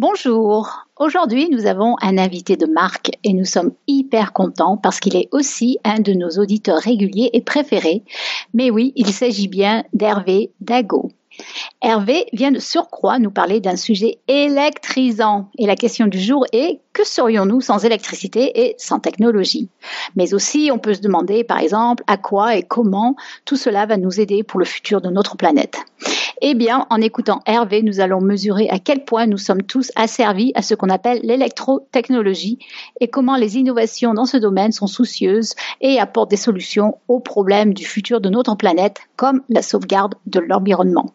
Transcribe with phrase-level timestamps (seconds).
[0.00, 0.86] Bonjour.
[0.98, 5.28] Aujourd'hui, nous avons un invité de marque et nous sommes hyper contents parce qu'il est
[5.30, 8.02] aussi un de nos auditeurs réguliers et préférés.
[8.54, 11.10] Mais oui, il s'agit bien d'Hervé Dago.
[11.82, 15.48] Hervé vient de surcroît nous parler d'un sujet électrisant.
[15.56, 19.68] Et la question du jour est que serions-nous sans électricité et sans technologie?
[20.14, 23.96] Mais aussi, on peut se demander, par exemple, à quoi et comment tout cela va
[23.96, 25.78] nous aider pour le futur de notre planète.
[26.42, 30.52] Eh bien, en écoutant Hervé, nous allons mesurer à quel point nous sommes tous asservis
[30.54, 32.58] à ce qu'on appelle l'électrotechnologie
[33.00, 37.74] et comment les innovations dans ce domaine sont soucieuses et apportent des solutions aux problèmes
[37.74, 41.12] du futur de notre planète, comme la sauvegarde de l'environnement.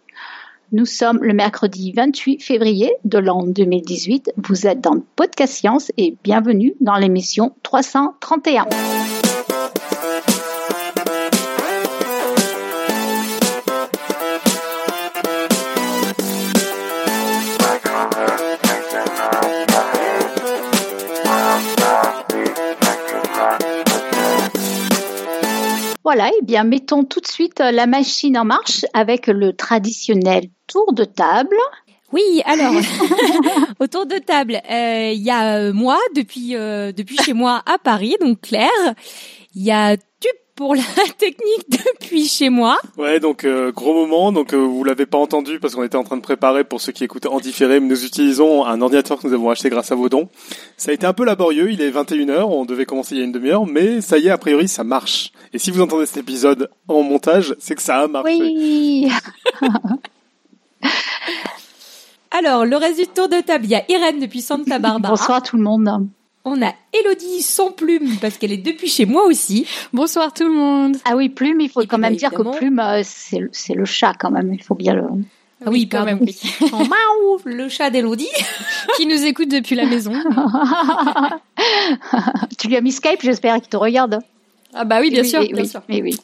[0.76, 4.34] Nous sommes le mercredi 28 février de l'an 2018.
[4.36, 8.66] Vous êtes dans Podcast Science et bienvenue dans l'émission 331.
[26.16, 30.46] Voilà, eh bien mettons tout de suite euh, la machine en marche avec le traditionnel
[30.66, 31.58] tour de table.
[32.14, 32.74] Oui, alors
[33.82, 38.16] autour de table, euh, il y a euh, moi depuis depuis chez moi à Paris,
[38.22, 38.70] donc Claire.
[39.56, 40.82] Il y a tu pour la
[41.18, 42.78] technique depuis chez moi.
[42.98, 44.32] Ouais, donc euh, gros moment.
[44.32, 46.92] Donc euh, vous l'avez pas entendu parce qu'on était en train de préparer pour ceux
[46.92, 47.80] qui écoutent en différé.
[47.80, 50.30] Mais nous utilisons un ordinateur que nous avons acheté grâce à vos dons.
[50.78, 51.72] Ça a été un peu laborieux.
[51.72, 52.44] Il est 21h.
[52.44, 54.84] On devait commencer il y a une demi-heure, mais ça y est, a priori, ça
[54.84, 55.32] marche.
[55.54, 58.38] Et si vous entendez cet épisode en montage, c'est que ça a marché.
[58.40, 59.10] Oui.
[62.32, 65.14] Alors, le reste du tour de table, il y a Irène depuis Santa Barbara.
[65.14, 65.90] Bonsoir tout le monde.
[66.48, 69.66] On a Elodie sans plume parce qu'elle est depuis chez moi aussi.
[69.94, 70.96] Bonsoir tout le monde.
[71.04, 74.30] Ah oui, plume, il faut quand même dire que plume, euh, c'est le chat quand
[74.30, 74.54] même.
[74.54, 75.04] Il faut bien le.
[75.66, 76.20] Ah oui, quand même.
[76.22, 76.38] Oui.
[77.46, 78.30] le chat d'Elodie
[78.96, 80.14] qui nous écoute depuis la maison.
[82.60, 84.20] tu lui as mis Skype, j'espère qu'il te regarde.
[84.76, 85.82] Ah bah oui, bien sûr, bien sûr.
[85.90, 86.16] Mais oui.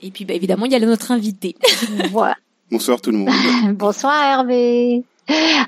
[0.00, 1.54] Et puis bah, évidemment, il y a notre invité.
[2.10, 2.34] voilà.
[2.72, 3.30] Bonsoir tout le monde.
[3.74, 5.04] Bonsoir Hervé.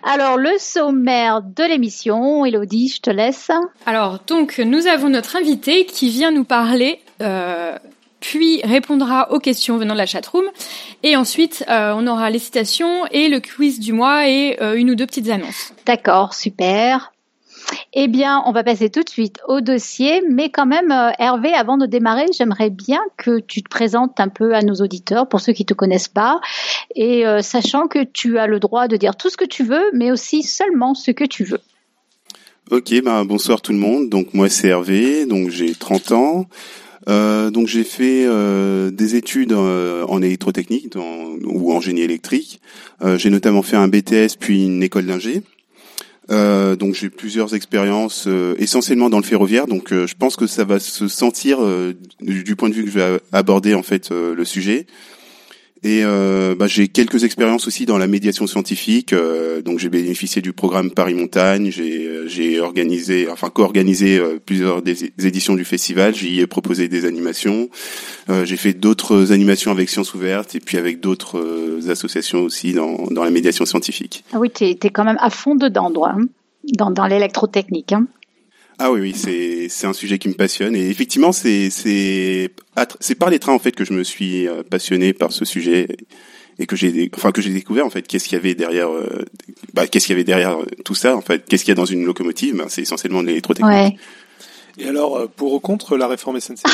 [0.02, 3.50] Alors, le sommaire de l'émission, Elodie, je te laisse.
[3.86, 7.78] Alors, donc, nous avons notre invité qui vient nous parler, euh,
[8.20, 10.44] puis répondra aux questions venant de la chatroom.
[11.02, 14.90] Et ensuite, euh, on aura les citations et le quiz du mois et euh, une
[14.90, 15.72] ou deux petites annonces.
[15.86, 17.13] D'accord, super.
[17.96, 21.52] Eh bien, on va passer tout de suite au dossier, mais quand même, euh, Hervé,
[21.54, 25.40] avant de démarrer, j'aimerais bien que tu te présentes un peu à nos auditeurs, pour
[25.40, 26.40] ceux qui te connaissent pas,
[26.96, 29.84] et euh, sachant que tu as le droit de dire tout ce que tu veux,
[29.92, 31.60] mais aussi seulement ce que tu veux.
[32.70, 34.08] Ok, ben bonsoir tout le monde.
[34.08, 36.46] Donc moi c'est Hervé, donc j'ai 30 ans.
[37.08, 38.26] Euh, donc j'ai fait
[38.90, 42.60] des études en électrotechnique ou en génie électrique.
[43.16, 45.42] j'ai notamment fait un BTS puis une école d'ingé.
[46.30, 50.46] Euh, donc j'ai plusieurs expériences euh, essentiellement dans le ferroviaire, donc euh, je pense que
[50.46, 51.58] ça va se sentir
[52.20, 54.86] du, point de vue que je vais aborder en fait le sujet.
[55.84, 59.12] Et euh, bah, j'ai quelques expériences aussi dans la médiation scientifique.
[59.12, 61.70] Euh, donc j'ai bénéficié du programme Paris Montagne.
[61.70, 66.14] J'ai, euh, organisé, enfin co-organisé plusieurs des, éditions du festival.
[66.14, 67.68] J'y ai proposé des animations.
[68.44, 73.22] j'ai fait d'autres animations avec Sciences Ouvertes et puis avec d'autres associations aussi dans, dans
[73.22, 74.24] la médiation scientifique.
[74.32, 76.24] Ah oui, tu es, quand même à fond dedans, droit, hein,
[76.78, 77.92] dans, dans l'électrotechnique.
[77.92, 78.06] Hein.
[78.78, 80.74] Ah oui, oui, c'est c'est un sujet qui me passionne.
[80.74, 82.50] Et effectivement c'est c'est
[83.00, 85.88] c'est par les trains en fait que je me suis euh, passionné par ce sujet
[86.58, 88.06] et que j'ai enfin que j'ai découvert en fait.
[88.06, 89.24] Qu'est-ce qu'il y avait derrière euh,
[89.74, 91.44] bah qu'est-ce qu'il y avait derrière tout ça en fait?
[91.46, 92.56] Qu'est-ce qu'il y a dans une locomotive?
[92.56, 93.72] Ben, c'est essentiellement de l'électrotechnique.
[93.72, 93.96] Ouais.
[94.78, 96.64] Et alors euh, pour ou contre la réforme SNCF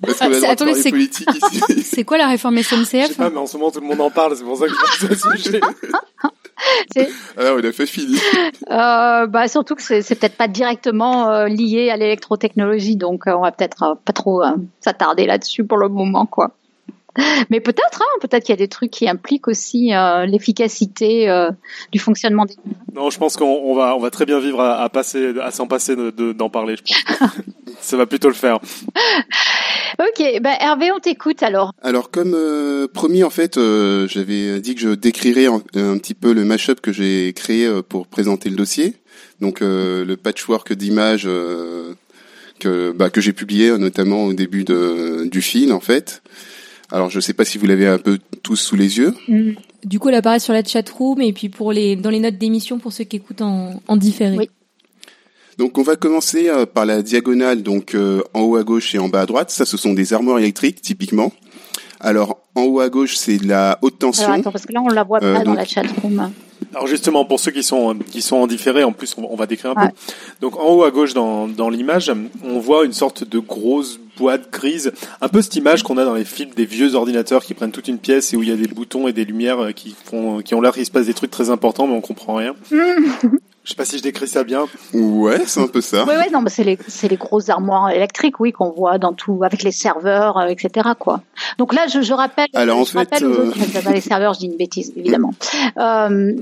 [0.00, 0.92] Parce qu'on a attendez, c'est
[1.82, 4.00] c'est quoi la réforme SNCF Je sais pas, mais en ce moment tout le monde
[4.00, 5.60] en parle, c'est pour ça que je ce sujet.
[7.36, 8.18] Alors, ah, il a fait fini.
[8.70, 13.40] Euh, bah, surtout que c'est, peut-être pas directement euh, lié à l'électrotechnologie, donc euh, on
[13.40, 14.42] va peut-être pas trop
[14.80, 16.50] s'attarder là-dessus pour le moment, quoi.
[17.50, 19.90] Mais peut-être, hein, peut-être qu'il y a des trucs qui impliquent aussi
[20.26, 21.28] l'efficacité
[21.90, 22.54] du fonctionnement des.
[22.94, 25.96] Non, je pense qu'on va, on va très bien vivre à, passer, à s'en passer
[25.96, 26.76] d'en parler.
[26.76, 27.30] Je pense.
[27.80, 28.60] Ça va plutôt le faire.
[29.98, 31.72] Ok, bah Hervé, on t'écoute alors.
[31.82, 36.32] Alors comme euh, promis, en fait, euh, j'avais dit que je décrirais un, petit peu
[36.32, 38.94] le mashup que j'ai créé euh, pour présenter le dossier.
[39.40, 41.28] Donc le patchwork d'images
[42.58, 46.22] que bah, que j'ai publié notamment au début de, du fil en fait.
[46.90, 49.14] Alors je sais pas si vous l'avez un peu tous sous les yeux.
[49.28, 49.52] Mm.
[49.84, 52.38] Du coup, elle apparaît sur la chat room et puis pour les dans les notes
[52.38, 54.36] d'émission pour ceux qui écoutent en, en différé.
[54.36, 54.50] Oui.
[55.58, 58.98] Donc on va commencer euh, par la diagonale, donc euh, en haut à gauche et
[58.98, 59.50] en bas à droite.
[59.50, 61.32] Ça, ce sont des armoires électriques typiquement.
[62.00, 64.24] Alors, en haut à gauche, c'est de la haute tension.
[64.26, 66.30] Alors attends, parce que là on la voit Euh, pas dans la chatroom.
[66.74, 69.36] Alors justement, pour ceux qui sont qui sont en différé, en plus on va- on
[69.36, 69.88] va décrire un Ouais.
[69.90, 70.12] peu.
[70.40, 72.12] Donc en haut à gauche dans, dans l'image,
[72.44, 76.14] on voit une sorte de grosse boîte grise, un peu cette image qu'on a dans
[76.14, 78.56] les films des vieux ordinateurs qui prennent toute une pièce et où il y a
[78.56, 81.14] des boutons et des lumières euh, qui font qui ont l'air qu'il se passe des
[81.14, 82.54] trucs très importants mais on comprend rien.
[83.64, 84.64] Je sais pas si je décris ça bien.
[84.94, 86.04] Ouais, c'est un peu ça.
[86.08, 89.12] Oui, oui, non, mais c'est les, c'est les grosses armoires électriques, oui, qu'on voit dans
[89.12, 91.20] tout, avec les serveurs, euh, etc., quoi.
[91.58, 93.92] Donc là, je, je rappelle, Alors, en je fait, rappelle aux euh, autres- enfin, pas
[93.92, 95.34] les serveurs, je dis une bêtise, évidemment.
[95.78, 96.32] Euh,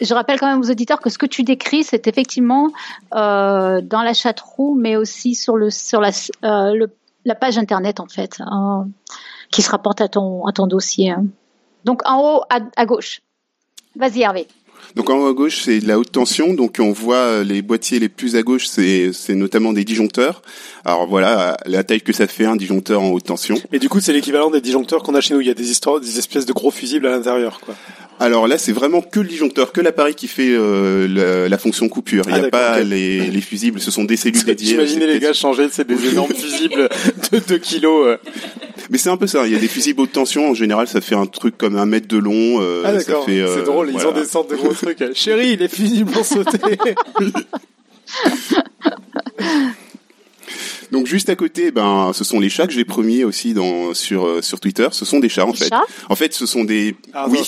[0.00, 2.72] je rappelle quand même aux auditeurs que ce que tu décris, c'est effectivement
[3.14, 6.10] euh, dans la chatroom, mais aussi sur le sur la
[6.44, 6.90] euh, le-
[7.24, 8.88] la page internet en fait, hein,
[9.50, 11.10] qui se rapporte à ton à ton dossier.
[11.10, 11.26] hein.
[11.84, 13.20] Donc en haut à, à gauche.
[13.96, 14.48] Vas-y Hervé.
[14.96, 16.54] Donc en haut à gauche, c'est de la haute tension.
[16.54, 20.42] Donc on voit euh, les boîtiers les plus à gauche, c'est c'est notamment des disjoncteurs.
[20.84, 23.56] Alors voilà, la taille que ça fait un disjoncteur en haute tension.
[23.72, 25.40] Mais du coup, c'est l'équivalent des disjoncteurs qu'on a chez nous.
[25.40, 27.74] Il y a des histoires, des espèces de gros fusibles à l'intérieur, quoi.
[28.20, 31.88] Alors là, c'est vraiment que le disjoncteur, que l'appareil qui fait euh, la, la fonction
[31.88, 32.22] coupure.
[32.28, 34.68] Il Ah, n'y a d'accord, pas les, les fusibles, ce sont des cellules dédiées.
[34.68, 36.88] J'imaginais les gars changer, c'est des énormes fusibles
[37.32, 38.06] de 2 kilos.
[38.06, 38.16] euh.
[38.90, 39.46] Mais c'est un peu ça.
[39.46, 40.50] Il y a des fusibles haute tension.
[40.50, 42.60] En général, ça fait un truc comme un mètre de long.
[42.60, 45.02] euh, Ah ça d'accord, fait, euh, c'est drôle, ils ont des sortes de gros trucs.
[45.14, 46.58] Chérie, les fusibles ont sauté.
[50.94, 54.26] Donc juste à côté, ben, ce sont les chats que j'ai promis aussi dans sur
[54.26, 54.86] euh, sur Twitter.
[54.92, 55.68] Ce sont des chats en Les fait.
[55.68, 56.94] chats En fait, ce sont des.
[57.12, 57.40] Ah, oui.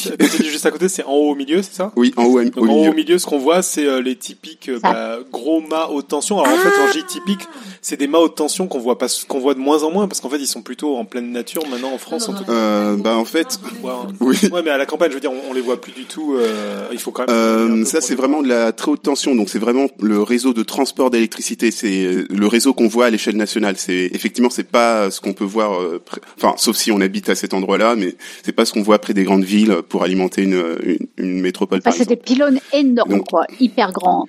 [0.50, 1.92] juste à côté, c'est en haut au milieu, c'est ça?
[1.94, 4.16] Oui, en haut, Donc au en haut au milieu, ce qu'on voit, c'est euh, les
[4.16, 6.40] typiques euh, bah, gros mâts haute tension.
[6.42, 7.42] Alors en fait, en J typique,
[7.82, 10.20] c'est des mâts haute tension qu'on voit pas, qu'on voit de moins en moins, parce
[10.20, 12.28] qu'en fait, ils sont plutôt en pleine nature maintenant en France.
[12.28, 12.50] En tout cas.
[12.52, 14.08] Euh, bah en fait, Ouais, hein.
[14.20, 14.36] oui.
[14.50, 16.34] Ouais, mais à la campagne, je veux dire, on, on les voit plus du tout.
[16.34, 17.36] euh, il faut quand même.
[17.36, 20.64] Euh, ça c'est vraiment de la très haute tension, donc c'est vraiment le réseau de
[20.64, 23.76] transport d'électricité, c'est le réseau qu'on voit à l'échelle nationale.
[23.76, 27.28] C'est effectivement c'est pas ce qu'on peut voir, euh, près- enfin sauf si on habite
[27.28, 30.42] à cet endroit-là, mais c'est pas ce qu'on voit près des grandes villes pour alimenter
[30.42, 31.80] une, une, une métropole.
[31.84, 34.24] Enfin, c'est des pylônes énormes, Donc- quoi, hyper grands.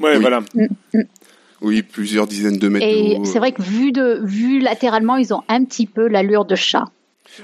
[0.00, 0.20] Ouais, Oui.
[0.20, 0.40] voilà.
[1.60, 2.84] Oui, plusieurs dizaines de mètres.
[2.86, 6.56] Et c'est vrai que vu de vu latéralement, ils ont un petit peu l'allure de
[6.56, 6.86] chat.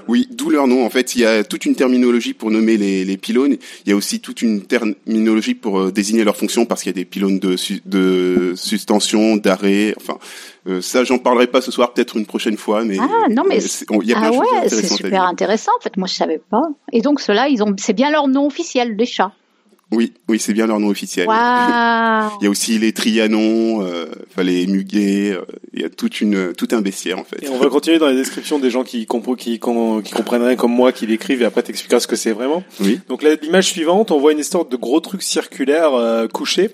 [0.06, 0.84] Oui, d'où leur nom.
[0.84, 3.56] En fait, il y a toute une terminologie pour nommer les, les pylônes.
[3.86, 6.94] Il y a aussi toute une terminologie pour euh, désigner leurs fonctions, parce qu'il y
[6.94, 7.56] a des pylônes de,
[7.86, 9.94] de suspension, d'arrêt.
[9.96, 10.18] Enfin,
[10.68, 12.84] euh, ça, j'en parlerai pas ce soir, peut-être une prochaine fois.
[12.84, 15.72] Mais Ah, non, mais euh, c'est- on- il y a ah ouais, c'est super intéressant.
[15.78, 16.62] En fait, moi, je savais pas.
[16.92, 19.32] Et donc, ceux-là, ils ont, c'est bien leur nom officiel, les chats.
[19.90, 21.26] Oui, oui, c'est bien leur nom officiel.
[22.40, 25.32] Il y a aussi les trianons, euh, enfin les muguets.
[25.32, 27.42] euh, il y a toute une, tout un bestiaire en fait.
[27.44, 30.56] Et on va continuer dans les descriptions des gens qui, compro- qui, com- qui comprennent
[30.56, 32.62] comme moi, qui l'écrivent, et après t'expliqueras ce que c'est vraiment.
[32.80, 33.00] Oui.
[33.08, 36.70] Donc l'image suivante, on voit une histoire de gros truc circulaire euh, couché,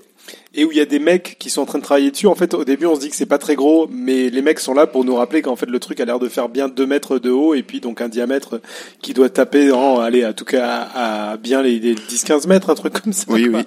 [0.57, 2.27] et où il y a des mecs qui sont en train de travailler dessus.
[2.29, 4.61] En fait, au début, on se dit que c'est pas très gros, mais les mecs
[4.61, 6.87] sont là pour nous rappeler qu'en fait, le truc a l'air de faire bien 2
[6.87, 8.61] mètres de haut, et puis donc un diamètre
[9.03, 12.71] qui doit taper en, allez, à tout cas, à, à bien les, les 10-15 mètres,
[12.71, 13.25] un truc comme ça.
[13.29, 13.61] Oui, quoi.
[13.61, 13.65] oui.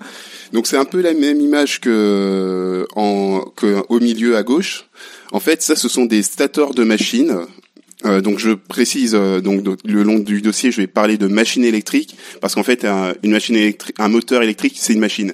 [0.53, 4.85] Donc c'est un peu la même image que, en, que au milieu à gauche.
[5.31, 7.35] En fait, ça, ce sont des stators de machines.
[8.05, 11.25] Euh, donc je précise, euh, donc do- le long du dossier, je vais parler de
[11.27, 15.33] machine électrique parce qu'en fait, un, une machine électrique, un moteur électrique, c'est une machine.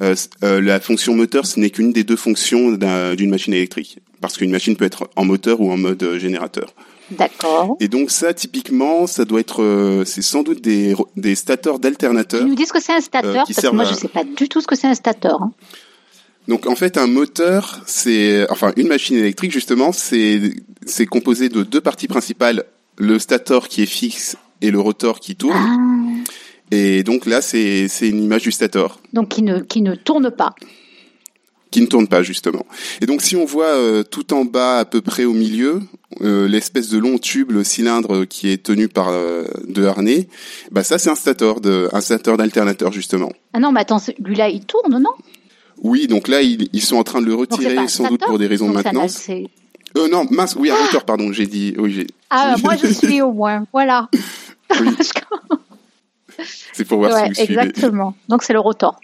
[0.00, 3.98] Euh, euh, la fonction moteur, ce n'est qu'une des deux fonctions d'un- d'une machine électrique,
[4.22, 6.72] parce qu'une machine peut être en moteur ou en mode euh, générateur.
[7.10, 7.76] D'accord.
[7.78, 12.40] Et donc ça, typiquement, ça doit être, euh, c'est sans doute des, des stators d'alternateurs.
[12.40, 14.24] Ils nous disent que c'est un Euh, qui parce que moi, je à- sais pas
[14.24, 15.42] du tout ce que c'est un stateur.
[15.42, 15.52] hein.
[16.48, 20.40] Donc en fait un moteur, c'est enfin une machine électrique justement, c'est
[20.86, 22.64] c'est composé de deux parties principales,
[22.96, 25.54] le stator qui est fixe et le rotor qui tourne.
[25.56, 26.11] Ah.
[26.74, 30.54] Et donc là c'est une image du stator Donc, qui ne, qui ne tourne pas.
[31.70, 32.64] qui ne tourne pas justement.
[33.02, 35.80] Et donc si on voit euh, tout en bas à peu près au milieu
[36.22, 40.28] euh, l'espèce de long tube, le cylindre qui est tenu par euh, deux harnais,
[40.70, 43.30] bah ça c'est un stator de un stator d'alternateur justement.
[43.52, 45.10] Ah non, mais attends, lui-là, il tourne, non?
[45.82, 48.46] Oui, donc là ils, ils sont en train de le retirer sans doute pour des
[48.46, 49.28] raisons de maintenance.
[49.98, 53.30] Euh, non, mince, oui, un rotor, pardon, j'ai dit, oui, Ah, moi, je suis au
[53.32, 53.66] moins.
[53.74, 54.08] Voilà.
[54.80, 54.88] Oui.
[56.92, 57.60] pour voir ouais, si vous suivez.
[57.62, 58.14] exactement.
[58.28, 58.98] Donc, c'est le rotor.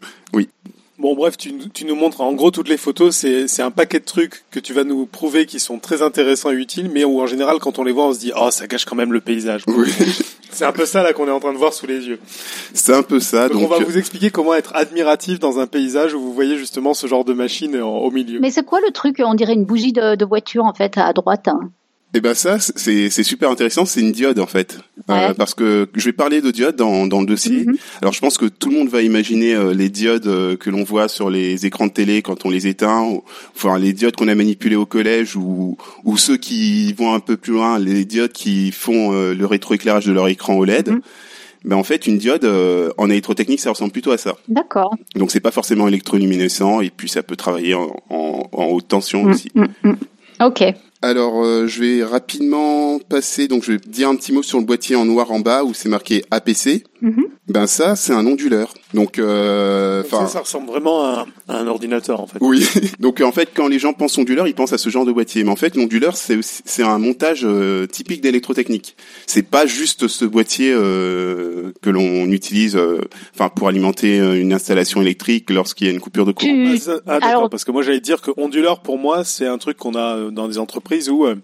[1.01, 3.15] Bon, bref, tu, tu nous montres en gros toutes les photos.
[3.15, 6.51] C'est, c'est un paquet de trucs que tu vas nous prouver qui sont très intéressants
[6.51, 8.67] et utiles, mais où en général, quand on les voit, on se dit, oh, ça
[8.67, 9.63] gâche quand même le paysage.
[9.69, 9.89] Oui,
[10.51, 12.19] C'est un peu ça là qu'on est en train de voir sous les yeux.
[12.75, 13.49] c'est un peu ça.
[13.49, 16.33] Donc, Donc, on va euh, vous expliquer comment être admiratif dans un paysage où vous
[16.33, 18.41] voyez justement ce genre de machine en- au milieu.
[18.41, 21.13] Mais c'est quoi le truc On dirait une bougie de, de voiture, en fait, à
[21.13, 21.47] droite.
[21.47, 21.71] hein?
[22.15, 23.85] Eh ben ça, c'est super intéressant.
[23.85, 24.79] C'est une diode en fait.
[25.11, 27.65] euh, parce que je vais parler de diodes dans, dans le dossier.
[27.67, 27.77] Mhm.
[28.03, 30.85] Alors je pense que tout le monde va imaginer euh, les diodes euh, que l'on
[30.85, 33.23] voit sur les écrans de télé quand on les éteint, ou,
[33.55, 37.37] enfin les diodes qu'on a manipulées au collège ou, ou ceux qui vont un peu
[37.37, 40.91] plus loin, les diodes qui font le rétroéclairage de leur écran OLED.
[40.91, 41.01] Mhm.
[41.65, 44.37] Ben en fait, une diode euh, en électrotechnique, ça ressemble plutôt à ça.
[44.49, 44.95] D'accord.
[45.17, 49.25] Donc c'est pas forcément électroluminescent et puis ça peut travailler en, en, en haute tension
[49.25, 49.51] Mm, aussi.
[49.55, 49.97] mm, mm.
[50.41, 50.63] Ok.
[51.01, 53.47] Alors, euh, je vais rapidement passer.
[53.47, 55.73] Donc, je vais dire un petit mot sur le boîtier en noir en bas où
[55.73, 56.85] c'est marqué APC.
[57.03, 57.27] Mhm.
[57.49, 58.75] Ben ça, c'est un onduleur.
[58.95, 62.39] Donc, euh, Ça, ça ressemble vraiment à, un- à un ordinateur en fait?
[62.41, 62.67] oui.
[63.01, 65.45] Donc, en fait, quand les gens pensent onduleur, ils pensent à ce genre de boîtier.
[65.45, 68.97] Mais en fait, l'onduleur, c'est aussi- c'est un montage euh, typique d'électrotechnique.
[69.27, 73.01] C'est pas juste ce boîtier euh, que l'on utilise, euh,
[73.35, 76.51] enfin, pour alimenter euh, une installation électrique lorsqu'il y a une coupure de courant.
[76.53, 79.47] Tu- Ah, ah, d'accord, Alors- parce que moi j'allais dire que onduleur pour moi c'est
[79.47, 81.35] un truc qu'on a euh, dans des entreprises où euh,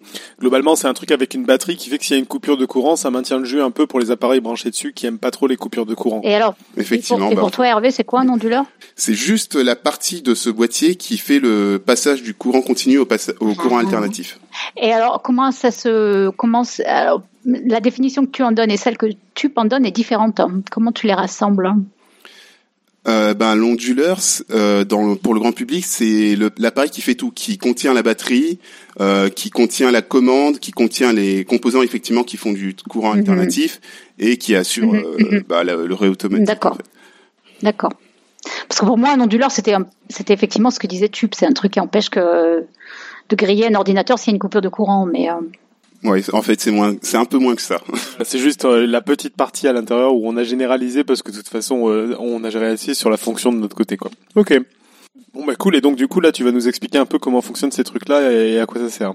[0.40, 2.56] globalement c'est un truc avec une batterie qui fait que s'il y a une coupure
[2.56, 5.18] de courant ça maintient le jus un peu pour les appareils branchés dessus qui aiment
[5.18, 6.20] pas trop les coupures de courant.
[6.24, 8.64] Et alors, Effectivement, et ben, pour toi, Hervé, c'est quoi un onduleur?
[8.96, 13.04] C'est juste la partie de ce boîtier qui fait le passage du courant continu au,
[13.54, 13.80] courant Ah.
[13.80, 14.38] alternatif.
[14.76, 16.30] Et alors, comment ça se,
[16.86, 20.40] alors, la définition que tu en donnes et celle que tu en donnes est différente.
[20.40, 20.62] hein.
[20.70, 21.80] Comment tu les rassembles hein?
[23.06, 24.18] Euh, ben l'onduleur,
[24.50, 28.58] euh, dans pour le grand public, c'est l'appareil qui fait tout, qui contient la batterie,
[28.98, 33.18] euh, qui contient la commande, qui contient les composants effectivement qui font du courant Mhm.
[33.18, 33.82] alternatif
[34.18, 35.42] et qui assure Mhm, mhm.
[35.46, 36.46] bah, le, le réautomatique.
[36.46, 36.72] D'accord.
[36.72, 36.84] en fait.
[37.64, 37.92] D'accord.
[38.68, 39.74] Parce que pour moi, un onduleur, c'était,
[40.28, 41.32] effectivement ce que disait Tube.
[41.34, 42.64] C'est un truc qui empêche que
[43.30, 45.06] de griller un ordinateur s'il y a une coupure de courant.
[45.06, 45.34] Mais euh,
[46.08, 47.80] Ouais, en fait, c'est moins, c'est un peu moins que ça.
[48.24, 51.36] C'est juste euh, la petite partie à l'intérieur où on a généralisé parce que de
[51.38, 54.10] toute façon euh, on a généralisé sur la fonction de notre côté quoi.
[54.34, 54.60] Ok.
[55.32, 57.40] Bon bah cool et donc du coup là tu vas nous expliquer un peu comment
[57.40, 59.14] fonctionnent ces trucs là et à quoi ça sert.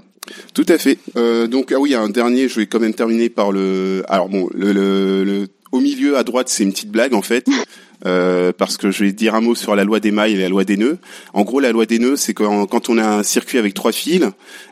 [0.55, 0.97] Tout à fait.
[1.15, 2.47] Euh, donc ah oui, il y a un dernier.
[2.47, 4.03] Je vais quand même terminer par le.
[4.07, 7.45] Alors bon, le, le, le- au milieu à droite, c'est une petite blague en fait,
[8.05, 10.49] euh, parce que je vais dire un mot sur la loi des mailles et la
[10.49, 10.97] loi des nœuds.
[11.33, 13.91] En gros, la loi des nœuds, c'est quand, quand on a un circuit avec trois
[13.91, 14.23] fils,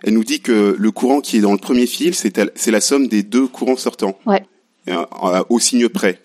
[0.04, 2.38] elle nous dit que le courant qui est dans le premier fil, c'est
[2.68, 4.18] la- somme des deux courants sortants.
[4.26, 4.44] Ouais.
[4.88, 6.22] Et, euh, au signe près.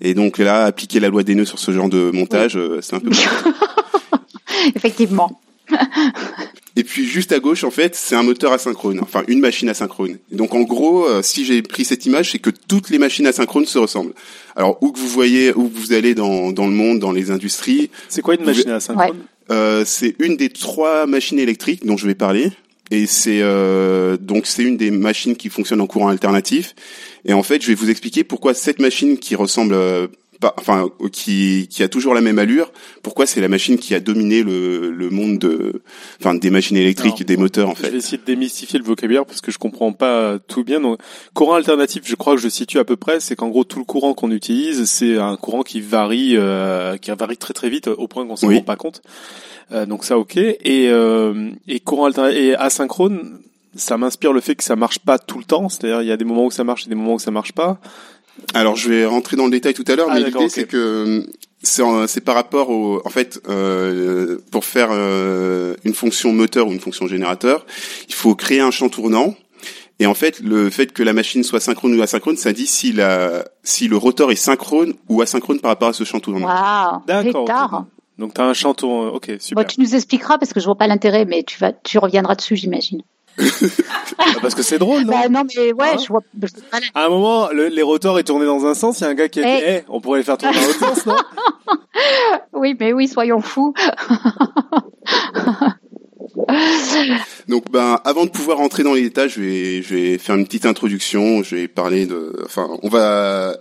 [0.00, 2.96] Et donc là, appliquer la loi des nœuds sur ce genre de montage, euh, c'est
[2.96, 3.10] un peu.
[4.74, 5.40] effectivement.
[6.78, 10.18] Et puis juste à gauche, en fait, c'est un moteur asynchrone, enfin une machine asynchrone.
[10.30, 13.26] Et donc en gros, euh, si j'ai pris cette image, c'est que toutes les machines
[13.26, 14.12] asynchrones se ressemblent.
[14.54, 17.30] Alors où que vous voyez, où que vous allez dans, dans le monde, dans les
[17.30, 19.16] industries, C'est quoi une machine asynchrone
[19.48, 22.50] euh, c'est une des trois machines électriques dont je vais parler.
[22.90, 26.74] Et c'est euh, donc c'est une des machines qui fonctionne en courant alternatif.
[27.24, 29.76] Et en fait, je vais vous expliquer pourquoi cette machine qui ressemble,
[30.38, 34.00] pas, enfin qui qui a toujours la même allure, pourquoi c'est la machine qui a
[34.00, 35.82] dominé le, le monde de,
[36.20, 37.96] enfin des machines électriques, Alors, des moteurs en Je vais fait.
[37.96, 40.80] essayer de démystifier le vocabulaire parce que je comprends pas tout bien.
[40.80, 40.98] Donc,
[41.34, 43.84] courant alternatif, je crois que je situe à peu près, c'est qu'en gros tout le
[43.84, 48.08] courant qu'on utilise, c'est un courant qui varie, euh, qui varie très très vite au
[48.08, 48.56] point qu'on s'en Oui.
[48.56, 49.02] rend pas compte.
[49.72, 50.36] Euh, donc ça, ok.
[50.36, 53.40] Et, euh, et courant alternatif et asynchrone,
[53.74, 55.68] ça m'inspire le fait que ça marche pas tout le temps.
[55.68, 57.52] C'est-à-dire il y a des moments où ça marche et des moments où ça marche
[57.52, 57.78] pas.
[58.54, 61.26] Alors je vais rentrer dans le détail tout à l'heure, Ah, mais l'idée c'est que
[61.80, 66.72] euh, c'est par rapport au, en fait, euh, pour faire euh, une fonction moteur ou
[66.72, 67.66] une fonction générateur,
[68.08, 69.34] il faut créer un champ tournant.
[69.98, 72.92] Et en fait, le fait que la machine soit synchrone ou asynchrone, ça dit si
[72.92, 76.46] la, si le rotor est synchrone ou asynchrone par rapport à ce champ tournant.
[76.46, 77.02] Waouh.
[77.06, 77.86] D'accord.
[78.18, 79.08] Donc t'as un chanton.
[79.08, 79.64] Ok, super.
[79.64, 82.34] Bon, tu nous expliqueras parce que je vois pas l'intérêt, mais tu vas, tu reviendras
[82.34, 83.02] dessus, j'imagine.
[84.40, 86.20] Parce que c'est drôle, non Bah, non, mais ouais, Hein je vois.
[86.42, 86.48] je
[86.94, 89.14] À un moment, le- les rotors est tourné dans un sens, il y a un
[89.14, 89.74] gars qui a dit, Eh.
[89.78, 91.16] eh, on pourrait les faire tourner dans l'autre sens, non
[92.54, 93.74] Oui, mais oui, soyons fous.
[97.48, 100.44] Donc, ben, avant de pouvoir rentrer dans les détails, je vais, je vais faire une
[100.44, 101.42] petite introduction.
[101.42, 103.56] Je vais parler de, enfin, on va,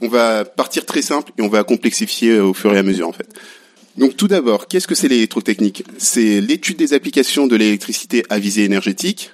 [0.00, 3.12] on va partir très simple et on va complexifier au fur et à mesure, en
[3.12, 3.28] fait.
[3.98, 5.82] Donc, tout d'abord, qu'est-ce que c'est l'électrotechnique?
[5.98, 9.32] C'est l'étude des applications de l'électricité à visée énergétique.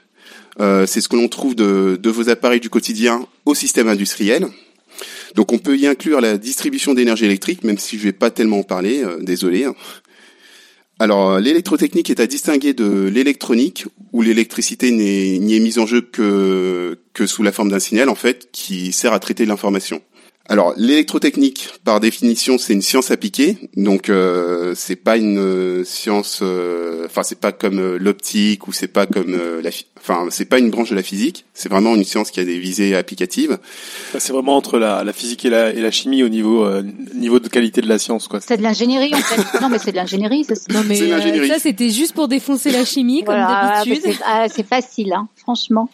[0.59, 4.47] Euh, c'est ce que l'on trouve de, vos appareils du quotidien au système industriel.
[5.35, 8.61] Donc, on peut y inclure la distribution d'énergie électrique, même si je vais pas tellement
[8.61, 9.03] en parler.
[9.05, 9.67] euh, désolé.
[10.99, 15.87] Alors, euh, l'électrotechnique est à distinguer de l'électronique, où l'électricité n'est- n'y est mise en
[15.87, 20.01] jeu que, que sous la forme d'un signal, en fait, qui sert à traiter l'information.
[20.47, 26.41] Alors, l'électrotechnique, par définition, c'est une science appliquée, donc euh, c'est pas une euh, science,
[26.43, 30.45] euh, enfin c'est pas comme euh, l'optique ou c'est pas comme euh, la, enfin c'est
[30.45, 33.59] pas une branche de la physique, c'est vraiment une science qui a des visées applicatives.
[34.13, 36.83] Ça, C'est vraiment entre la, la physique et la, et la chimie au niveau, euh,
[37.15, 38.41] niveau de qualité de la science, quoi.
[38.43, 39.61] C'est de l'ingénierie, en fait.
[39.63, 43.25] Non, mais c'est de l'ingénierie, c'est Non mais ça c'était juste pour défoncer la chimie
[43.25, 44.13] comme Voilà, d'habitude.
[44.27, 45.89] ah, c'est facile, hein, franchement.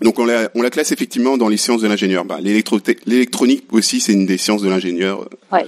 [0.00, 2.24] Donc on la, on la classe effectivement dans les sciences de l'ingénieur.
[2.24, 5.28] Bah, l'électronique aussi, c'est une des sciences de l'ingénieur.
[5.52, 5.66] Ouais.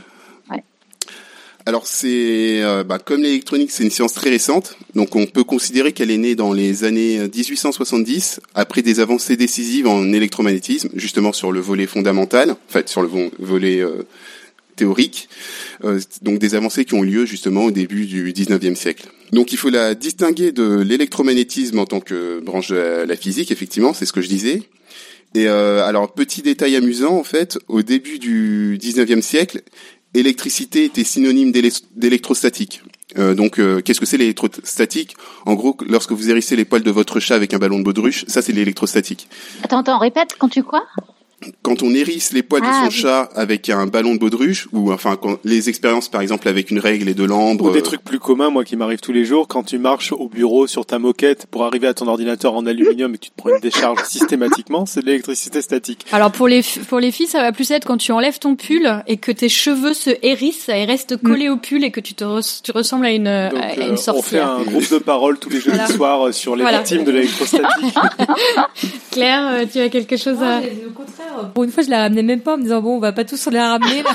[1.67, 5.93] Alors c'est euh, bah, comme l'électronique, c'est une science très récente, donc on peut considérer
[5.93, 11.53] qu'elle est née dans les années 1870 après des avancées décisives en électromagnétisme, justement sur
[11.53, 13.09] le volet fondamental, en fait sur le
[13.39, 14.07] volet euh,
[14.81, 15.29] théorique,
[15.85, 19.09] euh, donc des avancées qui ont lieu justement au début du 19e siècle.
[19.33, 23.95] Donc il faut la distinguer de l'électromagnétisme en tant que branche de la physique, effectivement,
[23.95, 24.63] c'est ce que je disais.
[25.35, 29.63] Et alors petit détail amusant en fait, au début du 19e siècle,
[30.15, 32.83] électricité était synonyme d'électrostatique.
[33.19, 35.17] Euh, donc, euh, qu'est-ce que c'est l'électrostatique?
[35.47, 38.25] En gros, lorsque vous hérissez les poils de votre chat avec un ballon de baudruche,
[38.29, 39.29] ça c'est l'électrostatique.
[39.63, 40.85] Attends, attends, répète, quand tu quoi
[41.63, 42.93] quand on hérisse les poils de Ah, son oui.
[42.93, 46.79] chat avec un ballon de baudruche, ou enfin quand, les expériences par exemple avec une
[46.79, 49.25] règle et de l'ambre, Ou des euh, trucs plus communs, moi, qui m'arrivent tous les
[49.25, 52.67] jours, quand tu marches au bureau sur ta moquette pour arriver à ton ordinateur en
[52.67, 56.05] aluminium et que tu te prends une décharge systématiquement, c'est de l'électricité statique.
[56.13, 58.55] Alors pour les f- pour les filles, ça va plus être quand tu enlèves ton
[58.57, 62.15] pull et que tes cheveux se hérissent et restent collés au pull et que tu
[62.15, 64.51] te res- tu ressembles à une Donc, à euh, une on fait sorcière.
[64.51, 65.87] un groupe de parole tous les jeudis Voilà.
[65.95, 66.79] soirs euh, sur les Voilà.
[66.79, 67.95] victimes de l'électrostatique.
[69.11, 72.41] Claire, tu as quelque chose à Au contraire, pour une fois, je la ramenais même
[72.41, 74.03] pas en me disant bon, on va pas tous la ramener.
[74.03, 74.11] Là.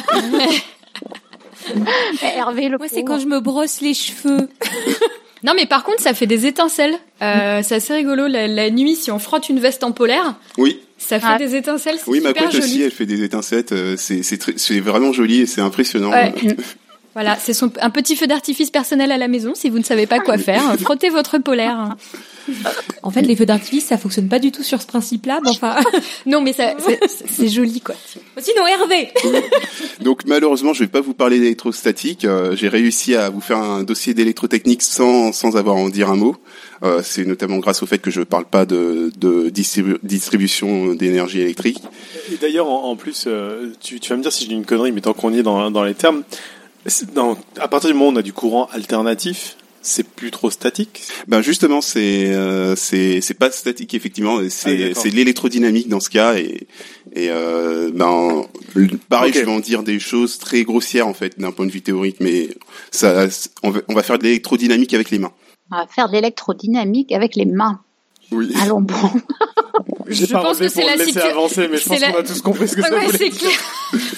[2.36, 4.50] Hervé, le Moi, c'est quand je me brosse les cheveux.
[5.44, 6.96] Non, mais par contre, ça fait des étincelles.
[7.22, 8.28] Euh, c'est assez rigolo.
[8.28, 11.38] La, la nuit, si on frotte une veste en polaire, oui, ça fait Ah.
[11.38, 11.98] des étincelles.
[12.08, 12.58] Oui, ma joli.
[12.64, 13.66] aussi, elle fait des étincelles.
[13.72, 16.12] euh, c'est vraiment joli et c'est impressionnant.
[16.12, 16.34] Ouais.
[17.16, 19.54] Voilà, c'est un petit feu d'artifice personnel à la maison.
[19.56, 21.96] Si vous ne savez pas quoi faire, frottez votre polaire.
[23.04, 25.40] En fait, les feux d'artifice, ça fonctionne pas du tout sur ce principe-là.
[25.44, 25.76] Mais enfin,
[26.26, 27.96] Non, mais ça, c'est- c'est joli, quoi.
[28.38, 29.10] sinon Hervé.
[30.02, 32.26] Donc malheureusement, je vais pas vous parler d'électrostatique.
[32.26, 36.10] Euh, J'ai réussi à vous faire un dossier d'électrotechnique sans sans avoir à en dire
[36.10, 36.36] un mot.
[36.84, 41.40] Euh, c'est notamment grâce au fait que je parle pas de, de distribu- distribution d'énergie
[41.40, 41.82] électrique.
[42.34, 44.66] Et d'ailleurs, en, en plus, euh, tu, tu vas me dire si je dis une
[44.66, 46.24] connerie, mais tant qu'on y est dans, dans les termes,
[47.14, 51.04] dans, à partir du moment où on a du courant alternatif, c'est plus trop statique.
[51.28, 55.02] Ben justement, c'est euh, c'est c'est pas statique effectivement, Ah, c'est d'accord.
[55.04, 56.68] c'est de l'électrodynamique dans ce cas et
[57.14, 58.46] et euh, ben
[59.10, 61.82] pareil, je vais en dire des choses très grossières en fait d'un point de vue
[61.82, 62.50] théorique, mais
[62.92, 63.28] ça
[63.64, 65.32] on va, on va faire de l'électrodynamique avec les mains.
[65.72, 67.82] On va faire de l'électrodynamique avec les mains.
[68.32, 68.52] Oui.
[68.62, 69.12] Allons bon.
[70.08, 72.12] Je pas pense que c'est la le laisser situ- avancer, mais je c'est pense la-
[72.12, 72.76] qu'on a tous compris ce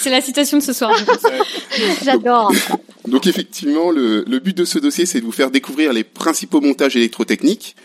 [0.10, 0.96] la citation de ce soir.
[2.04, 2.52] J'adore.
[3.08, 6.62] Donc effectivement, le, le but de ce dossier, c'est de vous faire découvrir les principaux
[6.62, 7.76] montages électrotechniques,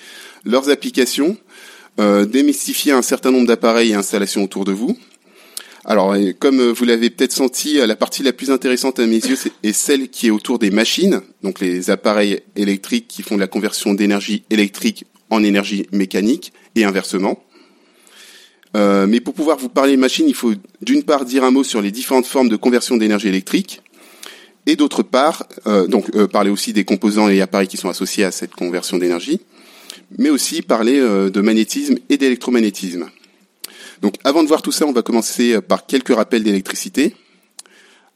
[0.44, 1.36] leurs applications,
[2.00, 4.96] euh, démystifier un certain nombre d'appareils et installations autour de vous.
[5.84, 9.36] Alors, comme vous l'avez peut-être senti, euh, la partie la plus intéressante à mes yeux
[9.64, 13.48] est celle qui est autour des machines, donc les appareils électriques qui font de la
[13.48, 17.42] conversion d'énergie électrique en énergie mécanique et inversement.
[18.76, 21.64] Euh, mais pour pouvoir vous parler de machines, il faut d'une part dire un mot
[21.64, 23.82] sur les différentes formes de conversion d'énergie électrique,
[24.66, 28.24] et d'autre part, euh, donc euh, parler aussi des composants et appareils qui sont associés
[28.24, 29.40] à cette conversion d'énergie,
[30.18, 33.08] mais aussi parler de magnétisme et d'électromagnétisme.
[34.02, 37.14] Donc avant de voir tout ça, on va commencer par quelques rappels d'électricité.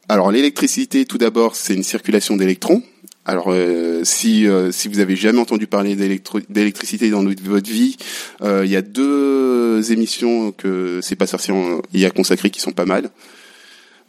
[0.09, 2.83] Alors l'électricité, tout d'abord, c'est une circulation d'électrons.
[3.27, 7.97] Alors euh, si euh, si vous avez jamais entendu parler d'électricité dans votre vie,
[8.41, 11.53] euh, il y a deux émissions que c'est pas sorcier
[11.93, 13.11] y a consacrées qui sont pas mal.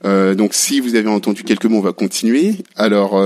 [0.04, 2.54] Donc si vous avez entendu quelques mots, on va continuer.
[2.76, 3.20] Alors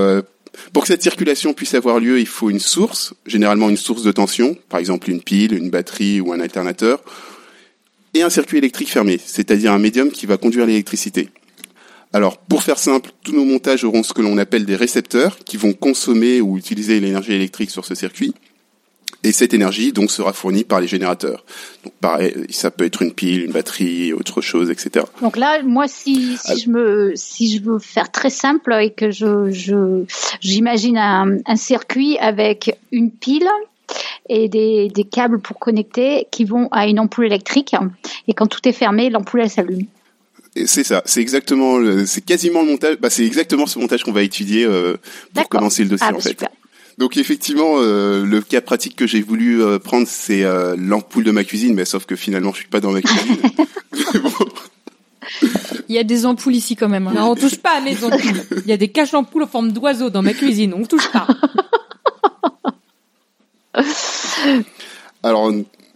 [0.73, 4.11] pour que cette circulation puisse avoir lieu, il faut une source, généralement une source de
[4.11, 7.03] tension, par exemple une pile, une batterie ou un alternateur,
[8.15, 11.29] et un circuit électrique fermé, c'est-à-dire un médium qui va conduire l'électricité.
[12.15, 15.57] Alors, pour faire simple, tous nos montages auront ce que l'on appelle des récepteurs qui
[15.57, 18.35] vont consommer ou utiliser l'énergie électrique sur ce circuit.
[19.23, 21.43] Et cette énergie, donc, sera fournie par les générateurs.
[21.83, 25.05] Donc, pareil, ça peut être une pile, une batterie, autre chose, etc.
[25.21, 29.09] Donc là, moi, si, si je me, si je veux faire très simple et que
[29.09, 30.03] je, je,
[30.39, 33.47] j'imagine un, un circuit avec une pile
[34.29, 37.75] et des, des câbles pour connecter qui vont à une ampoule électrique.
[38.27, 39.87] Et quand tout est fermé, l'ampoule elle s'allume.
[40.55, 44.11] C'est ça, c'est exactement, le- c'est quasiment le montage, bah, c'est exactement ce montage qu'on
[44.11, 44.97] va étudier euh,
[45.33, 46.29] pour commencer le dossier Ah, en bah, fait.
[46.29, 46.49] super.
[46.99, 51.31] Donc effectivement, euh, le cas pratique que j'ai voulu euh, prendre, c'est euh, l'ampoule de
[51.31, 53.37] ma cuisine, mais sauf que finalement, je suis pas dans ma cuisine.
[55.89, 57.07] Il y a des ampoules ici quand même.
[57.07, 57.13] hein.
[57.15, 58.43] Non, on touche pas à mes ampoules.
[58.65, 60.73] Il y a des caches d'ampoules en forme d'oiseau dans ma cuisine.
[60.75, 61.25] On touche pas.
[65.23, 65.51] Alors,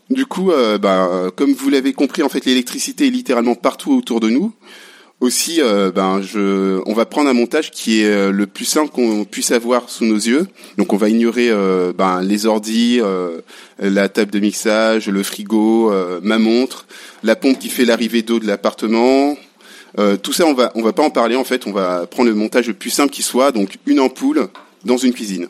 [0.10, 4.20] du coup, euh, bah, comme vous l'avez compris, en fait, l'électricité est littéralement partout autour
[4.20, 4.54] de nous.
[5.20, 6.22] Aussi, euh, ben,
[6.86, 10.06] on va prendre un montage qui est euh, le plus simple qu'on puisse avoir sous
[10.06, 10.48] nos yeux.
[10.78, 11.52] Donc, on va ignorer
[11.98, 13.02] ben, les ordis,
[13.80, 15.92] la table de mixage, le frigo,
[16.22, 16.86] ma montre,
[17.24, 19.36] la pompe qui fait l'arrivée d'eau de l'appartement.
[20.22, 21.36] tout ça, on va, va pas en parler.
[21.36, 23.52] En fait, on va prendre le montage le plus simple qui soit.
[23.52, 24.48] Donc, une ampoule
[24.86, 25.48] dans une cuisine.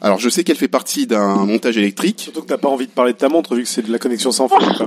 [0.00, 2.20] Alors je sais qu'elle fait partie d'un montage électrique.
[2.20, 3.98] Surtout que t'as pas envie de parler de ta montre vu que c'est de la
[3.98, 4.58] connexion sans fil.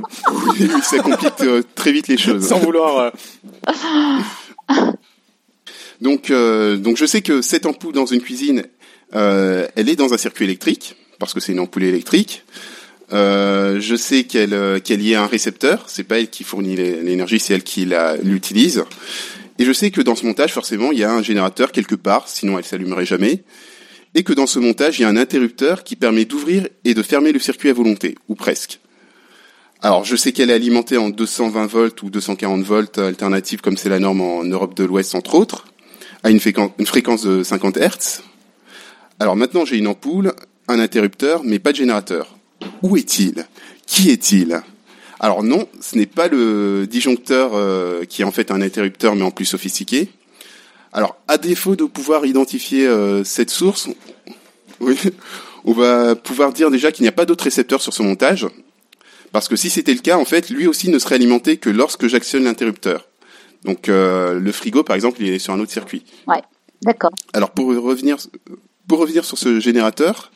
[0.59, 2.47] oui, ça complique euh, très vite les choses.
[2.47, 3.11] Sans vouloir.
[3.67, 4.81] Euh.
[6.01, 8.63] donc euh, donc je sais que cette ampoule dans une cuisine,
[9.13, 12.43] elle est dans un circuit électrique parce que c'est une ampoule électrique.
[13.11, 15.83] je sais qu'elle qu'elle y a un récepteur.
[15.87, 17.85] C'est pas elle qui fournit l'énergie, c'est elle qui
[18.23, 18.85] l'utilise.
[19.59, 22.29] Et je sais que dans ce montage, forcément, il y a un générateur quelque part,
[22.29, 23.43] sinon elle s'allumerait jamais
[24.15, 27.03] et que dans ce montage, il y a un interrupteur qui permet d'ouvrir et de
[27.03, 28.79] fermer le circuit à volonté, ou presque.
[29.81, 33.89] Alors, je sais qu'elle est alimentée en 220 volts ou 240 volts alternative, comme c'est
[33.89, 35.65] la norme en Europe de l'Ouest, entre autres,
[36.23, 38.21] à une, fréquence de 50 Hz.
[39.19, 40.33] Alors maintenant, j'ai une ampoule,
[40.67, 42.37] un interrupteur, mais pas de générateur.
[42.83, 43.45] Où est-il?
[43.87, 44.61] Qui est-il?
[45.19, 49.23] Alors non, ce n'est pas le disjoncteur euh, qui est en fait un interrupteur, mais
[49.23, 50.09] en plus sophistiqué.
[50.93, 53.87] Alors, à défaut de pouvoir identifier euh, cette source,
[54.79, 54.97] oui,
[55.65, 58.47] on va pouvoir dire déjà qu'il n'y a pas d'autre récepteur sur ce montage,
[59.31, 62.07] parce que si c'était le cas, en fait, lui aussi ne serait alimenté que lorsque
[62.07, 63.07] j'actionne l'interrupteur.
[63.63, 66.03] Donc, euh, le frigo, par exemple, il est sur un autre circuit.
[66.27, 66.41] Ouais,
[66.81, 67.11] d'accord.
[67.31, 68.17] Alors, pour revenir,
[68.87, 70.31] pour revenir sur ce générateur,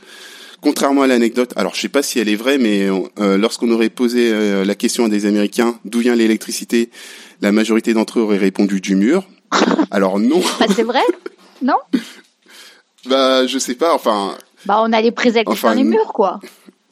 [0.61, 2.87] contrairement à l'anecdote, alors je sais pas si elle est vraie, mais
[3.19, 6.91] euh, lorsqu'on aurait posé la question à des Américains d'où vient l'électricité,
[7.41, 9.27] la majorité d'entre eux auraient répondu du mur.
[9.91, 10.41] Alors non.
[10.59, 11.03] Bah, c'est vrai
[11.61, 11.77] Non?
[13.07, 14.35] Bah je sais pas, enfin...
[14.65, 16.39] Bah on a les prises enfin, dans les murs quoi.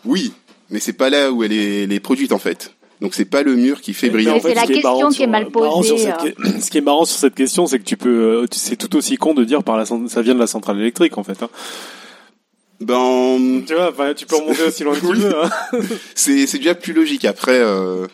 [0.06, 0.34] Oui,
[0.70, 2.74] mais c'est pas là où elle est, produite en fait.
[3.02, 4.40] Donc c'est pas le mur qui fait briller.
[4.42, 6.08] c'est la question qui est mal posée.
[6.08, 6.32] Euh.
[6.62, 9.18] Ce qui est marrant sur cette question, c'est que tu peux, euh, c'est tout aussi
[9.18, 11.42] con de dire par la, ça vient de la centrale électrique en fait.
[11.42, 11.50] Hein.
[12.80, 15.44] Ben, tu vois, tu peux remonter aussi loin que tu veux.
[15.44, 15.50] Hein.
[16.16, 17.58] c'est c'est déjà plus logique après.
[17.60, 18.08] Euh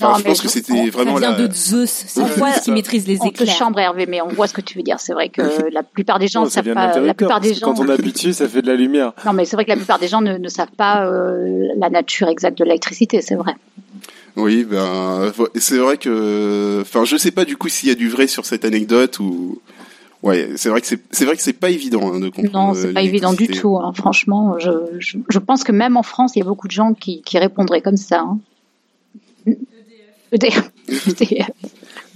[0.00, 3.48] je pense que c'était vraiment ça vient de Zeus, c'est Zeus qui maîtrise les éclairs.
[3.48, 5.00] On chambre Hervé, mais on voit ce que tu veux dire.
[5.00, 6.98] C'est vrai que la plupart des gens ne savent pas.
[6.98, 7.74] La plupart des gens.
[7.74, 9.12] Quand on dessus, ça fait de la lumière.
[9.24, 11.90] Non, mais c'est vrai que la plupart des gens ne, ne savent pas euh, la
[11.90, 13.20] nature exacte de l'électricité.
[13.22, 13.54] C'est vrai.
[14.36, 18.08] Oui, ben c'est vrai que, enfin, je sais pas du coup s'il y a du
[18.08, 19.60] vrai sur cette anecdote ou.
[20.22, 22.74] Ouais, c'est vrai que c'est c'est vrai que c'est pas évident hein, de comprendre.
[22.74, 23.78] Non, c'est pas évident du tout.
[23.78, 23.92] Hein.
[23.94, 26.92] Franchement, je, je, je pense que même en France, il y a beaucoup de gens
[26.92, 28.20] qui, qui répondraient comme ça.
[28.20, 28.38] Hein.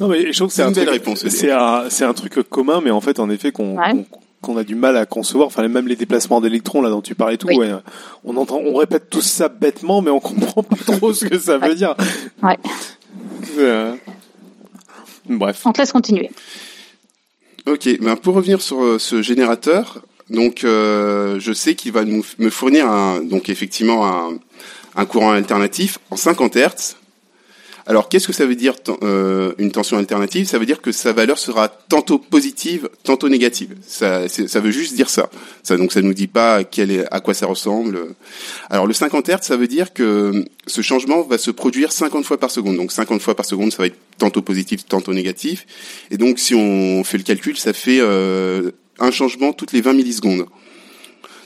[0.01, 1.51] Non, mais je trouve que c'est un, truc, réponse, c'est
[2.05, 3.77] un, truc commun, mais en fait, en effet, qu'on,
[4.41, 5.47] qu'on, a du mal à concevoir.
[5.49, 7.73] Enfin, même les déplacements d'électrons, là, dont tu parlais tout, ouais,
[8.25, 11.59] on entend, on répète tout ça bêtement, mais on comprend pas trop ce que ça
[11.59, 11.95] veut dire.
[12.43, 12.59] Ouais.
[13.59, 13.95] Euh,
[15.29, 15.63] bref.
[15.65, 16.31] On te laisse continuer.
[17.67, 22.25] Ok, ben pour revenir sur euh, ce générateur, donc euh, je sais qu'il va nous,
[22.39, 24.39] me fournir un, donc effectivement un,
[24.97, 26.97] un courant alternatif en 50 Hz
[27.87, 30.47] alors, qu'est-ce que ça veut dire euh, une tension alternative?
[30.47, 33.77] Ça veut dire que sa valeur sera tantôt positive, tantôt négative.
[33.87, 35.29] Ça, ça veut juste dire ça.
[35.63, 38.15] Ça donc ça nous dit pas quel est, à quoi ça ressemble.
[38.71, 42.39] Alors, le 50 Hz, ça veut dire que ce changement va se produire 50 fois
[42.39, 42.77] par seconde.
[42.77, 45.67] Donc, 50 fois par seconde, ça va être tantôt positif, tantôt négatif.
[46.11, 49.93] Et donc, si on fait le calcul, ça fait euh, un changement toutes les 20
[49.93, 50.47] millisecondes.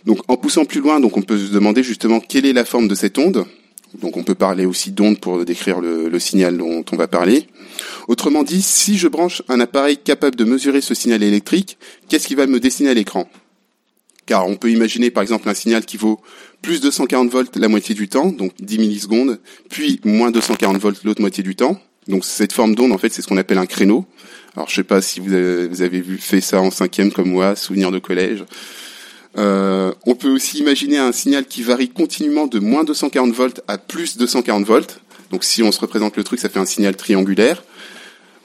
[0.04, 2.86] Donc, en poussant plus loin, donc on peut se demander justement quelle est la forme
[2.86, 3.44] de cette onde.
[3.94, 7.46] Donc on peut parler aussi d'onde pour décrire le, signal dont on va parler.
[8.06, 12.34] Autrement dit, si je branche un appareil capable de mesurer ce signal électrique, qu'est-ce qui
[12.34, 13.28] va me dessiner à l'écran?
[14.26, 16.20] Car on peut imaginer par exemple un signal qui vaut
[16.60, 21.20] plus 240 volts la moitié du temps, donc 10 millisecondes, puis moins 240 volts l'autre
[21.20, 21.80] moitié du temps.
[22.08, 24.06] Donc cette forme d'onde, en fait, c'est ce qu'on appelle un créneau.
[24.56, 27.30] Alors je sais pas si vous avez, vous avez vu fait ça en cinquième comme
[27.30, 28.44] moi, souvenir de collège.
[29.38, 33.78] Euh, on peut aussi imaginer un signal qui varie continuellement de moins 240 volts à
[33.78, 35.00] plus 240 volts.
[35.30, 37.62] Donc si on se représente le truc, ça fait un signal triangulaire.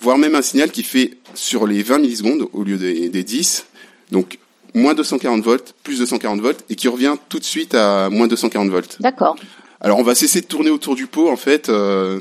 [0.02, 3.66] Voire même un signal qui fait sur les 20 millisecondes au lieu des, 10.
[4.12, 4.38] Donc
[4.76, 8.70] moins 240 volts, plus 240 volts, et qui revient tout de suite à moins 240
[8.70, 8.98] volts.
[9.00, 9.36] D'accord.
[9.82, 11.70] Alors on va cesser de tourner autour du pot en fait.
[11.70, 12.20] Euh,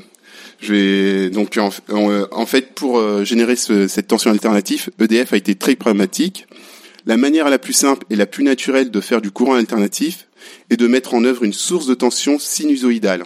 [0.60, 5.74] je vais donc en, fait pour euh, générer cette tension alternative, EDF a été très
[5.74, 6.46] pragmatique.
[7.06, 10.28] La manière la plus simple et la plus naturelle de faire du courant alternatif
[10.70, 13.24] est de mettre en œuvre une source de tension sinusoïdale,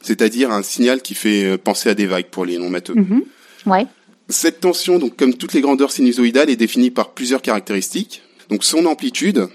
[0.00, 2.94] c'est-à-dire un signal qui fait euh, penser à des vagues pour les non-matheux.
[2.94, 3.22] Mhm.
[3.66, 3.86] Ouais.
[4.28, 8.22] Cette tension, donc comme toutes les grandeurs sinusoïdales, est définie par plusieurs caractéristiques.
[8.48, 9.48] Donc son amplitude,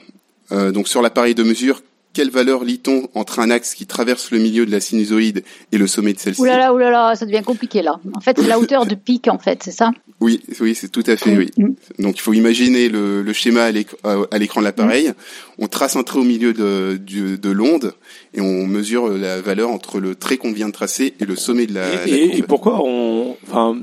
[0.51, 1.81] euh, donc sur l'appareil de mesure,
[2.17, 5.85] quelle valeur lit-on entre un axe qui traverse le milieu de la sinusoïde et le
[5.85, 6.41] sommet de celle-ci?
[6.41, 7.99] Oulala, oulala, ça devient compliqué là.
[8.15, 9.91] En fait, c'est la hauteur de pic, en fait, c'est ça?
[10.19, 11.51] Oui, oui, c'est tout à fait, oui.
[11.57, 11.73] Mm.
[12.01, 15.11] Donc il faut imaginer le, le schéma à l'éc- à l'écran de l'appareil.
[15.59, 17.93] On trace un trait au milieu de, l'onde
[18.33, 21.67] et on mesure la valeur entre le trait qu'on vient de tracer et le sommet
[21.67, 22.39] de la, la Et, et- courbe.
[22.39, 23.77] et pourquoi on, enfin,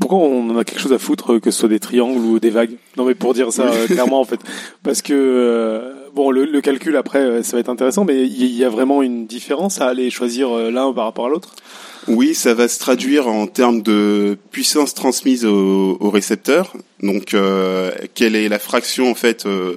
[0.00, 2.50] pourquoi on en a quelque chose à foutre que ce soit des triangles ou des
[2.50, 2.76] vagues?
[2.96, 4.40] Non, mais pour dire ça euh, clairement en fait,
[4.82, 8.56] parce que euh, bon, le, le calcul après, euh, ça va être intéressant, mais il
[8.56, 11.54] y, a vraiment une différence à aller choisir euh, l'un par rapport à l'autre?
[12.08, 16.72] Oui, ça va se traduire en termes de puissance transmise au, au récepteur.
[17.02, 19.76] Donc, euh, quelle est la fraction en fait euh,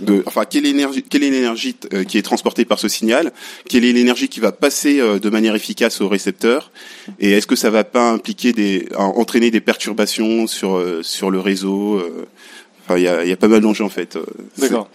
[0.00, 1.76] de, enfin, quelle est l'énergie, quelle est l'énergie
[2.08, 3.32] qui est transportée par ce signal?
[3.68, 6.72] Quelle est l'énergie qui va passer de manière efficace au récepteur?
[7.20, 11.38] Et est-ce que ça va pas impliquer des, en- entraîner des perturbations sur sur le
[11.38, 12.02] réseau?
[12.82, 14.18] Enfin, il y a, y a pas mal d'enjeux en fait.
[14.58, 14.88] D'accord.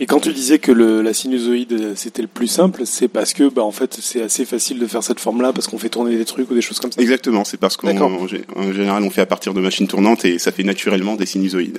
[0.00, 3.32] Et quand tu disais que le, la sinusoïde euh, c'était le plus simple, c'est parce
[3.32, 6.16] que bah en fait c'est assez facile de faire cette forme-là parce qu'on fait tourner
[6.16, 7.00] des trucs ou des choses comme ça.
[7.00, 10.62] Exactement, c'est parce qu'en général on fait à partir de machines tournantes et ça fait
[10.62, 11.78] naturellement des sinusoïdes.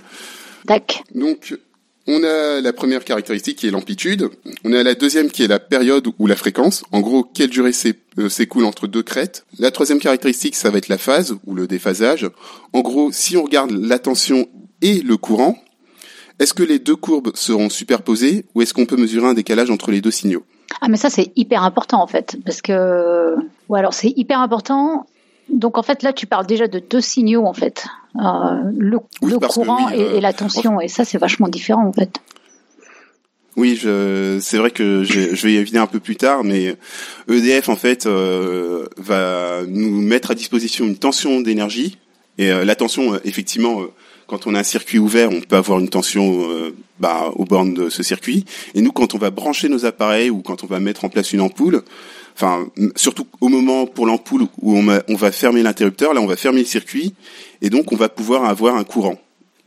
[0.67, 1.03] Tac.
[1.15, 1.55] Donc,
[2.07, 4.29] on a la première caractéristique qui est l'amplitude.
[4.63, 6.83] On a la deuxième qui est la période ou la fréquence.
[6.91, 7.71] En gros, quelle durée
[8.17, 9.45] euh, s'écoule entre deux crêtes.
[9.59, 12.27] La troisième caractéristique, ça va être la phase ou le déphasage.
[12.73, 14.47] En gros, si on regarde la tension
[14.81, 15.57] et le courant,
[16.39, 19.91] est-ce que les deux courbes seront superposées ou est-ce qu'on peut mesurer un décalage entre
[19.91, 20.43] les deux signaux?
[20.81, 23.35] Ah, mais ça, c'est hyper important, en fait, parce que,
[23.67, 25.05] ou alors, c'est hyper important.
[25.49, 27.85] Donc, en fait, là, tu parles déjà de deux signaux, en fait.
[28.15, 28.21] Euh,
[28.77, 30.79] le Oui, le parce que courant oui, et, euh, et la tension.
[30.79, 32.21] Et ça, c'est vachement différent, en fait.
[33.57, 36.77] Oui, je, c'est vrai que je, je vais y venir un peu plus tard, mais
[37.27, 41.97] EDF en fait euh, va nous mettre à disposition une tension d'énergie
[42.37, 43.81] et euh, la tension, effectivement,
[44.29, 47.73] quand on a un circuit ouvert, on peut avoir une tension euh, bah, aux bornes
[47.73, 48.45] de ce circuit.
[48.75, 51.33] Et nous, quand on va brancher nos appareils ou quand on va mettre en place
[51.33, 51.81] une ampoule,
[52.35, 56.59] enfin surtout au moment pour l'ampoule où on va fermer l'interrupteur, là on va fermer
[56.59, 57.13] le circuit
[57.61, 59.19] et donc on va pouvoir avoir un courant.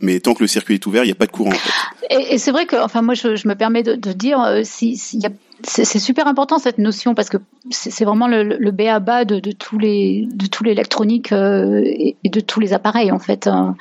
[0.03, 1.51] Mais tant que le circuit est ouvert, il n'y a pas de courant.
[1.51, 1.73] En fait.
[2.11, 4.61] Et, et c'est vrai que, enfin, moi, je, je me permets de, de dire, euh,
[4.65, 5.31] si, s'il y a-
[5.65, 7.37] c'est c'est super important cette notion parce que
[7.71, 11.31] c'est c'est vraiment le, le B à bas de, de tous les de tout l'électronique
[11.31, 13.47] euh, et, et de tous les appareils en fait.
[13.47, 13.77] hein.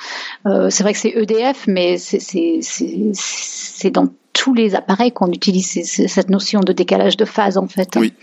[0.45, 6.29] Euh, c'est vrai que c'est EDF, mais c'est dans tous les appareils qu'on utilise cette
[6.29, 7.89] notion de décalage de phase en fait.
[7.97, 8.13] Oui.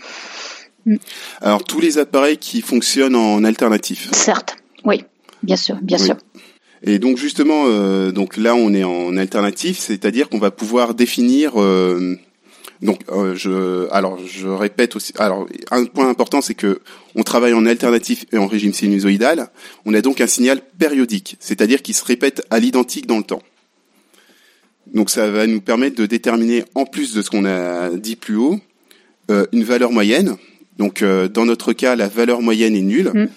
[1.41, 4.09] Alors tous les appareils qui fonctionnent en alternatif.
[4.13, 5.03] Certes, oui,
[5.43, 6.05] bien sûr, bien Oui.
[6.05, 6.15] sûr.
[6.83, 11.61] Et donc justement, euh, donc là on est en alternatif, c'est-à-dire qu'on va pouvoir définir.
[11.61, 12.15] euh,
[12.81, 15.11] donc euh, je, alors je répète aussi.
[15.17, 16.79] Alors un point important, c'est que
[17.15, 19.49] on travaille en alternatif et en régime sinusoïdal.
[19.85, 23.43] On a donc un signal périodique, c'est-à-dire qui se répète à l'identique dans le temps.
[24.93, 28.37] Donc ça va nous permettre de déterminer, en plus de ce qu'on a dit plus
[28.37, 28.59] haut,
[29.51, 30.37] une valeur moyenne.
[30.77, 33.11] Donc dans notre cas, la valeur moyenne est nulle.
[33.13, 33.27] Mm.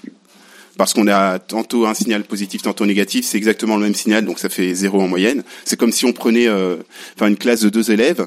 [0.79, 4.39] Parce qu'on a tantôt un signal positif, tantôt négatif, c'est exactement le même signal, donc
[4.39, 5.43] ça fait zéro en moyenne.
[5.65, 6.77] C'est comme si on prenait, euh,
[7.15, 8.27] enfin une classe de deux élèves,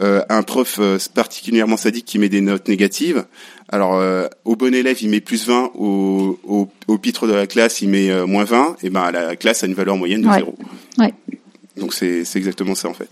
[0.00, 3.24] euh, un prof euh, particulièrement sadique qui met des notes négatives.
[3.68, 7.46] Alors euh, au bon élève il met plus 20, au, au, au pitre de la
[7.46, 10.38] classe il met moins 20, et ben la classe a une valeur moyenne de Ouais.
[10.38, 10.56] zéro.
[10.98, 11.12] Ouais.
[11.76, 13.08] Donc c'est exactement ça en fait.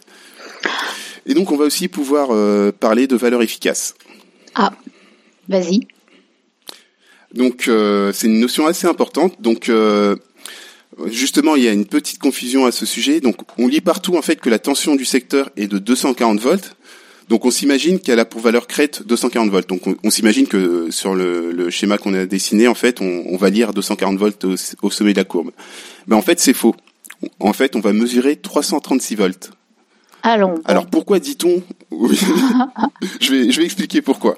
[1.26, 2.28] Et donc on va aussi pouvoir
[2.74, 3.94] parler de valeur efficace.
[4.54, 4.72] Ah,
[5.48, 5.86] vas-y.
[7.34, 9.40] Donc euh, c'est une notion assez importante.
[9.40, 10.16] Donc euh,
[11.06, 13.20] justement, il y a une petite confusion à ce sujet.
[13.20, 16.76] Donc on lit partout en fait que la tension du secteur est de 240 volts.
[17.28, 19.68] Donc on s'imagine qu'elle a pour valeur crête 240 volts.
[19.68, 23.24] Donc on, on s'imagine que sur le, le schéma qu'on a dessiné, en fait, on,
[23.26, 25.52] on va lire 240 volts au, au sommet de la courbe.
[26.08, 26.74] Mais en fait, c'est faux.
[27.38, 29.50] En fait, on va mesurer 336 volts.
[30.22, 30.56] Allons.
[30.64, 31.62] Alors pourquoi dit-on?
[33.20, 34.36] Je vais je vais expliquer pourquoi.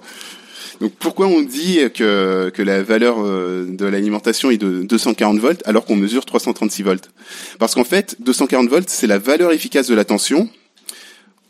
[0.83, 5.63] Donc pourquoi on dit que que la valeur euh, de l'alimentation est de 240 volts
[5.65, 7.09] alors qu'on mesure 336 volts?
[7.61, 10.49] Parce qu'en fait 240 volts c'est la valeur efficace de la tension.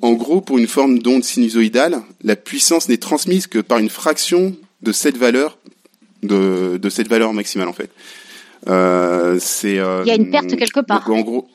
[0.02, 4.54] En gros pour une forme d'onde sinusoïdale, la puissance n'est transmise que par une fraction
[4.82, 5.56] de cette valeur
[6.22, 7.90] de de cette valeur maximale en fait.
[8.68, 11.10] Euh, c'est euh, Il y a une perte quelque part.
[11.10, 11.48] en gros,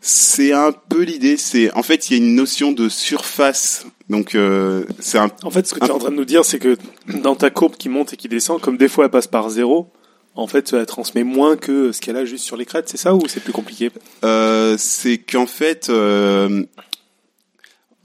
[0.00, 1.36] c'est un peu l'idée.
[1.38, 3.86] C'est en fait, il y a une notion de surface.
[4.10, 5.30] Donc, euh, c'est un.
[5.42, 6.76] En fait, ce que tu es en train de nous dire, c'est que
[7.22, 9.90] dans ta courbe qui monte et qui descend, comme des fois elle passe par zéro,
[10.34, 13.14] en fait, elle transmet moins que ce qu'elle a juste sur les crêtes, c'est ça
[13.14, 13.90] ou c'est plus compliqué?
[14.24, 16.64] Euh, c'est qu'en fait, euh,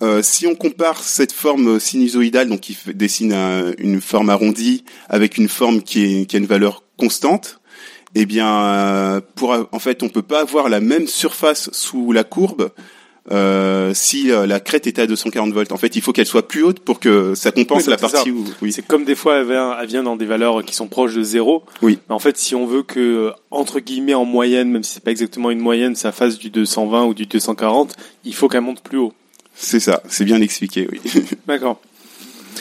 [0.01, 5.37] euh, si on compare cette forme sinusoïdale, donc qui dessine un- une forme arrondie avec
[5.37, 7.59] une forme qui, est, qui a une valeur constante,
[8.15, 12.23] eh bien, euh, pour en fait, on peut pas avoir la même surface sous la
[12.23, 12.71] courbe
[13.31, 15.71] euh, si euh, la crête était à 240 volts.
[15.71, 18.09] En fait, il faut qu'elle soit plus haute pour que ça compense Oui, la ça.
[18.09, 18.43] partie où.
[18.61, 18.71] Oui.
[18.71, 21.21] C'est comme des fois elle vient, elle vient dans des valeurs qui sont proches de
[21.23, 21.63] zéro.
[21.81, 21.99] Oui.
[22.09, 25.11] Mais en fait, si on veut que entre guillemets en moyenne, même si c'est pas
[25.11, 28.97] exactement une moyenne, ça fasse du 220 ou du 240, il faut qu'elle monte plus
[28.97, 29.13] haut.
[29.55, 30.01] C'est ça.
[30.07, 30.87] C'est bien expliqué.
[30.91, 30.99] Oui.
[31.47, 31.79] D'accord.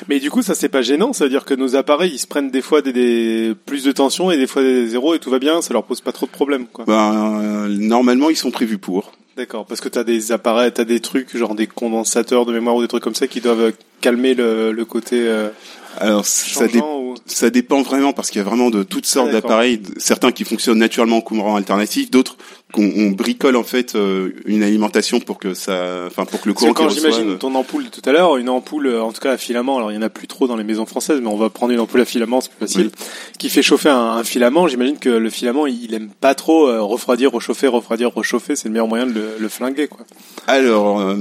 [0.08, 2.26] Mais du coup, ça c'est pas gênant, ça veut dire que nos appareils ils se
[2.26, 5.30] prennent des fois des, des plus de tension et des fois des zéros et tout
[5.30, 6.84] va bien, ça leur pose pas trop de problèmes quoi.
[6.86, 9.12] Ben, euh, normalement, ils sont prévus pour.
[9.38, 12.82] D'accord, parce que t'as des appareils, t'as des trucs genre des condensateurs de mémoire ou
[12.82, 15.48] des trucs comme ça qui doivent calmer le, le côté euh,
[16.00, 17.14] Alors, ça, dé- changeant ou...
[17.26, 20.44] ça dépend vraiment parce qu'il y a vraiment de toutes sortes Ah, d'appareils, certains qui
[20.44, 22.36] fonctionnent naturellement en courant alternatif, d'autres
[22.72, 26.54] qu'on on bricole en fait euh, une alimentation pour que ça, enfin pour que le
[26.54, 29.02] Parce que courant quand j'imagine reçoive- ton ampoule de tout à l'heure, une ampoule, euh,
[29.02, 30.84] en tout cas à filament, alors il y en a plus trop dans les maisons
[30.84, 32.90] françaises, mais on va prendre une ampoule à filament, c'est plus facile,
[33.38, 34.68] qui fait chauffer un, un filament.
[34.68, 38.54] J'imagine que le filament, il, il aime pas trop euh, refroidir, rechauffer, refroidir, rechauffer.
[38.54, 40.00] C'est le meilleur moyen de le, le flinguer, quoi.
[40.46, 41.16] Alors, euh,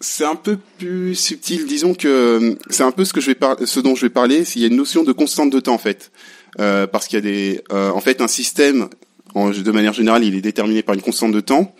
[0.00, 1.66] c'est un peu plus subtil.
[1.66, 4.10] Disons que euh, c'est un peu ce que je vais par- ce dont je vais
[4.10, 4.44] parler.
[4.44, 6.10] S'il y a une notion de constante de temps en fait,
[6.58, 8.88] Euh, parce qu'il y a des, euh, en fait, un système
[9.36, 11.76] de manière générale, il est déterminé par une constante de temps.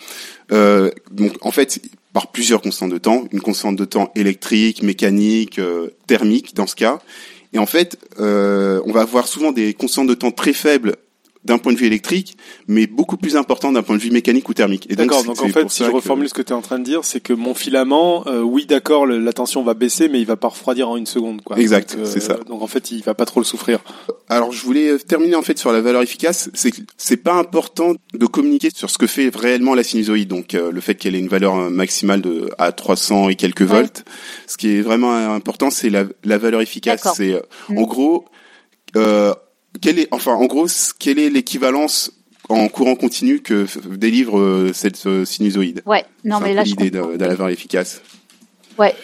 [0.52, 1.80] Euh, donc, en fait,
[2.12, 5.60] par plusieurs constantes de temps, une constante de temps électrique, mécanique,
[6.06, 7.00] thermique dans ce cas.
[7.52, 10.94] Et en fait, on va avoir souvent des constantes de temps très faibles
[11.44, 12.36] d'un point de vue électrique,
[12.68, 14.86] mais beaucoup plus importantes d'un point de vue mécanique ou thermique.
[14.90, 16.78] Et D'accord, donc en fait, si je que- reformule ce que tu es en train
[16.78, 20.26] de dire, c'est que mon filament, euh, oui d'accord, la tension va baisser, mais il
[20.26, 21.58] va pas refroidir en une seconde, quoi.
[21.58, 22.34] Exact, euh, c'est ça.
[22.46, 23.78] Donc en fait, il va pas trop le souffrir.
[24.28, 26.50] Alors, je voulais euh, terminer en fait sur la valeur efficace.
[26.52, 30.28] C'est que c'est pas important de communiquer sur ce que fait réellement la sinusoïde.
[30.28, 33.60] Donc, euh, le fait qu'elle ait une valeur euh, maximale de à 300 et quelques
[33.62, 33.66] Ouais.
[33.66, 34.04] volts.
[34.46, 37.08] Ce qui est vraiment important, c'est la, la valeur efficace.
[37.16, 37.78] C'est euh, Mm.
[37.78, 38.24] en gros,
[38.96, 39.34] euh,
[39.80, 40.66] quelle est, enfin, en gros,
[40.98, 42.12] quelle est l'équivalence
[42.48, 45.82] en courant continu que délivre euh, cette euh, sinusoïde?
[45.86, 46.90] Ouais, non mais là l'idée
[47.48, 48.02] efficace.
[48.78, 48.94] Ouais,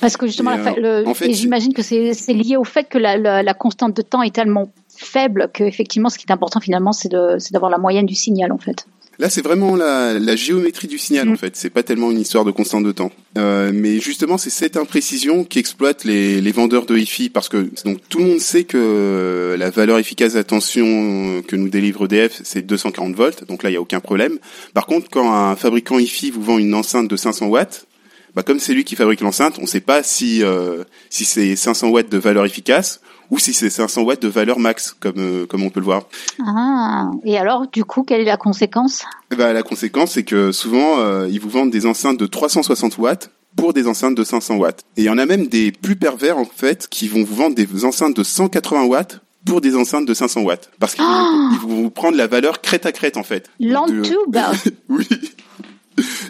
[0.00, 2.84] parce que justement, Et, euh, le- en fait, et j'imagine que c'est lié au fait
[2.88, 6.32] que la, la, la constante de temps est tellement faible que effectivement, ce qui est
[6.32, 8.86] important finalement, c'est d'avoir la moyenne du signal en fait.
[9.18, 11.32] Là, c'est vraiment la, la géométrie du signal, Mm.
[11.32, 11.56] en fait.
[11.56, 13.12] C'est pas tellement une histoire de constante de temps.
[13.38, 17.68] Euh, mais justement, c'est cette imprécision qui exploite les, les vendeurs de hi-fi, parce que
[17.84, 22.62] donc tout le monde sait que la valeur efficace d'attention que nous délivre EDF, c'est
[22.62, 23.44] 240 volts.
[23.46, 24.38] Donc là, il y a aucun problème.
[24.72, 27.86] Par contre, quand un fabricant hi-fi vous vend une enceinte de 500 watts,
[28.34, 31.54] bah comme c'est lui qui fabrique l'enceinte, on ne sait pas si euh, si c'est
[31.54, 33.00] 500 watts de valeur efficace
[33.30, 36.02] ou si c'est 500 watts de valeur max, comme euh, comme on peut le voir.
[36.46, 39.04] Ah, et alors, du coup, quelle est la conséquence?
[39.36, 43.30] Ben, la conséquence, c'est que souvent, euh, ils vous vendent des enceintes de 360 watts
[43.56, 44.80] pour des enceintes de 500 watts.
[44.96, 47.54] Et il y en a même des plus pervers, en fait, qui vont vous vendre
[47.54, 50.70] des enceintes de 180 watts pour des enceintes de 500 watts.
[50.80, 53.48] Parce qu'ils vont, ils vont vous prendre la valeur crête à crête, en fait.
[53.60, 54.36] De- L'entube
[54.88, 55.06] Oui.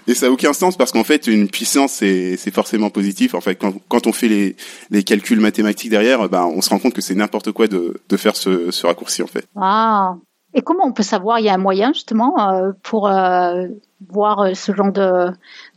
[0.06, 3.34] Et ça a aucun sens parce qu'en fait, une puissance, c'est, forcément positif.
[3.34, 4.56] En fait, quand, on fait
[4.90, 8.36] les, calculs mathématiques derrière, ben, on se rend compte que c'est n'importe quoi de, faire
[8.36, 9.46] ce, raccourci, en fait.
[9.56, 10.16] Ah.
[10.56, 13.66] Et comment on peut savoir Il y a un moyen justement euh, pour euh,
[14.08, 15.30] voir ce genre de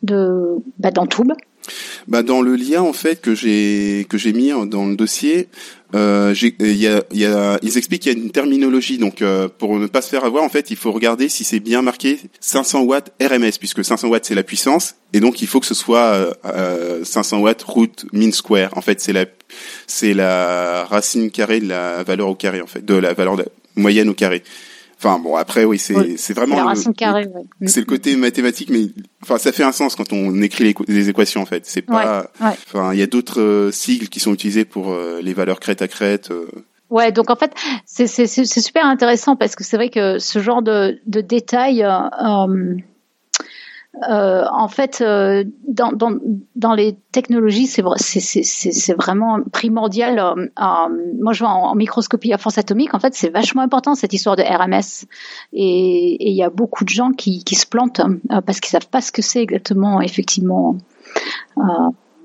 [0.03, 0.91] de bah,
[2.07, 5.49] Bah dans le lien en fait que j'ai que j'ai mis dans le dossier,
[5.95, 8.97] euh, il y a, y a, ils expliquent qu'il y a une terminologie.
[8.97, 11.59] Donc euh, pour ne pas se faire avoir, en fait, il faut regarder si c'est
[11.59, 15.59] bien marqué 500 watts RMS, puisque 500 watts c'est la puissance, et donc il faut
[15.59, 18.77] que ce soit euh, euh, 500 watts root mean square.
[18.77, 19.25] En fait, c'est la
[19.87, 23.37] c'est la racine carrée de la valeur au carré, en fait, de la valeur
[23.75, 24.43] moyenne au carré.
[24.99, 26.79] Enfin bon, après oui, c'est Oui, c'est vraiment la le-
[27.13, 27.43] ouais.
[27.61, 27.67] Mm.
[27.67, 28.87] c'est le côté mathématique, mais
[29.21, 31.65] enfin ça fait un sens quand on écrit les, les équations en fait.
[31.67, 32.53] C'est pas, Ouais, ouais.
[32.67, 35.81] enfin il y a d'autres euh, sigles qui sont utilisés pour euh, les valeurs crête
[35.83, 36.31] à crête.
[36.31, 36.47] euh.
[36.89, 37.51] Ouais, donc en fait,
[37.85, 41.21] c'est c'est c'est c'est super intéressant parce que c'est vrai que ce genre de de
[41.21, 41.85] détails,
[44.09, 46.11] euh, en fait, euh, dans dans
[46.55, 50.19] dans les technologies, c'est c'est c'est c'est vraiment primordial.
[50.19, 53.61] euh, euh, moi, je vois en, en microscopie à force atomique, en fait, c'est vachement
[53.61, 55.07] important cette histoire de RMS.
[55.53, 58.71] Et et il y a beaucoup de gens qui qui se plantent euh, parce qu'ils
[58.71, 60.75] savent pas ce que c'est exactement, effectivement.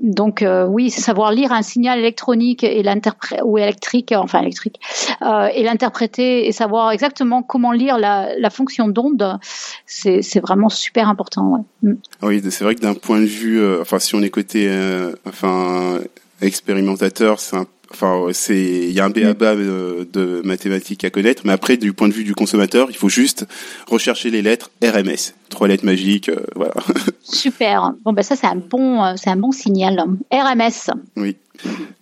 [0.03, 2.83] Donc euh, oui, savoir lire un signal électronique et
[3.45, 4.81] ou électrique, enfin électrique,
[5.23, 9.39] euh, et l'interpréter et savoir exactement comment lire la, la fonction d'onde,
[9.87, 11.65] c'est c'est vraiment super important.
[11.83, 11.91] Ouais.
[11.91, 11.97] Mm.
[12.21, 14.67] Ah Oui, c'est vrai que d'un point de vue, euh, enfin si on est côté,
[14.69, 16.01] euh, enfin
[16.41, 21.43] expérimentateur, c'est un- Enfin, c'est, il y a un béaba de, de mathématiques à connaître,
[21.45, 23.47] mais après, du point de vue du consommateur, il faut juste
[23.87, 26.75] rechercher les lettres RMS, trois lettres magiques, euh, voilà.
[27.23, 27.93] Super.
[28.05, 30.05] Bon ben ça c'est un bon euh, c'est un bon signal.
[30.31, 30.91] RMS.
[31.17, 31.37] Oui.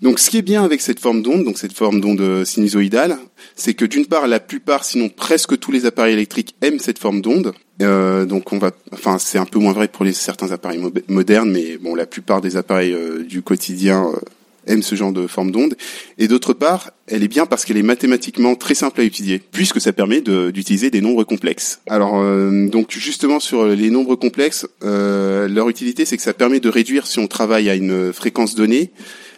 [0.01, 3.19] Donc, ce qui est bien avec cette forme d'onde, donc cette forme d'onde sinusoïdale,
[3.57, 7.21] c'est que d'une part, la plupart, sinon presque tous les appareils électriques aiment cette forme
[7.21, 7.53] d'onde.
[7.83, 11.51] Euh, donc on va, enfin c'est un peu moins vrai pour les certains appareils modernes,
[11.51, 14.19] mais bon la plupart des appareils euh, du quotidien euh,
[14.71, 15.75] aiment ce genre de forme d'onde.
[16.19, 19.81] Et d'autre part, elle est bien parce qu'elle est mathématiquement très simple à utiliser, puisque
[19.81, 21.81] ça permet d'utiliser des nombres complexes.
[21.87, 22.23] Alors
[22.71, 27.19] donc justement sur les nombres complexes, leur utilité c'est que ça permet de réduire si
[27.19, 28.91] on travaille à une fréquence donnée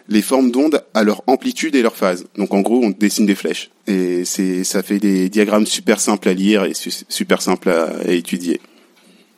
[0.09, 2.25] les formes d'ondes à leur amplitude et leur phase.
[2.37, 6.29] Donc en gros, on dessine des flèches et c'est ça fait des diagrammes super simples
[6.29, 8.59] à lire et super simples à, étudier.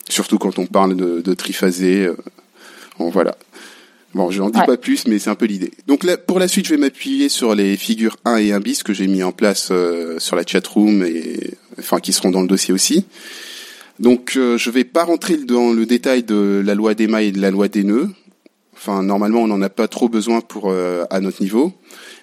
[0.10, 2.06] Surtout quand on parle de, de triphasé.
[2.06, 2.16] Euh,
[2.98, 3.36] voilà.
[4.16, 5.72] Bon, je n'en dis pas plus, mais c'est un peu l'idée.
[5.88, 8.82] Donc là, pour la suite, je vais m'appuyer sur les figures 1 et 1 bis
[8.82, 12.48] que j'ai mis en place euh, sur la chatroom et enfin qui seront dans le
[12.48, 13.06] dossier aussi.
[14.00, 17.32] Donc euh, je vais pas rentrer dans le détail de la loi des mailles et
[17.34, 18.08] de la loi des nœuds.
[18.74, 21.74] Enfin, normalement, on n'en a pas trop besoin pour euh, à notre niveau.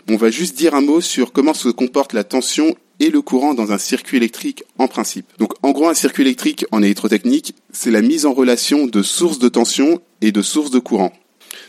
[0.09, 3.53] On va juste dire un mot sur comment se comporte la tension et le courant
[3.53, 5.27] dans un circuit électrique en principe.
[5.39, 9.39] Donc en gros un circuit électrique en électrotechnique, c'est la mise en relation de sources
[9.39, 11.13] de tension et de sources de courant.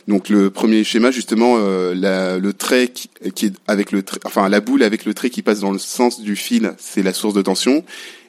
[0.07, 3.09] Donc le premier schéma justement euh, la, le trait qui,
[3.45, 6.35] est avec le enfin la boule avec le trait qui passe dans le sens du
[6.35, 7.83] fil, c'est la source de tension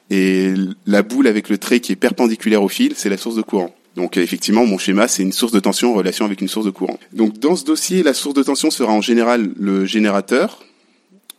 [0.09, 0.53] et
[0.85, 3.75] la boule avec le trait qui est perpendiculaire au fil, c'est la source de courant.
[3.95, 6.71] Donc effectivement, mon schéma, c'est une source de tension en relation avec une source de
[6.71, 6.99] courant.
[7.13, 10.63] Donc dans ce dossier, la source de tension sera en général le générateur.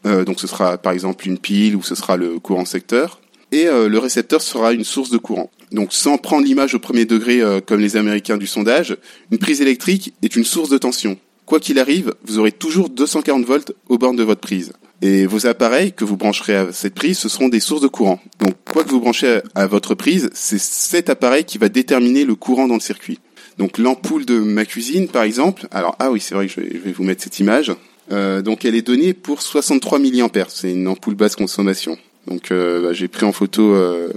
[0.07, 3.21] Euh, donc ce sera par exemple une pile ou ce sera le courant secteur.
[3.53, 5.51] Et euh, le récepteur sera une source de courant.
[5.73, 8.97] Donc sans prendre l'image au premier degré euh, comme les Américains du sondage,
[9.31, 11.19] une prise électrique est une source de tension.
[11.45, 14.73] Quoi qu'il arrive, vous aurez toujours 240 volts au bornes de votre prise.
[15.03, 18.21] Et vos appareils que vous brancherez à cette prise, ce seront des sources de courant.
[18.41, 22.35] Donc, quoi que vous branchez à votre prise, c'est cet appareil qui va déterminer le
[22.35, 23.21] courant dans le circuit.
[23.59, 25.69] Donc, l'ampoule de ma cuisine, par exemple.
[25.71, 27.73] Alors, ah oui, c'est vrai que je vais, vous mettre cette image.
[28.11, 30.29] Euh, donc, elle est donnée pour 63 mA.
[30.49, 31.99] C'est une ampoule basse consommation.
[32.27, 34.13] Donc, euh, bah, j'ai pris en photo euh,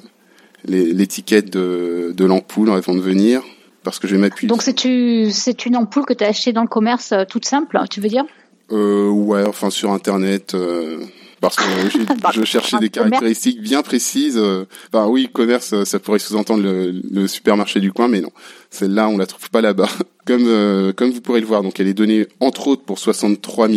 [0.66, 3.42] l'étiquette de, de l'ampoule avant de venir
[3.84, 4.50] parce que je vais m'appuyer.
[4.50, 8.10] Donc, c'est une ampoule que tu as achetée dans le commerce toute simple, tu veux
[8.10, 8.26] dire?
[8.72, 10.54] Euh, ouais, enfin sur internet.
[10.54, 11.00] Euh,
[11.40, 11.64] parce que
[12.34, 14.38] je cherchais des caractéristiques bien précises.
[14.38, 18.32] Euh, enfin oui, commerce, ça pourrait sous-entendre le, le, supermarché du coin, mais non.
[18.70, 19.90] Celle-là, on la trouve pas là-bas.
[20.26, 23.68] Comme euh, comme vous pourrez le voir, donc elle est donnée entre autres pour 63
[23.68, 23.74] mA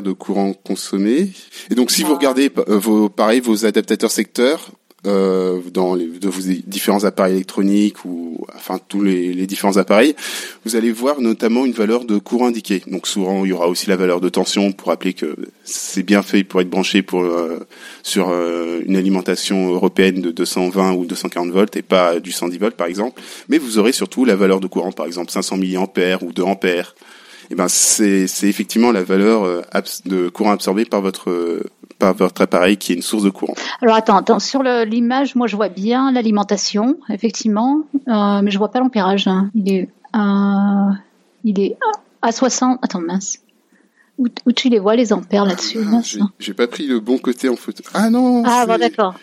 [0.00, 1.32] de courant consommé.
[1.68, 4.70] Et donc si vous regardez vos pareil vos adaptateurs secteurs,
[5.06, 10.16] euh, dans les, vos différents appareils électroniques ou enfin tous les, différents appareils,
[10.64, 12.82] vous allez voir notamment une valeur de courant indiqué.
[12.86, 16.22] Donc souvent il y aura aussi la valeur de tension pour rappeler que c'est bien
[16.22, 17.66] fait pour être branché pour euh,
[18.02, 22.76] sur euh, une alimentation européenne de 220 ou 240 volts et pas du 110 volts
[22.76, 23.22] par exemple.
[23.48, 26.94] Mais vous aurez surtout la valeur de courant par exemple 500 mA ou 2 ampères.
[27.48, 29.62] Et eh ben c'est effectivement la valeur
[30.04, 31.62] de courant absorbé par votre
[32.06, 33.54] par votre appareil qui est une source de courant.
[33.82, 38.70] Alors attends, attends sur l'image, moi je vois bien l'alimentation, effectivement, euh, mais je vois
[38.70, 39.26] pas l'ampérage.
[39.26, 39.50] Hein.
[39.56, 40.90] Il est, euh,
[41.42, 41.76] il est
[42.22, 42.78] à 60.
[42.82, 43.38] Attends mince.
[44.18, 45.78] Où, où, tu les vois les ampères là-dessus?
[45.92, 46.00] Ah,
[46.38, 47.82] J'ai pas pris le bon côté en photo.
[47.92, 48.44] Ah non.
[48.46, 49.14] Ah bon d'accord.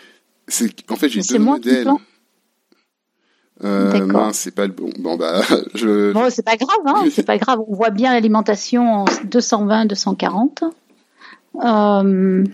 [0.90, 1.88] En fait j'ai deux modèles.
[3.62, 4.90] Euh, c'est pas le bon.
[4.98, 5.40] Bon bah
[5.74, 6.12] je.
[6.12, 7.60] Bon c'est pas grave, hein, c'est pas grave.
[7.66, 10.64] On voit bien l'alimentation en 220, 240.
[11.62, 12.44] Euh,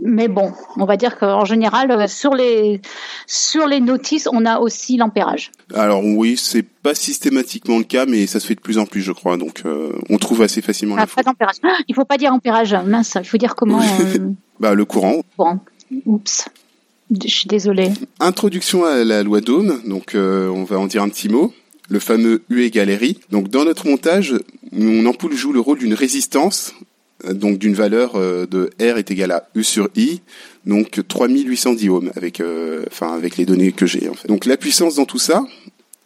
[0.00, 2.80] mais bon, on va dire qu'en général, euh, sur les
[3.26, 5.50] sur les notices, on a aussi l'ampérage.
[5.74, 9.02] Alors oui, c'est pas systématiquement le cas, mais ça se fait de plus en plus,
[9.02, 9.36] je crois.
[9.36, 10.96] Donc, euh, on trouve assez facilement.
[10.98, 11.56] Ah, pas d'ampérage.
[11.88, 13.16] il faut pas dire ampérage, mince.
[13.20, 13.80] Il faut dire comment.
[14.00, 14.30] Euh,
[14.60, 15.22] bah le courant.
[15.36, 15.58] Courant.
[16.06, 16.48] Oups.
[17.10, 17.90] Je suis désolée.
[18.20, 19.80] Introduction à la loi d'Ohm.
[19.86, 21.52] Donc, on va en dire un petit mot.
[21.88, 23.18] Le fameux U égale RI.
[23.30, 24.34] Donc, dans notre montage,
[24.72, 26.74] mon ampoule joue le rôle d'une résistance
[27.24, 30.20] donc d'une valeur euh, de R est égal à U sur I,
[30.66, 34.28] donc 3810 ohms avec, euh, enfin avec les données que j'ai en fait.
[34.28, 35.44] Donc la puissance dans tout ça,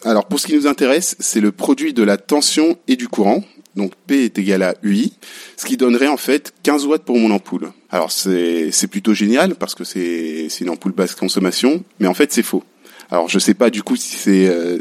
[0.05, 3.45] alors pour ce qui nous intéresse, c'est le produit de la tension et du courant.
[3.77, 5.15] Donc P est égal à UI,
[5.57, 7.73] ce qui donnerait en fait 15 watts pour mon ampoule.
[7.91, 12.43] Alors c'est plutôt génial parce que c'est une ampoule basse consommation, mais en fait c'est
[12.43, 12.65] faux.
[13.11, 14.79] Alors je sais pas du coup si c'est euh,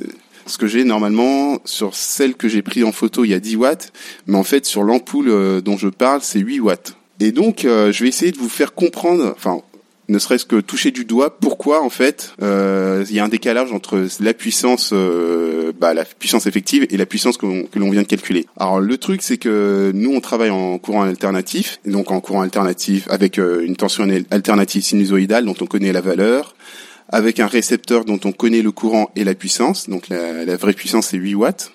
[0.52, 3.56] ce que j'ai normalement sur celle que j'ai prise en photo, il y a 10
[3.56, 3.94] watts,
[4.28, 6.96] mais en fait sur l'ampoule euh, dont je parle, c'est 8 watts.
[7.20, 9.62] Et donc euh, je vais essayer de vous faire comprendre, enfin
[10.10, 13.72] ne serait-ce que toucher du doigt pourquoi en fait euh, il y a un décalage
[13.72, 14.94] entre la puissance
[15.80, 18.46] bah, la puissance effective et la puissance que l'on vient de calculer.
[18.58, 23.08] Alors le truc c'est que nous on travaille en courant alternatif donc en courant alternatif
[23.10, 26.56] avec une tension alternative sinusoïdale dont on connaît la valeur
[27.12, 29.90] avec un récepteur dont on connaît le courant et la puissance.
[29.90, 31.72] Donc la, vraie puissance c'est 8 watts.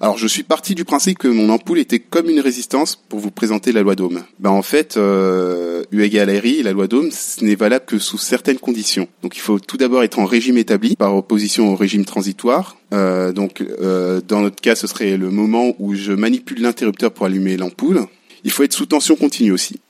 [0.00, 3.32] Alors je suis parti du principe que mon ampoule était comme une résistance pour vous
[3.32, 4.22] présenter la loi d'Ohm.
[4.38, 8.16] Ben en fait, euh, U égale RI, la loi d'Ohm, ce n'est valable que sous
[8.16, 9.08] certaines conditions.
[9.22, 12.76] Donc il faut tout d'abord être en régime établi par opposition au régime transitoire.
[12.94, 17.26] Euh, donc euh, dans notre cas, ce serait le moment où je manipule l'interrupteur pour
[17.26, 18.06] allumer l'ampoule.
[18.44, 19.80] Il faut être sous tension continue aussi.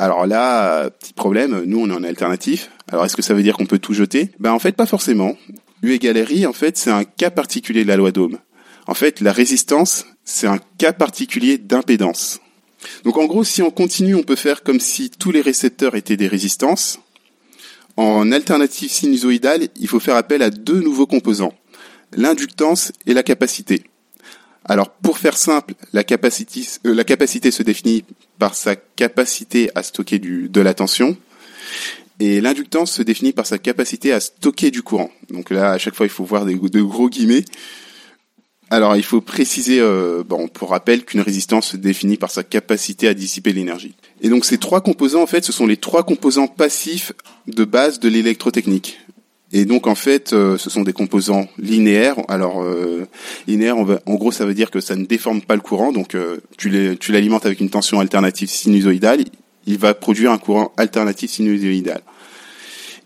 [0.00, 2.70] Alors là, petit problème, nous on est en alternatif.
[2.86, 4.30] Alors est-ce que ça veut dire qu'on peut tout jeter?
[4.38, 5.36] Ben en fait pas forcément.
[5.82, 8.38] U égale RI, en fait, c'est un cas particulier de la loi d'Ohm.
[8.86, 12.40] En fait, la résistance, c'est un cas particulier d'impédance.
[13.02, 16.16] Donc en gros, si on continue, on peut faire comme si tous les récepteurs étaient
[16.16, 17.00] des résistances.
[17.96, 21.54] En alternative sinusoïdale, il faut faire appel à deux nouveaux composants,
[22.12, 23.82] l'inductance et la capacité.
[24.68, 28.04] Alors pour faire simple, la capacité, euh, la capacité se définit
[28.38, 31.16] par sa capacité à stocker de la tension
[32.20, 35.10] et l'inductance se définit par sa capacité à stocker du courant.
[35.30, 37.44] Donc là, à chaque fois, il faut voir des, de gros guillemets.
[38.70, 43.08] Alors, il faut préciser, euh, bon, pour rappel, qu'une résistance se définit par sa capacité
[43.08, 43.94] à dissiper l'énergie.
[44.20, 47.12] Et donc, ces trois composants, en fait, ce sont les trois composants passifs
[47.46, 48.98] de base de l'électrotechnique.
[49.52, 52.16] Et donc, en fait, euh, ce sont des composants linéaires.
[52.28, 53.06] Alors, euh,
[53.46, 55.92] linéaire, en gros, ça veut dire que ça ne déforme pas le courant.
[55.92, 56.16] Donc,
[56.56, 56.70] tu
[57.12, 59.24] l'alimentes avec une tension alternative sinusoïdale,
[59.66, 62.02] il va produire un courant alternatif sinusoïdal.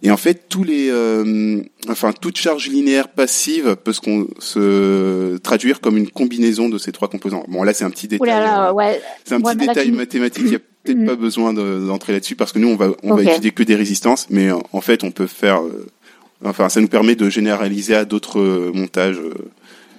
[0.04, 5.96] Et en fait, tous les, euh, enfin, toute charge linéaire passive peut se, traduire comme
[5.96, 7.44] une combinaison de ces trois composants.
[7.46, 8.28] Bon, là, c'est un petit détail.
[8.28, 10.42] Euh, c'est un petit détail mathématique.
[10.44, 13.22] Il n'y a peut-être pas besoin d'entrer là-dessus parce que nous, on va, on va
[13.22, 15.62] étudier que des résistances, mais euh, en fait, on peut faire,
[16.44, 19.20] enfin, ça nous permet de généraliser à d'autres montages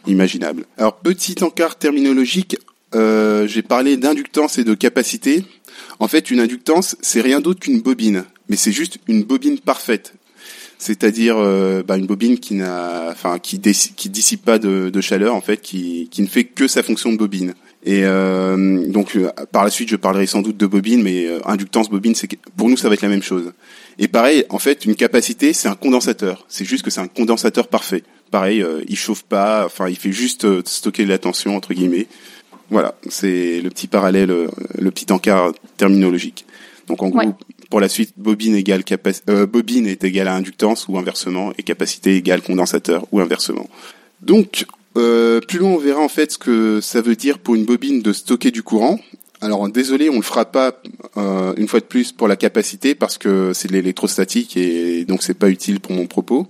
[0.08, 0.66] imaginables.
[0.78, 2.58] Alors, petit encart terminologique.
[2.94, 5.44] J'ai parlé d'inductance et de capacité.
[6.00, 10.14] En fait, une inductance, c'est rien d'autre qu'une bobine mais c'est juste une bobine parfaite.
[10.78, 15.42] C'est-à-dire euh, bah, une bobine qui n'a, enfin, qui, qui dissipe pas de, chaleur en
[15.42, 17.54] fait, qui, ne fait que sa fonction de bobine.
[17.86, 21.90] Et euh, donc euh, par la suite, je parlerai sans doute de bobine, mais inductance
[21.90, 23.54] bobine, c'est pour nous ça va être la même chose.
[24.00, 26.46] Et pareil, en fait, une capacité, c'est un condensateur.
[26.50, 28.04] C'est juste que c'est un condensateur parfait.
[28.32, 32.08] Pareil, il chauffe pas, enfin, il fait juste stocker de la tension entre guillemets.
[32.72, 34.34] Voilà, c'est le petit parallèle,
[34.80, 36.46] le petit encart terminologique.
[36.88, 37.36] Donc en gros,
[37.74, 38.84] pour la suite, bobine égale
[39.30, 43.68] euh, bobine est égale à inductance ou inversement, et capacité égale condensateur ou inversement.
[44.22, 44.66] Donc,
[44.96, 48.04] euh, plus loin, on verra en fait ce que ça veut dire pour une bobine
[48.04, 49.00] de stocker du courant.
[49.44, 50.82] Alors désolé, on le fera pas
[51.18, 55.22] euh, une fois de plus pour la capacité parce que c'est de l'électrostatique et donc
[55.22, 56.48] c'est pas utile pour mon propos.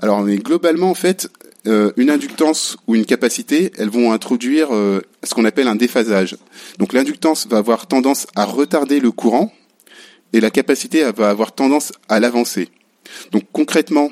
[0.00, 1.28] Alors mais globalement en fait,
[1.66, 6.36] une inductance ou une capacité, elles vont introduire ce qu'on appelle un déphasage.
[6.78, 9.52] Donc l'inductance va avoir tendance à retarder le courant
[10.32, 12.70] et la capacité va avoir tendance à l'avancer.
[13.30, 14.10] Donc concrètement,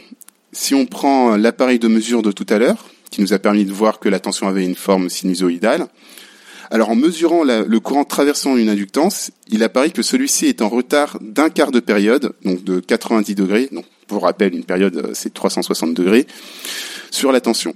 [0.53, 3.73] si on prend l'appareil de mesure de tout à l'heure, qui nous a permis de
[3.73, 5.87] voir que la tension avait une forme sinusoïdale,
[6.73, 11.19] alors en mesurant le courant traversant une inductance, il apparaît que celui-ci est en retard
[11.21, 15.33] d'un quart de période, donc de 90 degrés, donc pour rappel une période euh, c'est
[15.33, 16.27] 360 degrés,
[17.11, 17.75] sur la tension.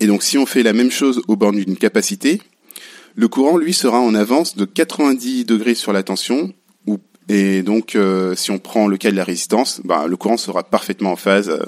[0.00, 2.40] Et donc si on fait la même chose au bornes d'une capacité,
[3.14, 6.54] le courant lui sera en avance de 90 degrés sur la tension
[7.28, 10.62] et donc, euh, si on prend le cas de la résistance, bah, le courant sera
[10.62, 11.64] parfaitement en phase euh,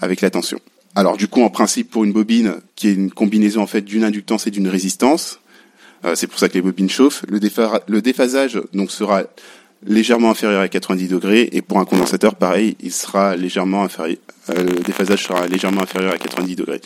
[0.00, 0.60] avec la tension.
[0.94, 4.04] Alors du coup, en principe, pour une bobine qui est une combinaison en fait d'une
[4.04, 5.40] inductance et d'une résistance,
[6.14, 7.24] c'est pour ça que les bobines chauffent.
[7.28, 9.22] Le, déphasage donc sera
[9.86, 14.18] légèrement inférieur à 90 degrés et pour un condensateur, pareil, il sera légèrement inférieur.
[14.48, 16.80] le déphasage sera légèrement inférieur à 90 degrés.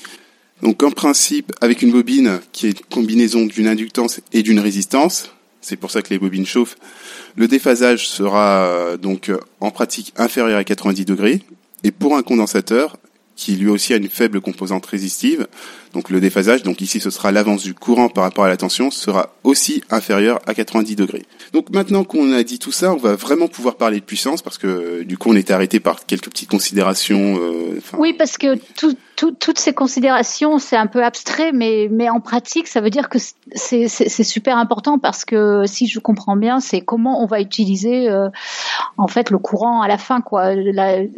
[0.62, 5.30] Donc en principe, avec une bobine qui est une combinaison d'une inductance et d'une résistance,
[5.60, 6.76] c'est pour ça que les bobines chauffent.
[7.36, 11.42] Le déphasage sera euh, donc euh, en pratique inférieur à 90 degrés.
[11.84, 12.96] Et pour un condensateur,
[13.36, 15.46] qui lui aussi a une faible composante résistive,
[15.92, 18.90] donc le déphasage, donc ici ce sera l'avance du courant par rapport à la tension,
[18.90, 21.24] sera aussi inférieur à 90 degrés.
[21.52, 24.58] Donc maintenant qu'on a dit tout ça, on va vraiment pouvoir parler de puissance parce
[24.58, 27.38] que euh, du coup on était arrêté par quelques petites considérations.
[27.98, 32.68] oui, parce que tout, toutes ces considérations, c'est un peu abstrait, mais, mais en pratique,
[32.68, 33.18] ça veut dire que
[33.54, 38.28] c'est super important parce que si je comprends bien, c'est comment on va utiliser euh,
[38.96, 40.20] en fait le courant à la fin.
[40.20, 40.52] Quoi.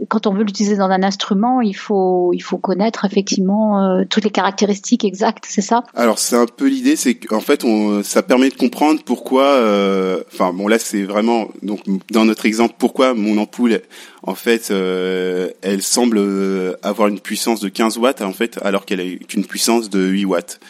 [0.08, 4.24] quand on veut l'utiliser dans un instrument, il faut, il faut connaître effectivement euh, toutes
[4.24, 4.59] les caractéristiques
[5.04, 5.84] exactes, c'est ça?
[5.94, 9.44] Alors c'est un peu l'idée, c'est qu'en fait, on, ça permet de comprendre pourquoi.
[9.44, 11.80] Euh, enfin bon, là c'est vraiment donc
[12.10, 13.80] dans notre exemple, pourquoi mon ampoule
[14.22, 18.84] en fait, euh, elle semble euh, avoir une puissance de 15 watts en fait, alors
[18.84, 20.60] qu'elle a une puissance de 8 watts.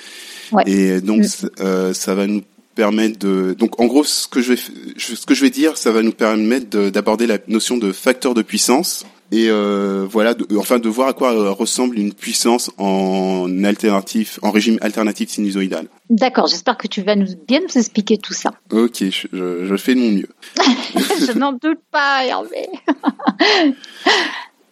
[0.67, 1.49] Et donc, mm.
[1.61, 2.43] euh, ça va nous
[2.75, 3.55] permettre de.
[3.59, 4.61] Donc, en gros, ce que je vais,
[4.97, 8.43] ce que je vais dire, ça va nous permettre d'aborder la notion de facteur de
[8.43, 9.05] puissance.
[9.33, 14.39] Et euh, voilà, de, enfin de voir à quoi euh, ressemble une puissance en alternatif,
[14.43, 15.87] en régime alternatif sinusoïdal.
[16.09, 18.51] D'accord, j'espère que tu vas nous bien nous expliquer tout ça.
[18.73, 20.29] Ok, je, je, je fais de mon mieux.
[20.97, 22.67] je n'en doute pas, Hervé.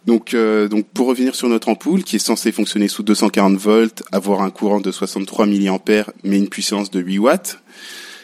[0.06, 4.02] Donc, euh, donc pour revenir sur notre ampoule, qui est censée fonctionner sous 240 volts,
[4.10, 5.78] avoir un courant de 63 mA,
[6.24, 7.58] mais une puissance de 8 watts,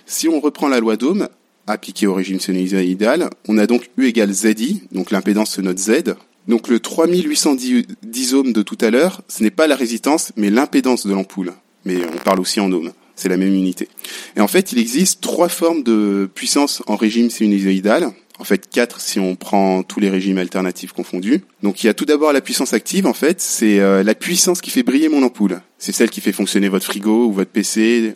[0.06, 1.28] si on reprend la loi d'Ohm,
[1.66, 6.14] appliquée au régime sinusoïdal, on a donc U égale ZI, donc l'impédance de notre Z.
[6.48, 11.06] Donc le 3810 ohms de tout à l'heure, ce n'est pas la résistance, mais l'impédance
[11.06, 11.52] de l'ampoule.
[11.84, 12.92] Mais on parle aussi en ohms.
[13.16, 13.88] C'est la même unité.
[14.36, 19.00] Et en fait, il existe trois formes de puissance en régime sinusoïdal en fait quatre
[19.00, 21.42] si on prend tous les régimes alternatifs confondus.
[21.62, 24.60] Donc il y a tout d'abord la puissance active, en fait, c'est euh, la puissance
[24.60, 25.60] qui fait briller mon ampoule.
[25.78, 28.14] C'est celle qui fait fonctionner votre frigo ou votre PC.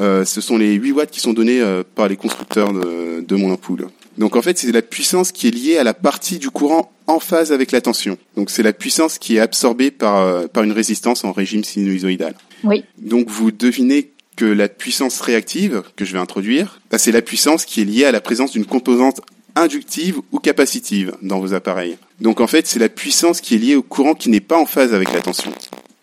[0.00, 3.36] Euh, ce sont les 8 watts qui sont donnés euh, par les constructeurs de, de,
[3.36, 3.88] mon ampoule.
[4.16, 7.20] Donc en fait, c'est la puissance qui est liée à la partie du courant en
[7.20, 8.16] phase avec la tension.
[8.36, 12.34] Donc c'est la puissance qui est absorbée par, par une résistance en régime sinusoïdal.
[12.64, 12.84] Oui.
[12.98, 17.64] Donc vous devinez que la puissance réactive que je vais introduire, bah, c'est la puissance
[17.64, 19.20] qui est liée à la présence d'une composante
[19.56, 21.98] inductive ou capacitive dans vos appareils.
[22.20, 24.66] Donc en fait, c'est la puissance qui est liée au courant qui n'est pas en
[24.66, 25.52] phase avec la tension.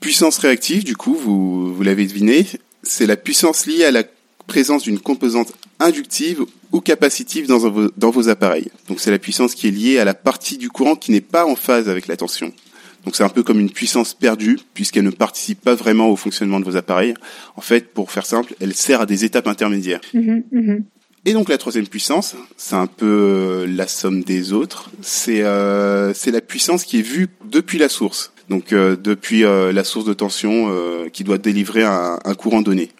[0.01, 2.45] Puissance réactive, du coup, vous, vous l'avez deviné,
[2.87, 4.03] c'est la puissance liée à la
[4.47, 8.69] présence d'une composante inductive ou capacitive dans vos, dans vos appareils.
[8.87, 11.45] Donc c'est la puissance qui est liée à la partie du courant qui n'est pas
[11.45, 12.51] en phase avec la tension.
[13.05, 16.59] Donc c'est un peu comme une puissance perdue puisqu'elle ne participe pas vraiment au fonctionnement
[16.59, 17.13] de vos appareils.
[17.55, 20.01] En fait, pour faire simple, elle sert à des étapes intermédiaires.
[20.13, 20.77] Mmh, mmh.
[21.25, 24.91] Et donc la troisième puissance, c'est un peu euh, la somme des autres.
[25.01, 28.31] C'est euh, c'est la puissance qui est vue depuis la source.
[28.49, 32.61] Donc euh, depuis euh, la source de tension euh, qui doit délivrer un, un, courant
[32.61, 32.91] donné.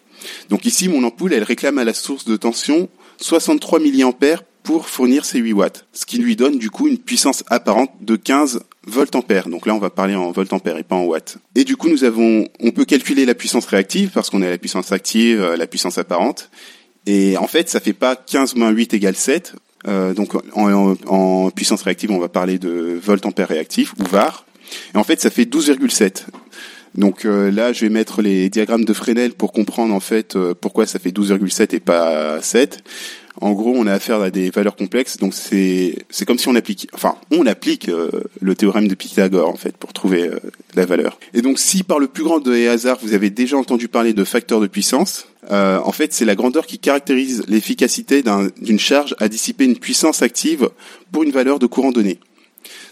[0.50, 2.88] Donc ici, mon ampoule, elle réclame à la source de tension
[3.18, 4.12] 63 mA
[4.62, 8.16] pour fournir ses 8 watts, ce qui lui donne du coup une puissance apparente de
[8.16, 9.48] 15 volts ampères.
[9.48, 11.38] Donc là, on va parler en volts ampères et pas en watts.
[11.54, 14.58] Et du coup, nous avons, on peut calculer la puissance réactive parce qu'on a la
[14.58, 16.50] puissance active, la puissance apparente.
[17.06, 19.54] Et en fait, ça fait pas 15 moins 8 égale 7.
[19.86, 24.45] Euh, donc en, en, puissance réactive, on va parler de volt ampère réactif ou VAR.
[24.94, 26.24] Et en fait, ça fait 12,7.
[26.96, 30.54] Donc euh, là, je vais mettre les diagrammes de Fresnel pour comprendre en fait euh,
[30.58, 32.82] pourquoi ça fait 12,7 et pas 7.
[33.38, 36.88] En gros, on a affaire à des valeurs complexes, donc c'est comme si on applique,
[36.94, 38.08] enfin, on applique euh,
[38.40, 40.30] le théorème de Pythagore en fait pour trouver
[40.74, 41.18] la valeur.
[41.34, 44.24] Et donc, si par le plus grand des hasards vous avez déjà entendu parler de
[44.24, 48.24] facteur de puissance, en fait, c'est la grandeur qui caractérise l'efficacité
[48.62, 50.70] d'une charge à dissiper une puissance active
[51.12, 52.18] pour une valeur de courant donné.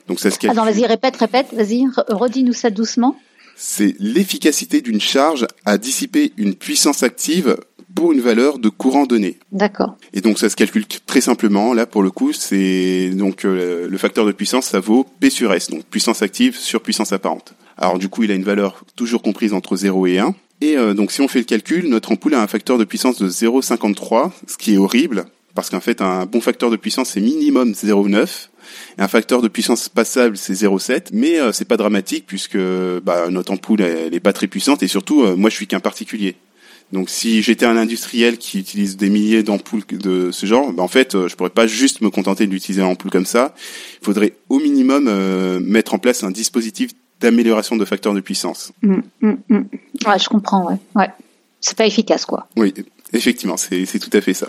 [0.09, 0.59] Donc ça se calcule.
[0.59, 3.17] Attends, vas-y, répète, répète, vas-y, redis-nous ça doucement.
[3.57, 7.57] C'est l'efficacité d'une charge à dissiper une puissance active
[7.95, 9.39] pour une valeur de courant donné.
[9.53, 9.97] D'accord.
[10.13, 11.73] Et donc ça se calcule très simplement.
[11.73, 15.53] Là, pour le coup, c'est donc euh, le facteur de puissance, ça vaut P sur
[15.53, 17.55] S, donc puissance active sur puissance apparente.
[17.79, 20.35] Alors du coup, il a une valeur toujours comprise entre 0 et 1.
[20.61, 23.19] Et euh, donc si on fait le calcul, notre ampoule a un facteur de puissance
[23.19, 27.21] de 0,53, ce qui est horrible, parce qu'en fait, un bon facteur de puissance, c'est
[27.21, 28.49] minimum 0,9.
[28.99, 31.09] Un facteur de puissance passable, c'est 0,7.
[31.13, 32.59] Mais euh, c'est pas dramatique, puisque
[33.03, 35.81] bah, notre ampoule, elle, est pas très puissante, et surtout, euh, moi, je suis qu'un
[35.81, 36.37] particulier.
[36.93, 40.89] Donc si j'étais un industriel qui utilise des milliers d'ampoules de ce genre, ben en
[40.89, 43.55] fait, euh, je pourrais pas juste me contenter d'utiliser une ampoule comme ça.
[44.01, 48.73] Il faudrait au minimum euh, mettre en place un dispositif d'amélioration de facteurs de puissance.
[48.83, 49.61] Mmh, mmh, mmh.
[50.07, 50.77] Ouais, je comprends, ouais.
[50.95, 51.09] ouais.
[51.61, 52.47] C'est pas efficace, quoi.
[52.57, 52.73] Oui,
[53.13, 54.49] effectivement, c'est tout à fait ça.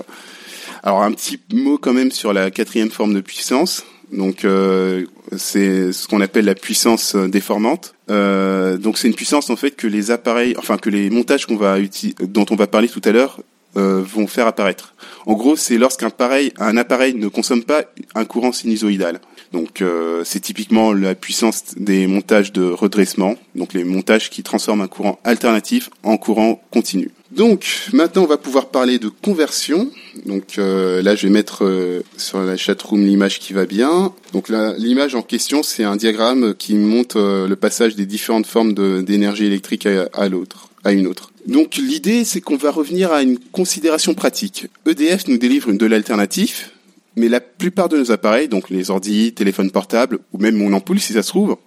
[0.84, 3.84] Alors un petit mot quand même sur la quatrième forme de puissance.
[4.12, 7.96] Donc euh, c'est ce qu'on appelle la puissance déformante.
[8.10, 12.46] Euh, donc c'est une puissance en fait que les appareils, enfin que les montages dont
[12.50, 13.40] on va parler tout à l'heure
[13.78, 14.94] euh, vont faire apparaître.
[15.26, 17.84] En gros, c'est lorsqu'un pareil, un appareil ne consomme pas
[18.14, 19.20] un courant sinusoïdal.
[19.52, 24.82] Donc euh, c'est typiquement la puissance des montages de redressement, donc les montages qui transforment
[24.82, 27.10] un courant alternatif en courant continu.
[27.36, 29.92] Donc maintenant on va pouvoir parler de conversion.
[30.26, 34.14] Donc euh, là je vais mettre euh, sur la chatroom l'image qui va bien.
[34.32, 38.74] Donc l'image en question c'est un diagramme qui montre euh, le passage des différentes formes
[39.04, 41.32] d'énergie électrique à, l'autre, à une autre.
[41.46, 44.68] Donc l'idée c'est qu'on va revenir à une considération pratique.
[44.86, 46.70] EDF nous délivre une de l'alternative,
[47.18, 51.02] mais la plupart de nos appareils, donc les ordi, téléphones portables ou même mon ampoule
[51.02, 51.58] si ça se trouve,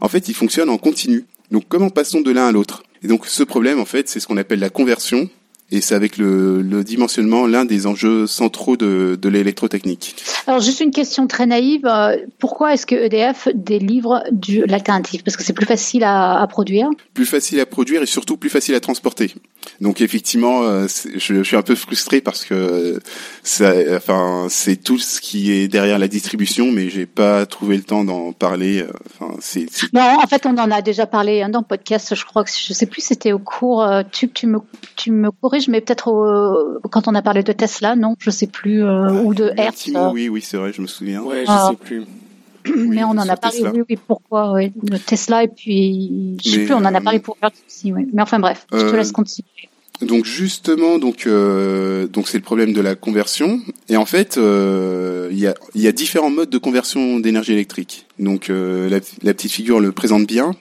[0.00, 1.24] en fait ils fonctionnent en continu.
[1.52, 2.82] Donc comment passons de l'un à l'autre?
[3.04, 5.28] Et donc ce problème, en fait, c'est ce qu'on appelle la conversion.
[5.70, 10.14] Et c'est avec le, le dimensionnement l'un des enjeux centraux de, de l'électrotechnique.
[10.46, 15.22] Alors juste une question très naïve, euh, pourquoi est-ce que EDF délivre du l'alternative?
[15.22, 18.50] Parce que c'est plus facile à, à, produire Plus facile à produire et surtout plus
[18.50, 19.34] facile à transporter.
[19.80, 23.00] Donc effectivement, euh, je, je suis un peu frustré parce que
[23.42, 27.82] ça, enfin, c'est tout ce qui est derrière la distribution, mais j'ai pas trouvé le
[27.82, 28.82] temps d'en parler.
[28.82, 31.64] euh, Enfin, c'est c'est- Non, en fait, on en a déjà parlé hein, dans le
[31.64, 32.14] podcast.
[32.14, 33.82] Je crois que je sais plus, c'était au cours.
[33.82, 34.58] euh, tu, tu me,
[34.96, 38.46] tu me corriges, mais peut-être au- quand on a parlé de Tesla, non, je sais
[38.46, 39.82] plus, euh, ou de Hertz.
[39.84, 41.22] Timo, oui, oui, c'est vrai, je me souviens.
[41.22, 41.68] Ouais, je Ah.
[41.70, 42.04] sais plus.
[42.76, 43.58] Mais on en a parlé.
[43.58, 43.72] Tesla.
[43.74, 44.72] Oui, oui, pourquoi Oui,
[45.06, 46.74] Tesla et puis je sais Mais, plus.
[46.74, 47.92] On en a euh, parlé pour Hertz aussi.
[47.92, 48.06] Oui.
[48.12, 49.48] Mais enfin bref, je te euh, laisse continuer.
[50.02, 53.60] Donc justement, donc euh, donc c'est le problème de la conversion.
[53.88, 57.52] Et en fait, euh, il y a il y a différents modes de conversion d'énergie
[57.52, 58.06] électrique.
[58.18, 60.52] Donc euh, la, la petite figure le présente bien.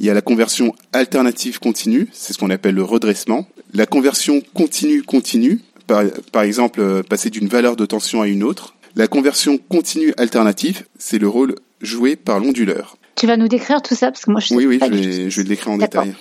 [0.00, 3.48] Il y a la conversion alternative continue, c'est ce qu'on appelle le redressement.
[3.74, 8.44] La conversion continue continue, par, par exemple euh, passer d'une valeur de tension à une
[8.44, 8.74] autre.
[8.98, 12.98] La conversion continue alternative, c'est le rôle joué par l'onduleur.
[13.14, 15.30] Tu vas nous décrire tout ça parce que moi je Oui, oui, pas je vais,
[15.30, 16.16] je vais le décrire en détail.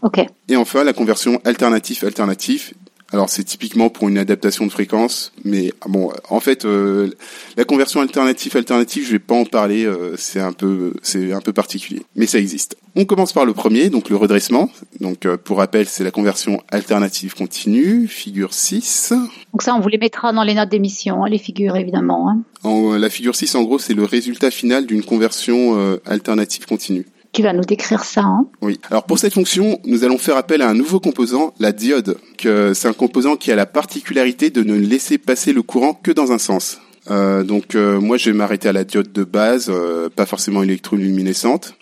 [0.00, 0.20] Ok.
[0.48, 2.72] Et enfin, la conversion alternatif-alternatif.
[3.12, 7.10] Alors, c'est typiquement pour une adaptation de fréquence, mais ah bon, en fait, euh,
[7.56, 11.52] la conversion alternatif-alternatif, je vais pas en parler, euh, c'est un peu, c'est un peu
[11.52, 12.76] particulier, mais ça existe.
[12.96, 14.70] On commence par le premier, donc le redressement.
[15.00, 19.12] Donc, euh, pour rappel, c'est la conversion alternative continue, figure 6.
[19.52, 22.28] Donc ça, on vous les mettra dans les notes d'émission, hein, les figures évidemment.
[22.30, 22.42] hein.
[22.64, 27.06] En, la figure 6, en gros, c'est le résultat final d'une conversion euh, alternative continue.
[28.22, 28.46] Hein.
[28.62, 28.80] Oui.
[28.90, 32.18] Alors pour cette fonction, nous allons faire appel à un nouveau composant, la diode.
[32.40, 36.32] C'est un composant qui a la particularité de ne laisser passer le courant que dans
[36.32, 36.80] un sens.
[37.10, 40.62] Euh, donc euh, moi je vais m'arrêter à la diode de base, euh, pas forcément
[40.62, 41.74] électroluminescente.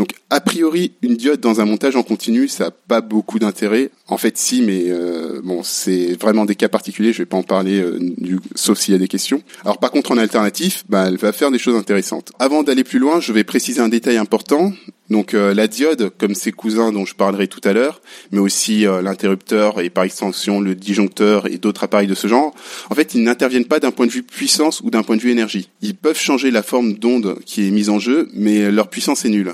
[0.00, 3.90] Donc a priori une diode dans un montage en continu ça n'a pas beaucoup d'intérêt.
[4.08, 7.42] En fait si mais euh, bon c'est vraiment des cas particuliers, je vais pas en
[7.42, 9.42] parler euh, du- sauf s'il y a des questions.
[9.62, 12.32] Alors par contre en alternatif, bah, elle va faire des choses intéressantes.
[12.38, 14.72] Avant d'aller plus loin, je vais préciser un détail important.
[15.10, 18.00] Donc euh, la diode, comme ses cousins dont je parlerai tout à l'heure,
[18.32, 22.54] mais aussi euh, l'interrupteur et par extension le disjoncteur et d'autres appareils de ce genre,
[22.88, 25.30] en fait ils n'interviennent pas d'un point de vue puissance ou d'un point de vue
[25.30, 25.68] énergie.
[25.82, 29.28] Ils peuvent changer la forme d'onde qui est mise en jeu, mais leur puissance est
[29.30, 29.52] nulle.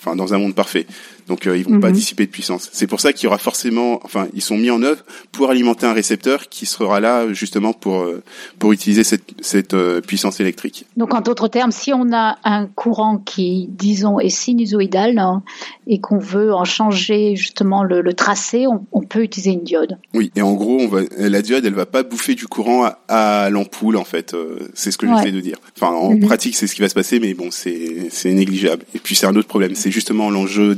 [0.00, 0.86] Enfin dans un monde parfait.
[1.30, 1.94] Donc euh, ils vont pas Mhm.
[1.94, 2.68] dissiper de puissance.
[2.72, 5.02] C'est pour ça qu'il y aura forcément, enfin ils sont mis en œuvre
[5.32, 8.22] pour alimenter un récepteur qui sera là justement pour euh,
[8.58, 10.86] pour utiliser cette cette euh, puissance électrique.
[10.96, 15.42] Donc en d'autres termes, si on a un courant qui, disons, est sinusoïdal hein,
[15.86, 19.96] et qu'on veut en changer justement le, le tracé, on, on peut utiliser une diode.
[20.14, 22.98] Oui, et en gros, on va, la diode, elle va pas bouffer du courant à,
[23.08, 24.34] à l'ampoule, en fait.
[24.74, 25.12] C'est ce que Ouais.
[25.18, 25.58] j'essaie de dire.
[25.76, 26.20] Enfin, en Mhm.
[26.26, 28.84] pratique, c'est ce qui va se passer, mais bon, c'est négligeable.
[28.94, 29.74] Et puis, c'est un autre problème.
[29.74, 30.74] C'est justement l'enjeu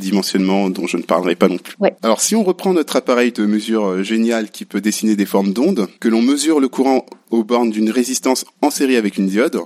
[0.70, 1.74] dont je ne parlerai pas non plus.
[1.80, 1.94] Ouais.
[2.02, 5.52] Alors, si on reprend notre appareil de mesure euh, génial qui peut dessiner des formes
[5.52, 9.60] d'ondes, que l'on mesure le courant aux bornes d'une résistance en série avec une diode,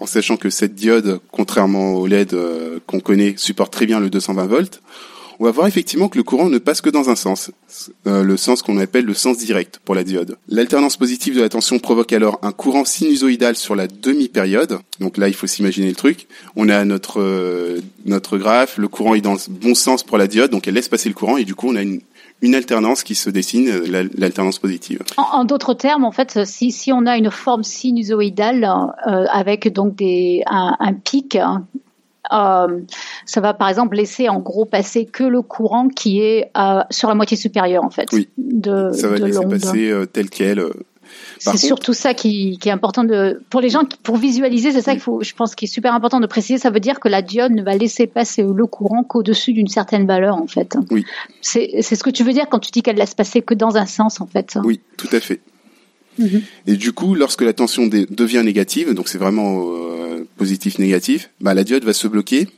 [0.00, 4.10] en sachant que cette diode, contrairement au LED euh, qu'on connaît, supporte très bien le
[4.10, 4.80] 220 volts,
[5.40, 7.50] on va voir effectivement que le courant ne passe que dans un sens,
[8.06, 10.36] euh, le sens qu'on appelle le sens direct pour la diode.
[10.48, 14.78] L'alternance positive de la tension provoque alors un courant sinusoïdal sur la demi-période.
[15.00, 16.26] Donc là, il faut s'imaginer le truc.
[16.56, 20.26] On a notre euh, notre graphe, le courant est dans le bon sens pour la
[20.26, 22.00] diode, donc elle laisse passer le courant et du coup, on a une
[22.40, 25.02] une alternance qui se dessine, euh, la- l'alternance positive.
[25.16, 28.64] En, d'autres termes, en fait, si, si on a une forme sinusoïdale
[29.32, 31.66] avec donc des, un, un pic, hein,
[32.32, 32.80] euh,
[33.26, 37.08] ça va par exemple laisser en gros passer que le courant qui est euh, sur
[37.08, 38.28] la moitié supérieure en fait Oui.
[38.38, 40.62] de, Ça va de laisser passer euh, tel quel.
[41.38, 44.72] C'est contre- surtout ça qui, qui est important de pour les gens qui- pour visualiser,
[44.72, 46.58] c'est ça qu'il faut, je pense, qui est super important de préciser.
[46.58, 50.06] Ça veut dire que la diode ne va laisser passer le courant qu'au-dessus d'une certaine
[50.06, 50.76] valeur en fait.
[50.90, 51.04] Oui.
[51.40, 53.86] C'est ce que tu veux dire quand tu dis qu'elle laisse passer que dans un
[53.86, 54.58] sens en fait.
[54.64, 55.40] Oui, tout à fait.
[56.18, 56.42] Mhm.
[56.66, 59.62] Et du coup, lorsque la tension devient négative, donc c'est vraiment
[60.38, 62.48] euh, positif-négatif, bah, la diode va se bloquer.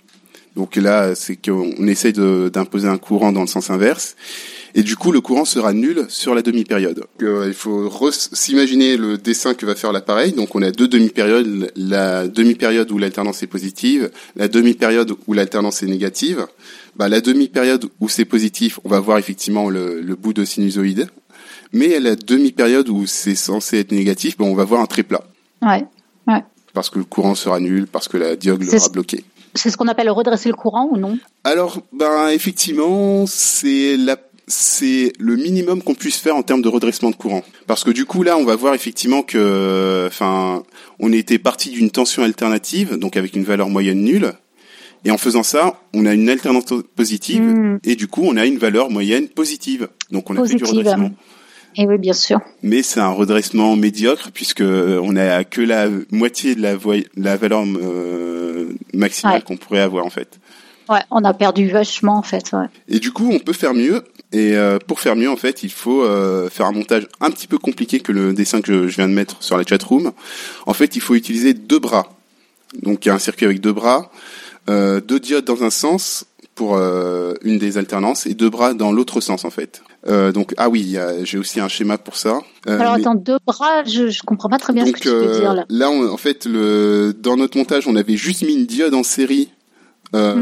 [0.56, 4.16] Donc là, c'est qu'on essaie de- d'imposer un courant dans le sens inverse.
[4.74, 7.04] Et du coup, le courant sera nul sur la demi-période.
[7.22, 10.32] Euh, il faut s'imaginer le dessin que va faire l'appareil.
[10.32, 11.72] Donc on a deux demi-périodes.
[11.76, 16.46] La demi-période où l'alternance est positive, la demi-période où l'alternance est négative.
[16.96, 21.08] Bah, la demi-période où c'est positif, on va voir effectivement le, bout de sinusoïde.
[21.72, 25.24] Mais la demi-période où c'est censé être négatif, ben, on va voir un très plat.
[25.62, 25.84] Ouais.
[26.74, 29.24] Parce que le courant sera nul, parce que la diode l'aura bloqué.
[29.54, 31.18] C'est ce qu'on appelle redresser le courant ou non?
[31.42, 34.16] Alors, ben effectivement, c'est la
[34.46, 37.44] c'est le minimum qu'on puisse faire en termes de redressement de courant.
[37.68, 40.64] Parce que du coup là, on va voir effectivement que, enfin,
[40.98, 44.32] on était parti d'une tension alternative, donc avec une valeur moyenne nulle.
[45.04, 46.64] Et en faisant ça, on a une alternance
[46.94, 47.78] positive, Hmm.
[47.84, 49.88] et du coup, on a une valeur moyenne positive.
[50.10, 51.12] Donc on a fait du redressement.
[51.76, 52.40] Et oui, bien sûr.
[52.62, 56.74] mais c'est un redressement médiocre puisque on a que la moitié de la,
[57.16, 59.42] la valeur euh, maximale Ouais.
[59.42, 60.38] qu'on pourrait avoir en fait.
[60.88, 62.50] Ouais, on a perdu vachement en fait.
[62.52, 62.66] Ouais.
[62.88, 64.02] Et du coup, on peut faire mieux.
[64.32, 67.46] Et euh, pour faire mieux, en fait, il faut euh, faire un montage un petit
[67.48, 70.12] peu compliqué que le dessin que je, je viens de mettre sur la chatroom.
[70.66, 72.12] En fait, il faut utiliser deux bras.
[72.82, 74.10] Donc, il y a un circuit avec deux bras,
[74.68, 78.92] euh, deux diodes dans un sens pour euh, une des alternances et deux bras dans
[78.92, 79.82] l'autre sens, en fait.
[80.08, 82.40] Euh, donc, ah oui, j'ai aussi un schéma pour ça.
[82.68, 85.08] Euh, Alors mais- attends, deux bras, je, je comprends pas très bien ce que tu
[85.08, 85.64] veux euh, dire là.
[85.68, 89.02] là, on- en fait, le, dans notre montage, on avait juste mis une diode en
[89.02, 89.50] série
[90.16, 90.34] euh,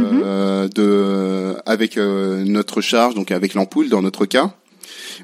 [0.64, 0.68] Mhm.
[0.70, 4.52] de, avec euh, notre charge, donc avec l'ampoule dans notre cas.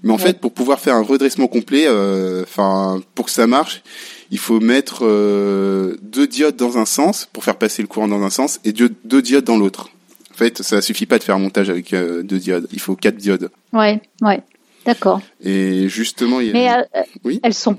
[0.03, 0.23] Mais en Ouais.
[0.23, 3.83] fait, pour pouvoir faire un redressement complet, euh, enfin, pour que ça marche,
[4.31, 8.23] il faut mettre euh, deux diodes dans un sens pour faire passer le courant dans
[8.23, 9.89] un sens et deux, deux diodes dans l'autre.
[10.35, 12.67] En fait, ça suffit pas de faire un montage avec euh, deux diodes.
[12.73, 13.51] Il faut quatre diodes.
[13.73, 14.43] Ouais, ouais,
[14.85, 15.21] d'accord.
[15.43, 17.39] Et justement, il y a- Mais euh, Oui.
[17.45, 17.77] elles sont,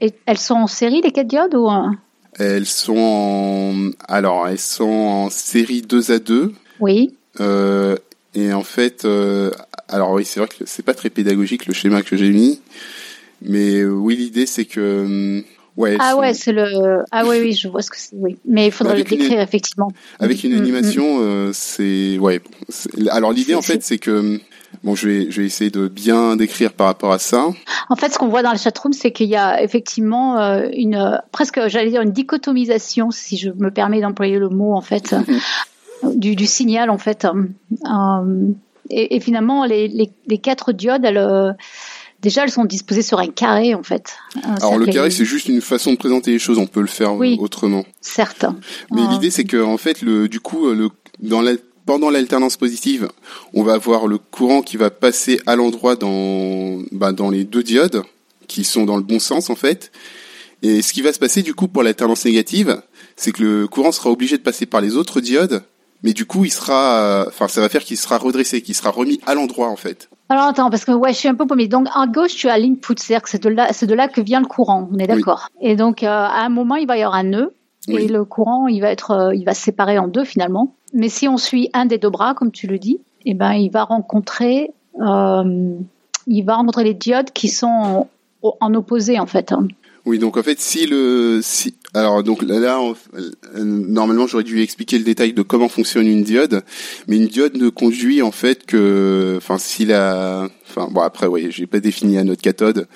[0.00, 1.98] elles sont en série les quatre diodes ou un
[2.38, 6.52] elles sont en, alors elles sont en série 2 à 2.
[6.78, 7.14] Oui.
[7.40, 7.96] Euh,
[8.34, 9.06] et en fait,
[9.88, 12.60] alors oui, c'est vrai que c'est pas très pédagogique le schéma que j'ai mis,
[13.42, 15.42] mais oui, l'idée c'est que, hum,
[15.78, 17.04] ouais, Ah sont- ouais, c'est le.
[17.10, 18.14] Ah oui, oui, je vois ce que c'est.
[18.16, 19.90] Oui, mais il faudrait Avec le une- décrire effectivement.
[20.20, 22.40] avec une Mm, mm, animation, euh, c'est, ouais.
[23.10, 24.38] Alors l'idée en fait, c'est que,
[24.84, 27.46] bon, je vais, je vais essayer de bien décrire par rapport à ça.
[27.88, 30.94] En fait, ce qu'on voit dans le chatroom, c'est qu'il y a effectivement euh, une
[30.96, 35.12] euh, presque, j'allais dire, une dichotomisation, si je me permets d'employer le mot, en fait,
[36.04, 37.24] euh, du, du signal, en fait.
[37.24, 37.44] euh,
[37.90, 38.48] euh,
[38.90, 41.52] et, et finalement, les, les, les quatre diodes, elles, euh,
[42.20, 44.16] déjà, elles sont disposées sur un carré, en fait.
[44.44, 46.58] Alors ça le fait- carré, c'est juste une façon de présenter les choses.
[46.58, 47.36] On peut le faire euh, Oui.
[47.40, 47.84] autrement.
[48.00, 48.44] Certes.
[48.92, 50.88] Mais Euh, l'idée, c'est que en fait, le, du coup, euh, le,
[51.20, 51.52] dans la,
[51.86, 53.08] pendant l'alternance positive,
[53.54, 57.62] on va avoir le courant qui va passer à l'endroit dans, bah, dans les deux
[57.62, 58.02] diodes
[58.46, 59.90] qui sont dans le bon sens en fait.
[60.62, 62.82] Et ce qui va se passer du coup pour l'alternance négative,
[63.16, 65.62] c'est que le courant sera obligé de passer par les autres diodes,
[66.02, 68.90] mais du coup, il sera, euh, enfin, ça va faire qu'il sera redressé, qu'il sera
[68.90, 70.08] remis à l'endroit en fait.
[70.28, 71.68] Alors attends, parce que ouais, je suis un peu paumée.
[71.68, 74.20] Donc à gauche, tu as l'input, c'est-à-dire que c'est de là, c'est de là que
[74.20, 74.88] vient le courant.
[74.92, 75.48] On est d'accord.
[75.60, 77.54] Et donc euh, à un moment, il va y avoir un nœud
[77.88, 78.02] Oui.
[78.04, 80.74] et le courant, il va être, euh, il va se séparer en deux finalement.
[80.92, 83.70] Mais si on suit un des deux bras, comme tu le dis, eh ben il
[83.70, 84.70] va rencontrer,
[85.00, 88.08] il va rencontrer les diodes qui sont
[88.42, 89.52] en, en opposé en fait.
[89.52, 89.66] hein.
[90.06, 92.80] Oui, donc en fait, si le, si, alors donc là,
[93.14, 96.62] euh, normalement, j'aurais dû expliquer le détail de comment fonctionne une diode,
[97.06, 101.46] mais une diode ne conduit en fait que, enfin, si la, enfin, bon après, oui,
[101.50, 102.88] j'ai pas défini la note cathode,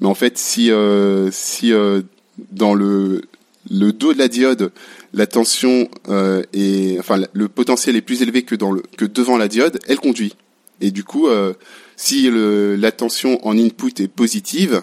[0.00, 2.02] mais en fait, si, euh, si euh,
[2.50, 3.22] dans le
[3.70, 4.72] le dos de la diode,
[5.12, 9.36] la tension euh, est, enfin, le potentiel est plus élevé que dans le que devant
[9.36, 10.34] la diode, elle conduit.
[10.80, 11.52] Et du coup, euh,
[11.96, 14.80] si le, la tension en input est positive,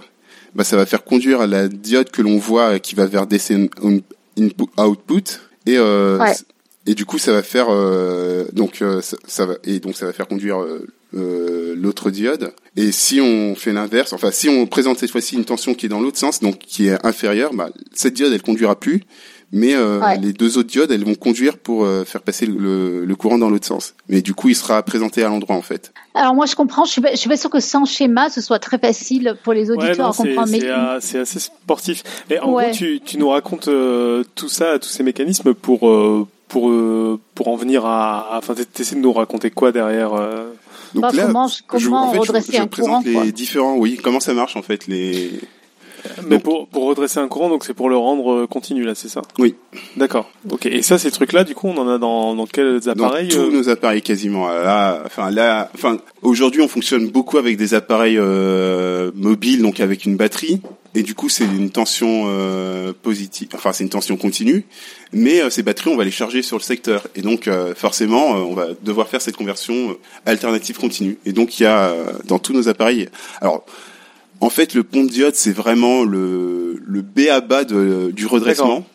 [0.57, 3.51] bah, ça va faire conduire la diode que l'on voit euh, qui va vers DC
[3.51, 3.99] in-
[4.37, 5.39] input output.
[5.65, 6.33] Et euh, Ouais.
[6.85, 10.05] et du coup ça va faire euh, donc euh, ça, ça va et donc ça
[10.05, 10.85] va faire conduire euh,
[11.15, 12.51] euh, l'autre diode.
[12.75, 15.89] Et si on fait l'inverse enfin si on présente cette fois-ci une tension qui est
[15.89, 19.03] dans l'autre sens donc qui est inférieure bah, cette diode elle conduira plus
[19.51, 20.17] mais euh, Ouais.
[20.19, 23.49] les deux autres diodes elles vont conduire pour euh, faire passer le, le courant dans
[23.49, 26.55] l'autre sens mais du coup il sera présenté à l'endroit en fait Alors moi je
[26.55, 29.35] comprends, je suis, pas- je suis pas sûre que sans schéma, ce soit très facile
[29.43, 30.49] pour les Ouais, auditeurs non, à comprendre.
[30.51, 32.03] Mais c'est, c'est assez sportif.
[32.29, 32.65] Et en Ouais.
[32.65, 37.19] gros, tu, tu nous racontes euh, tout ça, tous ces mécanismes pour euh, pour euh,
[37.35, 38.37] pour en venir à.
[38.37, 40.47] Enfin, t'essaies de nous raconter quoi derrière euh,
[40.93, 43.25] donc Bah, comment- comment en fait, redresser je, je un présente courant, les quoi.
[43.31, 45.31] différents oui comment ça marche en fait les
[46.23, 48.95] Mais Donc- pour pour redresser un courant, donc c'est pour le rendre euh, continu là,
[48.95, 49.21] c'est ça?
[49.39, 49.55] Oui.
[49.95, 50.29] D'accord.
[50.49, 50.65] Ok.
[50.65, 53.41] Et ça, ces trucs-là, du coup, on en a dans dans quels appareils Dans tous
[53.41, 54.47] euh, nos appareils quasiment.
[54.47, 60.05] Là, enfin là, enfin aujourd'hui on fonctionne beaucoup avec des appareils euh, mobiles, donc avec
[60.05, 60.61] une batterie.
[60.95, 63.49] Et du coup, c'est une tension euh, positive.
[63.53, 64.65] Enfin, c'est une tension continue.
[65.13, 67.05] Mais euh, ces batteries, on va les charger sur le secteur.
[67.15, 69.95] Et donc, euh, forcément, on va devoir faire cette conversion
[70.25, 71.19] alternative continue.
[71.25, 71.93] Et donc, il y a
[72.25, 73.09] dans tous nos appareils.
[73.41, 73.63] Alors,
[74.41, 78.25] en fait, le pont de diode, c'est vraiment le le B à bas de, du
[78.25, 78.85] redressement.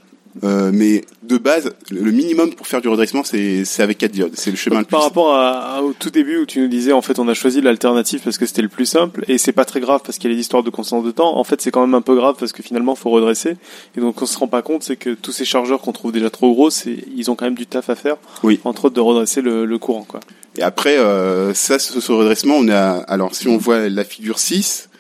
[0.44, 4.30] Euh, mais de base, le minimum pour faire du redressement, c'est avec 4 diodes.
[4.34, 4.92] C'est le chemin le plus.
[4.92, 7.34] Par rapport à, à- au tout début où tu nous disais en fait on a
[7.34, 10.30] choisi l'alternative parce que c'était le plus simple et c'est pas très grave parce qu'il
[10.30, 11.36] y a les histoires de constance de temps.
[11.36, 13.56] En fait c'est quand même un peu grave parce que finalement faut redresser
[13.94, 16.30] et donc on se rend pas compte c'est que tous ces chargeurs qu'on trouve déjà
[16.30, 16.70] trop gros
[17.14, 18.16] ils ont quand même du taf à faire.
[18.42, 18.58] Oui.
[18.64, 20.20] Entre autres de redresser le, le courant quoi.
[20.56, 22.90] Et après, euh, ça, ce, ce redressement, on a.
[23.08, 24.90] Alors, si on voit la figure 6,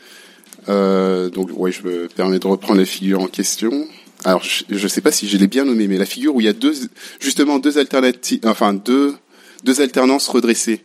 [0.68, 3.86] euh, donc, ouais, je me permets de reprendre la figure en question.
[4.24, 6.44] Alors, je, je sais pas si je l'ai bien nommé, mais la figure où il
[6.44, 6.74] y a deux,
[7.20, 9.16] justement, deux alternatives, enfin, deux,
[9.64, 10.84] deux alternances redressées.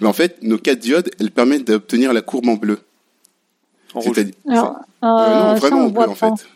[0.00, 2.78] Mais en fait, nos quatre diodes, elles permettent d'obtenir la courbe en bleu.
[3.94, 4.14] En rouge.
[4.14, 6.36] C'est-à-dire, alors, euh, non, euh, ça, vraiment en bleu, en pas.
[6.36, 6.46] fait.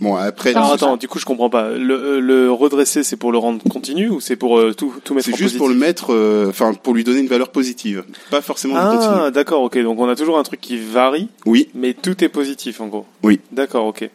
[0.00, 1.70] Bon, après, Alors Non, attends, du coup je comprends pas.
[1.70, 5.12] Le, euh, le redresser c'est pour le rendre continu ou c'est pour euh, tout, tout
[5.12, 8.04] mettre c'est juste positif pour le mettre, euh, enfin, pour lui donner une valeur positive.
[8.30, 9.14] Pas forcément de continu.
[9.26, 9.78] Ah d'accord, ok.
[9.82, 13.04] Donc on a toujours un truc qui varie, Oui, mais tout est positif en gros.
[13.22, 13.40] Oui.
[13.52, 14.08] D'accord, ok.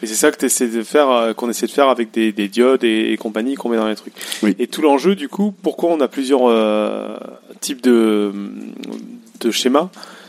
[0.00, 2.46] Et c'est ça que t'essaies de faire, euh, qu'on essaie de faire avec des, des
[2.48, 4.14] diodes et, et compagnie qu'on met dans les trucs.
[4.44, 4.54] Oui.
[4.58, 7.16] Et tout l'enjeu, du coup, pourquoi on a plusieurs euh,
[7.60, 8.32] types de,
[9.40, 9.88] de schémas,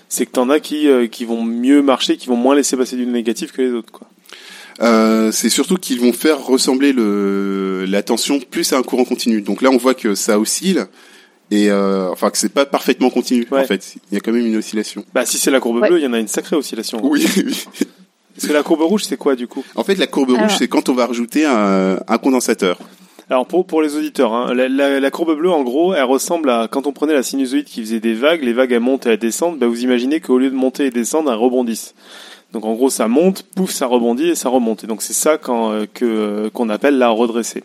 [0.10, 2.96] c'est que t'en as qui, euh, qui vont mieux marcher, qui vont moins laisser passer
[2.96, 4.08] du négatif que les autres, quoi.
[4.82, 9.42] Euh, c'est surtout qu'ils vont faire ressembler le, la tension plus à un courant continu.
[9.42, 10.86] Donc là, on voit que ça oscille
[11.52, 13.46] et euh, enfin que c'est pas parfaitement continu.
[13.52, 13.62] Ouais.
[13.62, 15.04] En fait, il y a quand même une oscillation.
[15.14, 15.90] Bah si c'est la courbe Ouais.
[15.90, 17.00] bleue, il y en a une sacrée oscillation.
[17.04, 17.26] Oui.
[17.38, 17.66] oui.
[18.36, 19.66] Parce que la courbe rouge, c'est quoi du coup?
[19.76, 22.80] En fait, la courbe rouge, c'est quand on va rajouter un, un condensateur.
[23.32, 26.50] Alors pour pour les auditeurs, hein, la, la, la courbe bleue en gros, elle ressemble
[26.50, 29.10] à quand on prenait la sinusoïde qui faisait des vagues, les vagues elles montent et
[29.10, 29.60] elles descendent.
[29.60, 31.94] Bah vous imaginez qu'au lieu de monter et descendre, elles rebondissent.
[32.54, 34.84] Donc en gros ça monte, pouf, ça rebondit et ça remonte.
[34.84, 37.64] Et donc c'est ça quand, euh, que euh, qu'on appelle la redresser.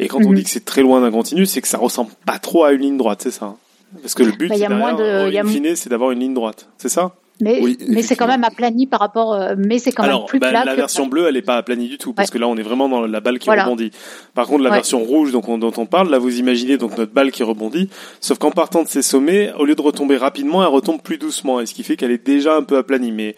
[0.00, 0.34] Et quand on Mhm.
[0.36, 2.82] dit que c'est très loin d'un continu, c'est que ça ressemble pas trop à une
[2.82, 3.46] ligne droite, c'est ça.
[3.46, 3.56] hein
[4.02, 6.68] Parce que le but, Bah, c'est de- fine, c'est d'avoir une ligne droite.
[6.78, 7.12] C'est ça?
[7.40, 10.28] Mais, Oui, mais c'est quand même aplani par rapport, euh, mais c'est quand Alors, même
[10.28, 10.64] plus bah, plat.
[10.64, 12.32] la que- version bleue, elle est pas aplanie du tout, parce Ouais.
[12.32, 13.62] que là, on est vraiment dans la balle qui Voilà.
[13.64, 13.92] rebondit.
[14.34, 14.76] Par contre, la Ouais.
[14.76, 17.88] version rouge, donc on- dont on parle, là, vous imaginez donc notre balle qui rebondit,
[18.20, 21.60] sauf qu'en partant de ses sommets, au lieu de retomber rapidement, elle retombe plus doucement,
[21.60, 23.12] et ce qui fait qu'elle est déjà un peu aplanie.
[23.12, 23.36] Mais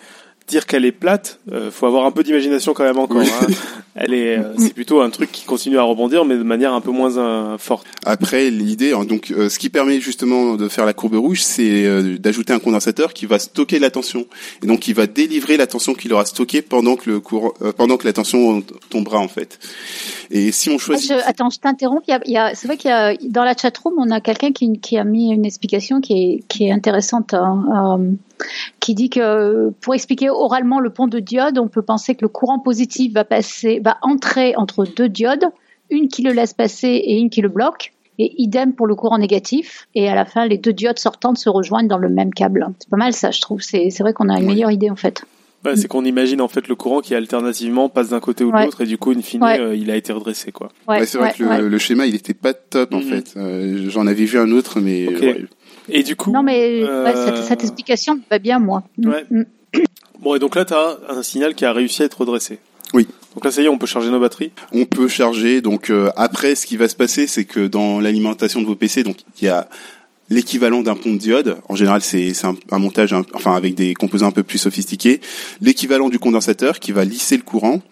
[0.51, 3.19] dire qu'elle est plate, euh, faut avoir un peu d'imagination quand même encore.
[3.23, 3.29] Oui.
[3.43, 3.47] hein.
[3.97, 6.81] Elle est, euh, c'est plutôt un truc qui continue à rebondir, mais de manière un
[6.81, 7.87] peu moins euh, forte.
[8.07, 11.85] Après, l'idée, hein, donc, euh, ce qui permet justement de faire la courbe rouge, c'est
[11.85, 14.27] euh, d'ajouter un condensateur qui va stocker la tension
[14.63, 17.73] et donc qui va délivrer la tension qu'il aura stockée pendant que le courant, euh,
[17.73, 19.59] pendant que la tension tombera en fait.
[20.31, 22.03] Et si on Ah, choisit, je- attends, je t'interromps.
[22.07, 24.11] Il y a, il y a- c'est vrai qu'il y a dans la chatroom, on
[24.13, 28.13] a quelqu'un qui, qui a mis une explication qui est, qui est intéressante, hein, euh,
[28.81, 32.29] qui dit que pour expliquer oralement le pont de diode, on peut penser que le
[32.29, 35.45] courant positif va passer, va entrer entre deux diodes,
[35.91, 37.93] une qui le laisse passer et une qui le bloque.
[38.23, 39.89] Et idem pour le courant négatif.
[39.95, 42.67] Et à la fin, les deux diodes sortantes se rejoignent dans le même câble.
[42.79, 43.63] C'est pas mal ça, je trouve.
[43.63, 45.23] C'est vrai qu'on a une meilleure idée en fait.
[45.65, 48.57] Ouais, c'est qu'on imagine en fait le courant qui alternativement passe d'un côté ou de
[48.57, 48.65] Ouais.
[48.65, 49.59] l'autre, et du coup, in fine, Ouais.
[49.61, 50.69] euh, il a été redressé, quoi.
[50.89, 51.61] Ouais, ouais, c'est vrai ouais, que le, ouais.
[51.63, 53.03] le schéma, il était pas top en Mhm.
[53.05, 53.35] fait.
[53.37, 55.07] Euh, J'en avais vu un autre, mais.
[55.91, 55.99] Ouais.
[55.99, 58.83] Et du coup, Non mais euh, ouais, cette, cette explication me va bien moi.
[58.99, 59.25] Ouais.
[59.31, 59.85] Mm, mm.
[60.21, 62.59] Bon, et donc là, tu as un signal qui a réussi à être redressé.
[62.93, 63.09] Oui.
[63.35, 64.53] Donc là, ça y est, on peut charger nos batteries.
[64.73, 65.61] on peut charger.
[65.61, 69.03] Donc euh, après, ce qui va se passer, c'est que dans l'alimentation de vos PC,
[69.03, 69.69] donc il y a
[70.31, 71.57] l'équivalent d'un pont de diode.
[71.69, 75.21] En général, c'est un, un montage, un- enfin avec des composants un peu plus sophistiqués.
[75.61, 77.83] L'équivalent du condensateur qui va lisser le courant.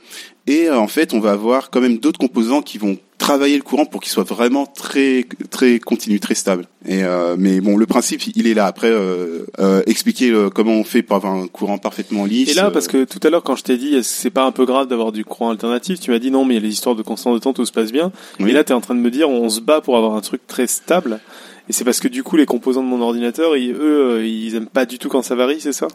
[0.46, 3.62] Et euh, en fait, on va avoir quand même d'autres composants qui vont travailler le
[3.62, 6.66] courant pour qu'il soit vraiment très très continu, très stable.
[6.86, 8.64] Et euh, mais bon, le principe, il est là.
[8.66, 12.50] Après, euh, euh, expliquer euh, comment on fait pour avoir un courant parfaitement lisse.
[12.50, 14.30] Et là, euh, parce que tout à l'heure, quand je t'ai dit, est-ce que c'est
[14.30, 16.60] pas un peu grave d'avoir du courant alternatif, tu m'as dit non, mais il y
[16.60, 18.10] a les histoires de constante de temps, tout se passe bien.
[18.40, 18.48] Oui.
[18.50, 20.20] Et là, tu es en train de me dire, on se bat pour avoir un
[20.22, 21.20] truc très stable.
[21.68, 24.54] Et c'est parce que du coup, les composants de mon ordinateur, ils, eux, euh, ils
[24.54, 25.88] aiment pas du tout quand ça varie, c'est ça?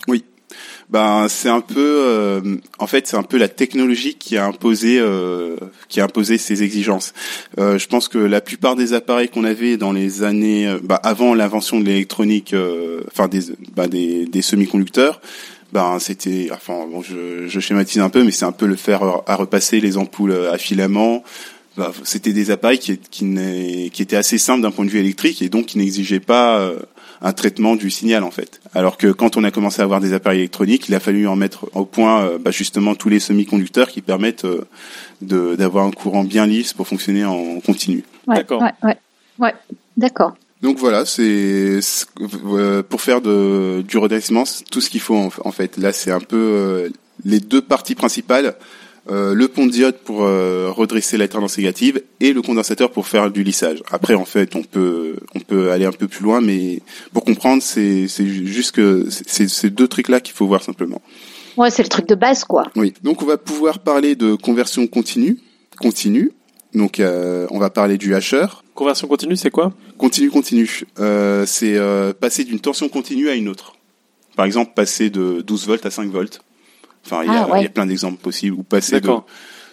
[0.89, 2.41] Ben c'est un peu, euh,
[2.77, 5.55] en fait, c'est un peu la technologie qui a imposé, euh,
[5.89, 7.13] qui a imposé ces exigences.
[7.57, 10.99] Euh, je pense que la plupart des appareils qu'on avait dans les années, euh, bah,
[11.01, 13.39] avant l'invention de l'électronique, euh, enfin des,
[13.75, 15.21] bah, des, des semi-conducteurs,
[15.71, 19.01] ben c'était, enfin bon, je, je schématise un peu, mais c'est un peu le fer
[19.25, 21.23] à repasser, les ampoules à filament.
[21.77, 24.99] Ben, c'était des appareils qui, qui, n'est- qui étaient assez simples d'un point de vue
[24.99, 26.77] électrique et donc qui n'exigeaient pas euh,
[27.21, 28.61] un traitement du signal en fait.
[28.75, 31.35] Alors que quand on a commencé à avoir des appareils électroniques, il a fallu en
[31.35, 34.65] mettre au point euh, bah, justement tous les semi-conducteurs qui permettent euh,
[35.21, 38.03] de- d'avoir un courant bien lisse pour fonctionner en continu.
[38.27, 38.61] Ouais, D'accord.
[38.61, 38.97] Ouais, ouais,
[39.39, 39.53] ouais.
[39.97, 40.35] D'accord.
[40.61, 41.79] Donc voilà, c'est
[42.45, 45.77] euh, pour faire de, du redressement c'est tout ce qu'il faut en, en fait.
[45.77, 46.89] Là, c'est un peu euh,
[47.25, 48.55] les deux parties principales.
[49.09, 53.07] Euh, le pont de diode pour euh, redresser la tendance négative et le condensateur pour
[53.07, 53.83] faire du lissage.
[53.91, 56.81] Après, en fait, on peut on peut aller un peu plus loin, mais
[57.11, 61.01] pour comprendre, c'est c'est juste que c'est ces deux trucs-là qu'il faut voir simplement.
[61.57, 62.63] Ouais, c'est le truc de base, quoi.
[62.75, 62.93] Oui.
[63.03, 65.37] Donc, on va pouvoir parler de conversion continue,
[65.79, 66.31] continue.
[66.73, 68.63] Donc, euh, on va parler du hacheur.
[68.73, 69.73] Conversion continue, c'est quoi?
[69.97, 70.83] Continu, continu.
[70.99, 73.75] Euh, c'est euh, passer d'une tension continue à une autre.
[74.35, 76.41] Par exemple, passer de 12 volts à 5 volts.
[77.05, 77.59] Enfin, il y, a- Ah, ouais.
[77.59, 78.55] il y a plein d'exemples possibles.
[78.57, 79.09] Ou passer de,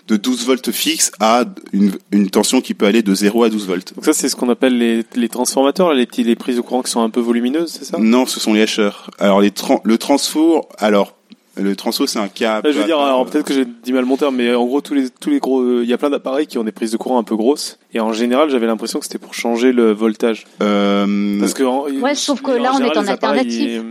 [0.08, 3.66] de 12 volts fixe à une, une tension qui peut aller de 0 à 12
[3.68, 3.94] volts.
[3.94, 6.82] Donc ça, c'est ce qu'on appelle les, les transformateurs, les petits les prises de courant
[6.82, 7.98] qui sont un peu volumineuses, c'est ça?
[7.98, 9.10] Non, ce sont les hacheurs.
[9.18, 9.52] Alors, les
[9.84, 11.14] le transfo, alors,
[11.56, 12.62] le transfo, c'est un cas...
[12.62, 14.80] Là, je veux dire, alors peut-être que j'ai dit mal mon terme, mais en gros,
[14.80, 16.90] tous les, tous les gros, euh, il y a plein d'appareils qui ont des prises
[16.92, 17.78] de courant un peu grosses.
[17.92, 20.46] Et en général, j'avais l'impression que c'était pour changer le voltage.
[20.62, 23.84] euh, Parce que, en- Ouais, sauf que en là, on est en alternative.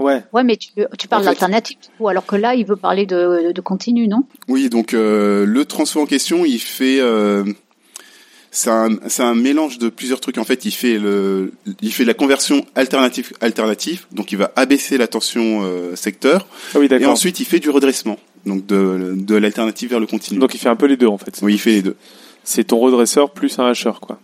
[0.00, 0.22] Ouais.
[0.32, 3.06] Ouais, mais tu, tu parles En fait- d'alternative, ou alors que là, il veut parler
[3.06, 4.24] de, de continu, non?
[4.48, 7.44] Oui, donc euh, le transfo en question, il fait euh,
[8.50, 10.38] c'est un c'est un mélange de plusieurs trucs.
[10.38, 14.06] En fait, il fait le il fait la conversion alternative alternative.
[14.10, 17.70] Donc, il va abaisser la tension euh, secteur Ah oui, et ensuite il fait du
[17.70, 18.18] redressement.
[18.46, 20.40] Donc de de l'alternative vers le continu.
[20.40, 21.38] Donc il fait un peu les deux en fait.
[21.42, 21.96] oui, il fait les deux.
[22.42, 24.18] C'est ton redresseur plus un hacheur quoi.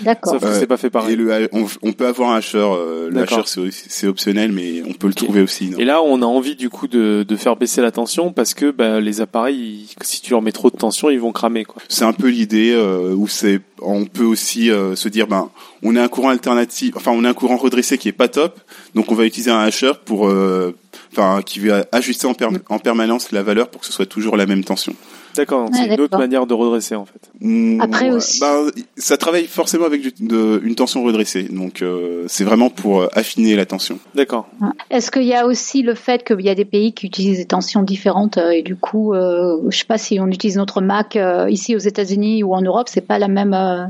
[0.00, 0.32] D'accord.
[0.34, 0.58] Sauf que Ouais.
[0.58, 2.74] c'est pas fait Et le on, on peut avoir un hacheur.
[2.74, 3.40] euh, le D'accord.
[3.40, 5.70] hacheur c'est c'est optionnel, mais on peut le trouver aussi.
[5.70, 8.54] non Et là, on a envie du coup de, de faire baisser la tension parce
[8.54, 11.64] que bah, les appareils, ils- si tu leur mets trop de tension, ils vont cramer.
[11.88, 15.50] C'est un peu l'idée euh, où c'est on peut aussi euh, se dire ben
[15.82, 18.58] on a un courant alternatif enfin on a un courant redressé qui est pas top
[18.94, 20.74] donc on va utiliser un hacheur pour euh,
[21.12, 24.36] enfin qui va ajuster en, per- en permanence la valeur pour que ce soit toujours
[24.36, 24.94] la même tension.
[25.36, 25.64] D'accord.
[25.64, 27.30] Ouais, c'est une autre manière de redresser en fait.
[27.40, 31.82] Mm, Après ouais, aussi- ben, ça travaille forcément avec du- de- une tension redressée donc
[31.82, 33.98] euh, c'est vraiment pour euh, affiner la tension.
[34.14, 34.48] D'accord.
[34.90, 37.44] Est-ce qu'il y a aussi le fait qu'il y a des pays qui utilisent des
[37.46, 41.16] tensions différentes euh, et du coup, euh, je sais pas si on utilise notre Mac
[41.16, 43.84] euh, ici aux États-Unis ou en Europe, c'est pas la même, euh,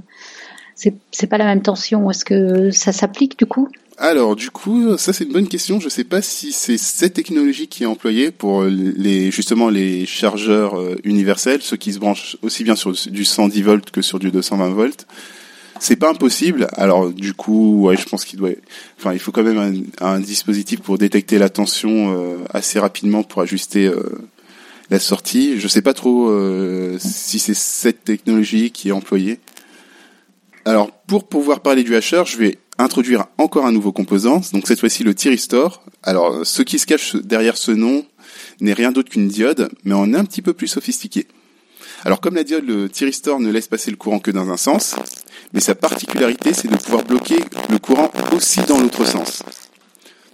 [0.77, 2.11] c'est pas la même tension.
[2.11, 3.69] Est-ce que ça s'applique du coup?
[3.97, 5.79] Alors du coup, ça c'est une bonne question.
[5.79, 10.79] Je sais pas si c'est cette technologie qui est employée pour les justement les chargeurs
[10.79, 14.33] euh, universels, ceux qui se branchent aussi bien sur du 110 volts que sur du
[14.33, 15.07] 220 volts.
[15.79, 16.67] C'est pas impossible.
[16.73, 18.51] Alors du coup, je pense qu'il doit.
[18.99, 23.43] Enfin, il faut quand même un, dispositif pour détecter la tension euh, assez rapidement pour
[23.43, 24.03] ajuster euh,
[24.91, 25.61] la sortie.
[25.61, 26.33] Je sais pas trop
[26.99, 29.39] si c'est cette technologie qui est employée.
[30.67, 34.81] Alors, pour pouvoir parler du hacheur, je vais introduire encore un nouveau composant, donc cette
[34.81, 35.83] fois-ci le thyristor.
[36.03, 38.05] Alors, ce qui se cache derrière ce nom
[38.61, 41.27] n'est rien d'autre qu'une diode, mais est un petit peu plus sophistiqué.
[42.05, 44.97] Alors, comme la diode, le thyristor ne laisse passer le courant que dans un sens,
[45.53, 47.39] mais sa particularité, c'est de pouvoir bloquer
[47.71, 49.43] le courant aussi dans l'autre sens.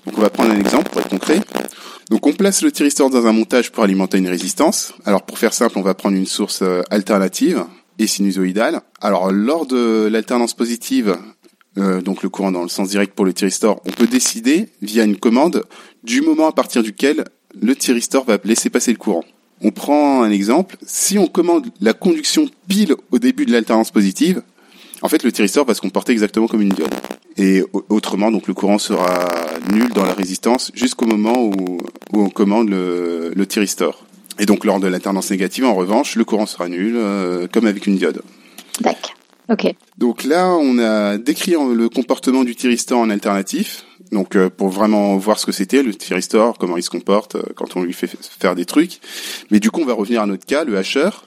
[0.07, 1.41] Donc, on va prendre un exemple pour être concret.
[2.11, 4.95] Donc, on place le thyristor dans un montage pour alimenter une résistance.
[5.05, 7.64] Alors, pour faire simple, on va prendre une source euh, alternative
[8.01, 8.80] et sinusoïdale.
[9.01, 11.16] Alors, lors de l'alternance positive,
[11.78, 15.04] euh, donc le courant dans le sens direct pour le thyristor, on peut décider via
[15.04, 15.64] une commande
[16.02, 17.24] du moment à partir duquel
[17.60, 19.24] le thyristor va laisser passer le courant.
[19.62, 20.76] On prend un exemple.
[20.86, 24.42] Si on commande la conduction pile au début de l'alternance positive,
[25.02, 26.94] en fait, le thyristor va se comporter exactement comme une diode.
[27.36, 29.28] Et au- autrement, donc le courant sera
[29.72, 31.78] nul dans la résistance jusqu'au moment où,
[32.12, 34.04] où on commande le, le thyristor.
[34.38, 37.86] Et donc lors de l'alternance négative, en revanche, le courant sera nul, euh, comme avec
[37.86, 38.22] une diode.
[39.51, 39.74] Ok.
[39.98, 43.84] Donc là, on a décrit le comportement du thyristor en alternatif.
[44.12, 47.42] Donc euh, pour vraiment voir ce que c'était le thyristor, comment il se comporte euh,
[47.57, 49.01] quand on lui fait faire des trucs.
[49.51, 51.26] Mais du coup, on va revenir à notre cas, le hacheur.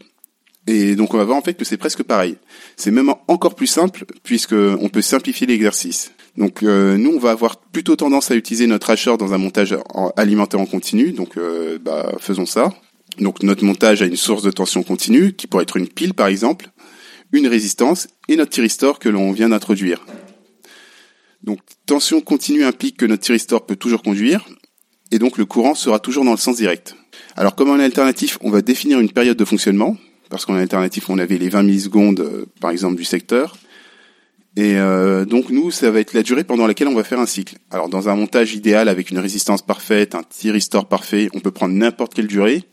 [0.67, 2.37] Et donc on va voir en fait que c'est presque pareil.
[2.77, 6.11] C'est même en- encore plus simple puisque on peut simplifier l'exercice.
[6.37, 9.75] Donc euh, nous, on va avoir plutôt tendance à utiliser notre hacheur dans un montage
[9.93, 11.11] en- alimentaire en continu.
[11.11, 11.37] Donc
[11.83, 12.73] bah, faisons ça.
[13.19, 16.27] Donc notre montage a une source de tension continue qui pourrait être une pile par
[16.27, 16.69] exemple
[17.33, 20.05] une résistance et notre thyristor que l'on vient d'introduire.
[21.43, 24.47] Donc tension continue implique que notre thyristor peut toujours conduire
[25.11, 26.95] et donc le courant sera toujours dans le sens direct.
[27.35, 29.97] Alors comme en alternatif, on va définir une période de fonctionnement
[30.29, 33.57] parce qu'en alternatif on avait les 20 millisecondes euh, par exemple du secteur.
[34.55, 37.25] Et euh, donc nous, ça va être la durée pendant laquelle on va faire un
[37.25, 37.57] cycle.
[37.71, 41.73] Alors dans un montage idéal avec une résistance parfaite, un thyristor parfait, on peut prendre
[41.73, 42.63] n'importe quelle durée.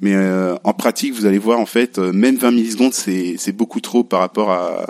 [0.00, 3.80] Mais euh, en pratique, vous allez voir en fait, euh, même 20 millisecondes, c'est beaucoup
[3.80, 4.86] trop par rapport à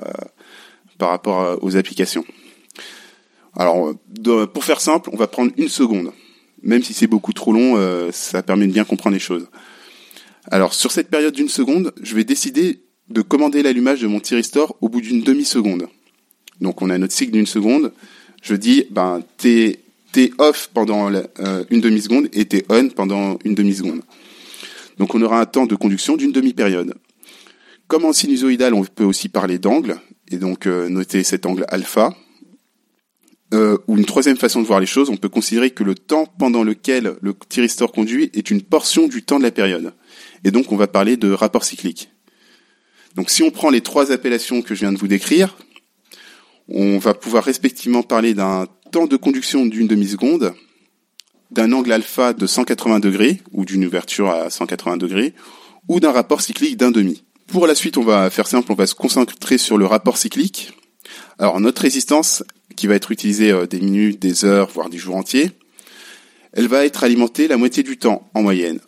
[0.99, 2.25] par rapport à- aux applications.
[3.55, 3.93] Alors,
[4.29, 6.13] euh, pour faire simple, on va prendre une seconde.
[6.63, 9.47] Même si c'est beaucoup trop long, euh, ça permet de bien comprendre les choses.
[10.51, 14.77] Alors, sur cette période d'une seconde, je vais décider de commander l'allumage de mon thyristor
[14.81, 15.87] au bout d'une demi-seconde.
[16.61, 17.93] Donc, on a notre cycle d'une seconde.
[18.43, 19.81] Je dis, ben, t'es
[20.39, 24.01] off pendant euh, une demi-seconde et t'es on pendant une demi-seconde.
[24.99, 26.95] Donc on aura un temps de conduction d'une demi-période.
[27.87, 32.17] Comme en sinusoïdal, on peut aussi parler d'angle, et donc euh, noter cet angle alpha.
[33.55, 36.27] Euh, ou une troisième façon de voir les choses, on peut considérer que le temps
[36.27, 39.93] pendant lequel le thyristor conduit est une portion du temps de la période.
[40.43, 42.11] Et donc on va parler de rapport cyclique.
[43.15, 45.57] Donc si on prend les trois appellations que je viens de vous décrire,
[46.69, 50.53] on va pouvoir respectivement parler d'un temps de conduction d'une demi-seconde,
[51.51, 55.35] d'un angle alpha de 180 degrés ou d'une ouverture à 180 degrés
[55.89, 57.23] ou d'un rapport cyclique d'un demi.
[57.47, 60.73] Pour la suite, on va faire simple, on va se concentrer sur le rapport cyclique.
[61.39, 62.43] Alors notre résistance,
[62.77, 65.51] qui va être utilisée euh, des minutes, des heures, voire des jours entiers,
[66.53, 68.81] elle va être alimentée la moitié du temps en moyenne.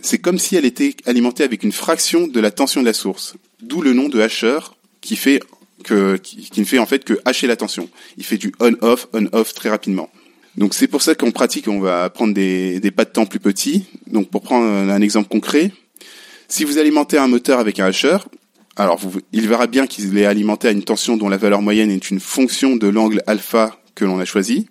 [0.00, 3.34] C'est comme si elle était alimentée avec une fraction de la tension de la source,
[3.60, 5.40] d'où le nom de hacheur qui fait
[5.84, 6.20] que
[6.56, 7.88] ne fait en fait que hacher la tension.
[8.16, 10.10] Il fait du on-off, on-off très rapidement.
[10.58, 13.84] Donc c'est pour ça qu'en pratique, on va prendre des, pas de temps plus petits.
[14.08, 15.70] Donc pour prendre un exemple concret,
[16.48, 18.28] si vous alimentez un moteur avec un hacheur,
[18.74, 19.00] alors
[19.32, 22.18] il verra bien qu'il est alimenté à une tension dont la valeur moyenne est une
[22.18, 24.66] fonction de l'angle alpha que l'on a choisi,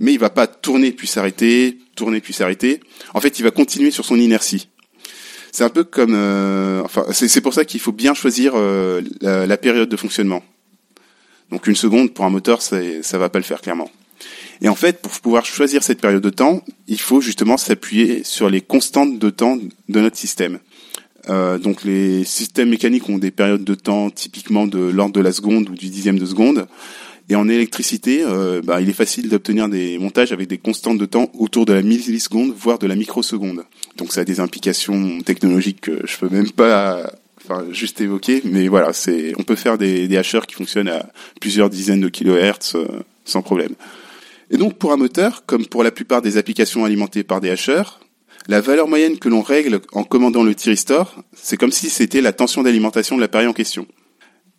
[0.00, 2.80] mais il va pas tourner puis s'arrêter, tourner puis s'arrêter.
[3.14, 4.68] En fait, il va continuer sur son inertie.
[5.50, 9.46] C'est un peu comme, euh, enfin, c'est pour ça qu'il faut bien choisir euh, la,
[9.46, 10.42] la, période de fonctionnement.
[11.50, 12.78] Donc une seconde pour un moteur, ça
[13.18, 13.90] va pas le faire clairement.
[14.62, 18.48] Et en fait, pour pouvoir choisir cette période de temps, il faut justement s'appuyer sur
[18.48, 19.58] les constantes de temps
[19.88, 20.60] de notre système.
[21.28, 25.32] Euh, donc les systèmes mécaniques ont des périodes de temps typiquement de l'ordre de la
[25.32, 26.66] seconde ou du dixième de seconde.
[27.28, 31.06] Et en électricité, euh, bah, il est facile d'obtenir des montages avec des constantes de
[31.06, 33.64] temps autour de la milliseconde, voire de la microseconde.
[33.96, 37.12] Donc ça a des implications technologiques que je peux même pas
[37.44, 41.06] enfin, juste évoquer, mais voilà, c'est, on peut faire des, des hacheurs qui fonctionnent à
[41.40, 42.86] plusieurs dizaines de kilohertz euh,
[43.24, 43.74] sans problème.
[44.52, 48.00] Et donc pour un moteur, comme pour la plupart des applications alimentées par des hacheurs,
[48.48, 52.32] la valeur moyenne que l'on règle en commandant le thyristor, c'est comme si c'était la
[52.32, 53.86] tension d'alimentation de l'appareil en question.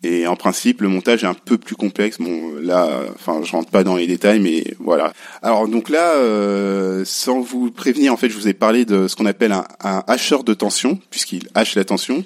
[0.02, 2.18] Et en principe, le montage est un peu plus complexe.
[2.18, 5.12] Bon, là, enfin, je rentre pas dans les détails, mais voilà.
[5.42, 9.16] Alors donc là, euh, sans vous prévenir, en fait, je vous ai parlé de ce
[9.16, 12.24] qu'on appelle un, un hacheur de tension, puisqu'il hache la tension.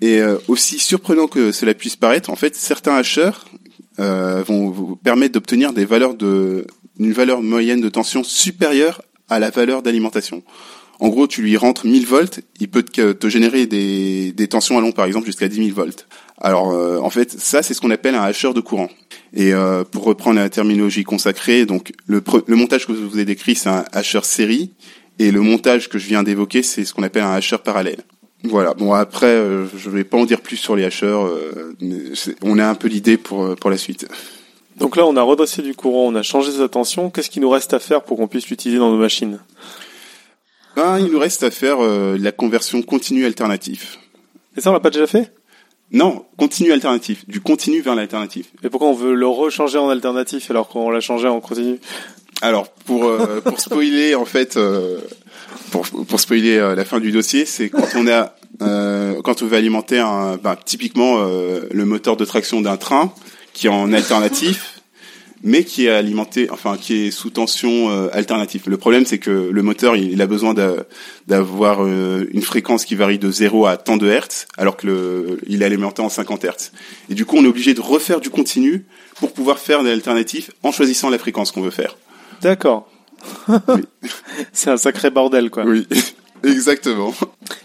[0.00, 3.46] Et euh, aussi surprenant que cela puisse paraître, en fait, certains hacheurs
[3.98, 6.66] euh, vont vous permettre d'obtenir des valeurs de
[6.98, 10.42] une valeur moyenne de tension supérieure à la valeur d'alimentation.
[11.00, 14.80] En gros, tu lui rentres 1000 volts, il peut te, générer des, des tensions à
[14.80, 16.06] long, par exemple, jusqu'à 10 000 volts.
[16.40, 18.88] Alors, euh, en fait, ça, c'est ce qu'on appelle un hacheur de courant.
[19.34, 23.24] Et euh, pour reprendre la terminologie consacrée, donc le, le montage que je vous ai
[23.24, 24.70] décrit, c'est un hacheur série,
[25.18, 28.02] et le montage que je viens d'évoquer, c'est ce qu'on appelle un hacheur parallèle.
[28.44, 28.74] Voilà.
[28.74, 31.28] Bon, après, euh, je vais pas en dire plus sur les hacheurs.
[32.42, 34.06] on a un peu l'idée pour pour la suite.
[34.82, 37.08] Donc là, on a redressé du courant, on a changé sa tension.
[37.08, 39.38] Qu'est-ce qu'il nous reste à faire pour qu'on puisse l'utiliser dans nos machines?
[40.74, 43.84] Ben, il nous reste à faire euh, la conversion continue alternative.
[44.56, 45.32] Et ça, on l'a pas déjà fait?
[45.92, 48.46] Non, continu alternatif, du continu vers l'alternatif.
[48.64, 51.78] Et pourquoi on veut le rechanger en alternatif alors qu'on l'a changé en continu?
[52.40, 54.98] Alors, pour euh, pour spoiler en fait, euh,
[55.70, 58.34] pour pour spoiler la fin du dossier, c'est quand on a
[59.22, 63.12] quand on veut alimenter un, ben, typiquement le moteur de traction d'un train
[63.52, 64.71] qui est en alternatif
[65.42, 68.62] mais qui est alimenté, enfin qui est sous tension euh, alternative.
[68.66, 70.54] Le problème, c'est que le moteur, il, a besoin
[71.26, 75.38] d'avoir euh, une fréquence qui varie de 0 à tant de hertz, alors que le,
[75.46, 76.72] il est alimenté en 50 hertz.
[77.10, 78.84] Et du coup, on est obligé de refaire du continu
[79.16, 81.96] pour pouvoir faire de l'alternatif en choisissant la fréquence qu'on veut faire.
[82.40, 82.88] D'accord.
[84.52, 85.64] c'est un sacré bordel, quoi.
[85.64, 85.86] Oui.
[86.44, 87.14] Exactement.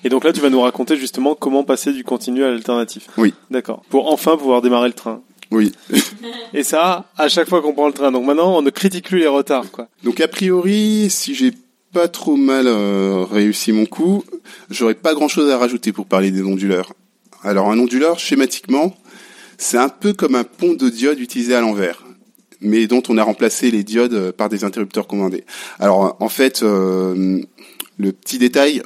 [0.04, 3.08] Et donc là, tu vas nous raconter justement comment passer du continu à l'alternatif.
[3.18, 3.34] Oui.
[3.50, 3.82] D'accord.
[3.90, 5.22] Pour enfin pouvoir démarrer le train.
[5.52, 5.72] Oui.
[6.54, 8.12] Et ça, à chaque fois qu'on prend le train.
[8.12, 9.88] Donc maintenant, on ne critique plus les retards, quoi.
[10.04, 11.52] Donc a priori, si j'ai
[11.94, 14.24] pas trop mal euh, réussi mon coup,
[14.70, 16.94] j'aurais pas grand chose à rajouter pour parler des onduleurs.
[17.44, 18.96] Alors un onduleur, schématiquement,
[19.58, 22.04] c'est un peu comme un pont de diodes utilisé à l'envers,
[22.62, 25.46] mais dont on a remplacé les diodes euh, par des interrupteurs commandés.
[25.80, 27.42] Alors en fait, euh,
[27.98, 28.82] le petit détail,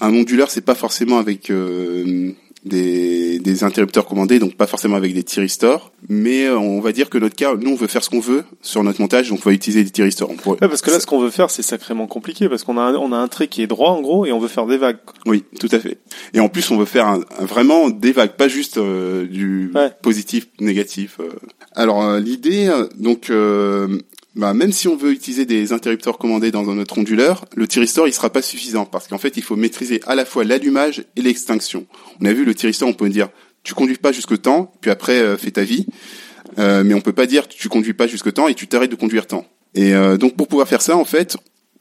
[0.00, 1.50] un onduleur, c'est pas forcément avec
[2.64, 7.10] des, des, interrupteurs commandés, donc pas forcément avec des thyristors, mais euh, on va dire
[7.10, 9.48] que notre cas, nous on veut faire ce qu'on veut sur notre montage, donc on
[9.48, 10.30] va utiliser des thyristors.
[10.46, 12.94] Ouais, parce que là, ce qu'on veut faire, c'est sacrément compliqué, parce qu'on a un,
[12.94, 14.98] on a un trait qui est droit en gros, et on veut faire des vagues.
[15.26, 15.98] Oui, tout à fait.
[16.34, 19.72] Et en plus, on veut faire un, vraiment des vagues, pas juste euh, du
[20.02, 21.18] positif, négatif.
[21.20, 21.30] Euh.
[21.74, 23.30] Alors l'idée, donc
[24.34, 28.14] bah, même si on veut utiliser des interrupteurs commandés dans notre onduleur, le thyristor il
[28.14, 31.86] sera pas suffisant parce qu'en fait il faut maîtriser à la fois l'allumage et l'extinction.
[32.20, 33.28] On a vu le thyristor, on peut dire
[33.62, 35.86] tu conduis pas jusque temps, puis après euh, fais ta vie,
[36.58, 38.96] euh, mais on peut pas dire tu conduis pas jusque temps et tu t'arrêtes de
[38.96, 39.46] conduire temps.
[39.74, 41.36] Et euh, donc pour pouvoir faire ça, en fait,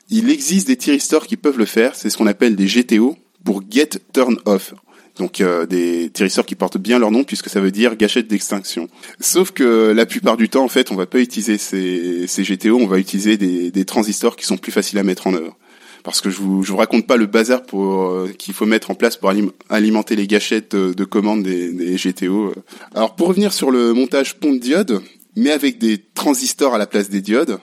[0.09, 1.95] il existe des thyristors qui peuvent le faire.
[1.95, 4.73] C'est ce qu'on appelle des GTO pour Get Turn Off
[5.17, 8.87] donc euh, des tyrisseurs qui portent bien leur nom puisque ça veut dire gâchette d'extinction.
[9.19, 12.87] Sauf que la plupart du temps, en fait, on va pas utiliser ces, GTO, on
[12.87, 15.57] va utiliser des, transistors qui sont plus faciles à mettre en œuvre.
[16.03, 19.17] Parce que je vous, vous raconte pas le bazar euh, qu'il faut mettre en place
[19.17, 19.31] pour
[19.69, 22.53] alimenter les gâchettes de, commande des, des, GTO.
[22.95, 25.01] Alors pour revenir sur le montage pont de diode,
[25.35, 27.59] mais avec des transistors à la place des diodes,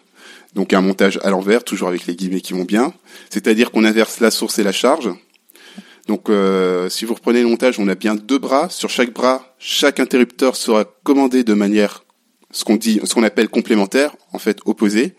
[0.54, 2.92] donc un montage à l'envers, toujours avec les guillemets qui vont bien,
[3.30, 5.10] c'est-à-dire qu'on inverse la source et la charge,
[6.08, 8.70] donc, euh, si vous reprenez le montage, on a bien deux bras.
[8.70, 12.04] Sur chaque bras, chaque interrupteur sera commandé de manière,
[12.50, 15.14] ce qu'on dit, ce qu'on appelle complémentaire, en fait opposé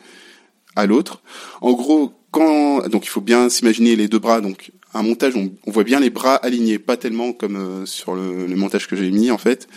[0.75, 1.21] à l'autre.
[1.61, 4.41] En gros, quand donc il faut bien s'imaginer les deux bras.
[4.41, 8.47] Donc, un montage, on, voit bien les bras alignés, pas tellement comme euh, sur le,
[8.47, 9.67] le, montage que j'ai mis en fait.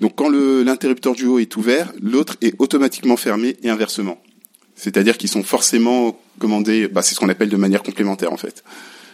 [0.00, 4.22] Donc, quand l'interrupteur du haut est ouvert, l'autre est automatiquement fermé et inversement.
[4.76, 8.62] C'est-à-dire qu'ils sont forcément commandés, bah, c'est ce qu'on appelle de manière complémentaire en fait.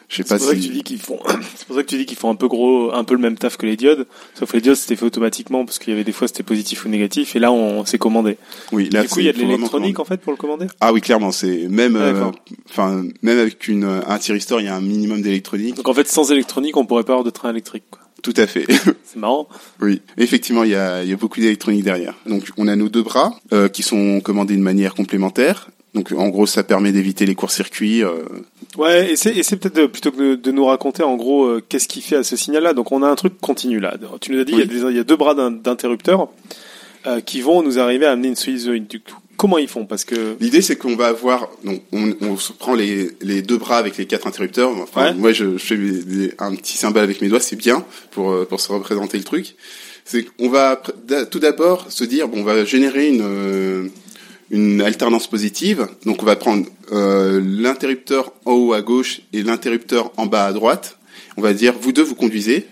[0.09, 0.69] Je sais C'est pas pour ça que si...
[0.69, 1.19] tu dis qu'ils font.
[1.57, 3.37] C'est pour ça que tu dis qu'ils font un peu gros, un peu le même
[3.37, 4.07] taf que les diodes.
[4.35, 6.85] Sauf que les diodes c'était fait automatiquement parce qu'il y avait des fois c'était positif
[6.85, 8.39] ou négatif et là on s'est commandé.
[8.73, 10.67] Oui, là, du coup il y a de l'électronique en fait pour le commander?
[10.81, 12.25] Ah oui, clairement, c'est même, euh,
[12.69, 15.75] enfin, même avec une un thyristor, il y a un minimum d'électronique.
[15.75, 17.85] Donc en fait sans électronique on pourrait pas avoir de train électrique.
[17.91, 18.01] Quoi.
[18.23, 18.67] Tout à fait.
[19.05, 19.49] C'est marrant.
[19.81, 22.15] oui, effectivement, il y a, y a beaucoup d'électronique derrière.
[22.27, 25.71] Donc, on a nos deux bras euh, qui sont commandés de manière complémentaire.
[25.99, 28.05] Donc, en gros, ça permet d'éviter les courts-circuits.
[28.05, 28.23] euh,
[28.77, 32.01] Ouais, et c'est, peut-être plutôt que de, de nous raconter en gros euh, qu'est-ce qui
[32.03, 32.73] fait à ce signal-là.
[32.75, 33.95] Donc on a un truc continu là.
[34.21, 34.69] Tu nous as dit il, y a Oui.
[34.69, 36.29] des- il y a deux bras d'in- d'interrupteurs
[37.07, 38.87] euh, qui vont nous arriver à amener une sinusoïde.
[38.87, 39.87] Du coup, comment ils font?
[39.87, 42.13] Parce que L'idée, c'est qu'on va avoir, donc, on,
[42.59, 44.71] prend les, les deux bras avec les quatre interrupteurs.
[44.77, 45.15] Enfin, Ouais.
[45.15, 48.47] moi, je, je fais des- des- un petit symbole avec mes doigts, c'est bien pour
[48.47, 49.57] pour se représenter le truc.
[50.05, 50.81] C'est qu'on va
[51.31, 53.91] tout d'abord se dire, bon, on va générer une
[54.51, 55.89] une alternance positive.
[56.05, 60.53] Donc, on va prendre euh, l'interrupteur en haut à gauche et l'interrupteur en bas à
[60.53, 60.99] droite.
[61.37, 62.67] On va dire, vous deux, vous conduisez.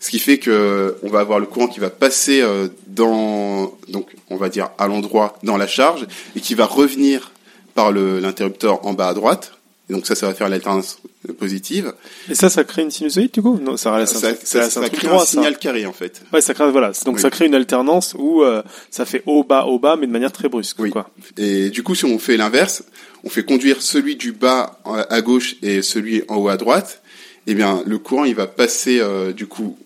[0.00, 4.08] Ce qui fait que on va avoir le courant qui va passer euh, dans, donc
[4.30, 7.30] on va dire à l'endroit dans la charge et qui va revenir
[7.74, 9.52] par l'interrupteur en bas à droite.
[9.92, 11.00] Et donc ça, ça va faire l'alternance
[11.38, 11.92] positive.
[12.30, 13.58] et ça, ça crée une sinusoïde du coup?
[13.62, 16.22] Non, ça reste Ça, un, ça, ça ça, crée droit, un signal carré en fait.
[16.32, 16.92] Ouais, ça crée voilà.
[17.04, 17.20] Donc Oui.
[17.20, 20.32] ça crée une alternance où euh, ça fait haut bas haut bas mais de manière
[20.32, 20.78] très brusque.
[20.78, 20.88] Oui.
[20.88, 21.10] Quoi.
[21.36, 22.84] Et du coup, si on fait l'inverse,
[23.22, 27.02] on fait conduire celui du bas à à gauche et celui en haut à droite.
[27.46, 29.76] Eh bien, le courant il va passer euh, du coup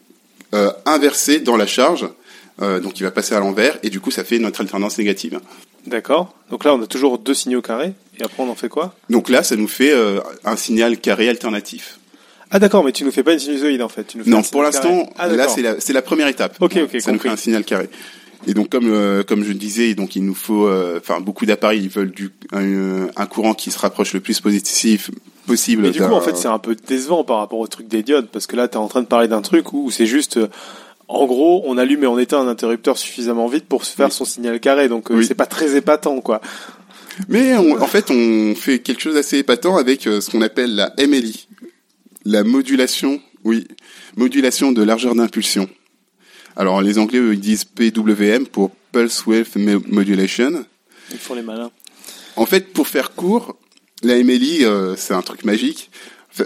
[0.55, 2.07] euh, inversé dans la charge.
[2.63, 5.41] Euh, donc il va passer à l'envers et du coup ça fait notre alternance négative.
[5.87, 6.33] D'accord.
[6.51, 7.93] Donc là, on a toujours deux signaux carrés.
[8.19, 8.95] Et après, on en fait quoi?
[9.11, 11.99] Donc là, ça nous fait euh, un signal carré alternatif.
[12.51, 14.05] Ah d'accord, mais tu nous fais pas une sinusoïde en fait.
[14.05, 16.57] Tu nous fais Non, un pour l'instant, Ah, là c'est la, première étape.
[16.61, 17.89] Ok, ok, ça nous fait un signal carré.
[18.47, 21.83] Et donc comme euh, comme je disais, donc il nous faut, euh, enfin beaucoup d'appareils
[21.83, 25.11] ils veulent du un, un courant qui se rapproche le plus positif
[25.47, 25.83] possible.
[25.83, 28.29] Mais du coup, en fait, c'est un peu décevant par rapport au truc des diodes,
[28.29, 30.39] parce que là, t'es en train de parler d'un truc où c'est juste,
[31.09, 34.13] en gros, on allume et on éteint un interrupteur suffisamment vite pour se faire Oui.
[34.13, 35.27] son signal carré, donc euh, Oui.
[35.27, 36.41] c'est pas très épatant, quoi.
[37.29, 40.75] Mais on- en fait, on fait quelque chose d'assez épatant avec euh, ce qu'on appelle
[40.75, 41.49] la MLI,
[42.25, 43.67] la modulation, oui,
[44.17, 45.69] modulation de largeur d'impulsion.
[46.57, 50.65] Alors les Anglais eux, ils disent PWM pour Pulse Wave Mo- Modulation.
[51.11, 51.71] Ils font les malins.
[52.37, 53.57] En fait, pour faire court,
[54.03, 55.91] la MLI, euh, c'est un truc magique.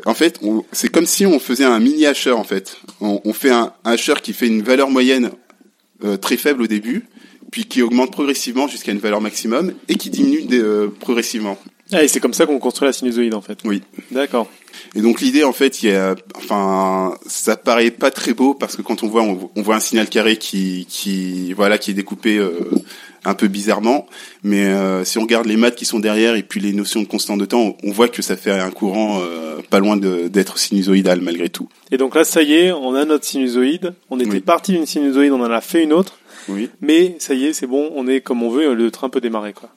[0.06, 0.38] En fait,
[0.70, 2.76] c'est comme si on faisait un mini hasher, en fait.
[3.00, 5.30] On, on fait un hasher qui fait une valeur moyenne
[6.04, 7.06] euh, très faible au début,
[7.50, 11.58] puis qui augmente progressivement jusqu'à une valeur maximum, et qui diminue euh, progressivement.
[11.92, 13.58] Ah, et c'est comme ça qu'on construit la sinusoïde, en fait.
[13.64, 13.82] Oui.
[14.12, 14.48] D'accord.
[14.94, 18.76] Et donc l'idée, en fait, il y a, enfin, ça paraît pas très beau parce
[18.76, 21.94] que quand on voit, on, on voit un signal carré qui, qui, voilà, qui est
[21.94, 22.52] découpé euh,
[23.24, 24.06] un peu bizarrement.
[24.44, 27.08] Mais euh, si on regarde les maths qui sont derrière et puis les notions de
[27.08, 30.58] constant de temps, on, on voit que ça fait un courant euh, pas loin d'être
[30.58, 31.68] sinusoïdal malgré tout.
[31.90, 33.94] Et donc là, ça y est, on a notre sinusoïde.
[34.10, 34.40] On était Oui.
[34.40, 36.19] parti d'une sinusoïde, on en a fait une autre.
[36.50, 36.70] Oui.
[36.80, 39.52] Mais ça y est, c'est bon, on est comme on veut, le train peut démarrer,
[39.52, 39.70] quoi.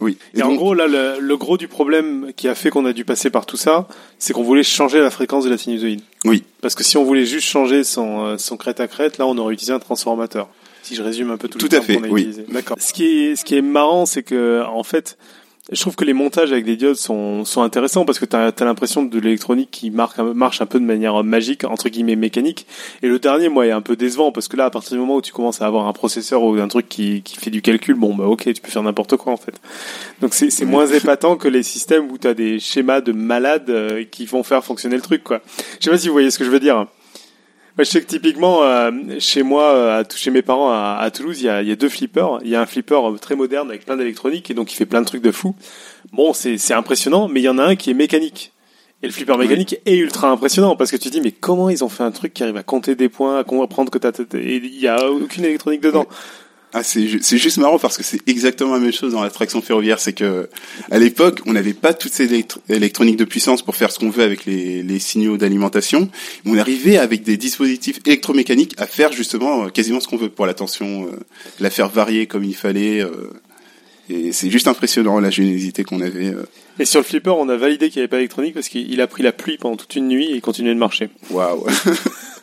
[0.00, 0.18] Oui.
[0.34, 3.04] Et, en gros, là, le, le gros du problème qui a fait qu'on a dû
[3.06, 3.88] passer par tout ça,
[4.18, 6.02] c'est qu'on voulait changer la fréquence de la sinusoïde.
[6.26, 6.42] Oui.
[6.60, 9.38] Parce que si on voulait juste changer son, euh, son crête à crête, là, on
[9.38, 10.48] aurait utilisé un transformateur.
[10.82, 12.22] Si je résume un peu tout, Tout le à fait, qu'on a oui.
[12.22, 12.44] utilisé.
[12.48, 12.76] D'accord.
[12.78, 15.16] Ce qui est, ce qui est marrant, c'est que, en fait,
[15.72, 18.52] je trouve que les montages avec des diodes sont, sont intéressants parce que tu as,
[18.60, 22.66] l'impression de l'électronique qui marque, marche un peu de manière magique, entre guillemets mécanique.
[23.02, 25.16] Et le dernier, moi, est un peu décevant parce que là, à partir du moment
[25.16, 27.96] où tu commences à avoir un processeur ou un truc qui, qui fait du calcul,
[27.96, 29.60] bon, bah ok, tu peux faire n'importe quoi en fait.
[30.20, 34.04] Donc c'est moins épatant que les systèmes où tu as des schémas de malades euh,
[34.04, 35.40] qui vont faire fonctionner le truc, quoi.
[35.80, 36.86] Je sais pas si vous voyez ce que je veux dire.
[37.76, 41.10] Moi, je sais que typiquement, euh, chez moi, euh, à- chez mes parents à, à
[41.10, 42.38] Toulouse, il y a, il y a deux flippers.
[42.42, 45.02] Il y a un flipper très moderne avec plein d'électronique et donc il fait plein
[45.02, 45.54] de trucs de fou.
[46.12, 48.52] Bon, c'est impressionnant, mais il y en a un qui est mécanique.
[49.02, 51.84] Et le flipper mécanique est ultra impressionnant parce que tu te dis mais comment ils
[51.84, 54.56] ont fait un truc qui arrive à compter des points, à comprendre que t'as et
[54.56, 56.06] il y a aucune électronique dedans.
[56.78, 59.30] Ah, c'est ju- c'est juste marrant parce que c'est exactement la même chose dans la
[59.30, 59.98] traction ferroviaire.
[59.98, 60.50] C'est que
[60.90, 64.10] à l'époque, on n'avait pas toutes ces électro- électroniques de puissance pour faire ce qu'on
[64.10, 66.10] veut avec les, les signaux d'alimentation.
[66.44, 70.44] On arrivait avec des dispositifs électromécaniques à faire justement euh, quasiment ce qu'on veut pour
[70.44, 71.16] la tension, euh,
[71.60, 73.00] la faire varier comme il fallait.
[73.02, 73.30] euh,
[74.10, 76.26] et c'est juste impressionnant la générosité qu'on avait.
[76.26, 76.44] euh.
[76.78, 79.06] Et sur le flipper, on a validé qu'il n'y avait pas d'électronique parce qu'il a
[79.06, 81.08] pris la pluie pendant toute une nuit et il continuait de marcher.
[81.30, 81.64] Waouh.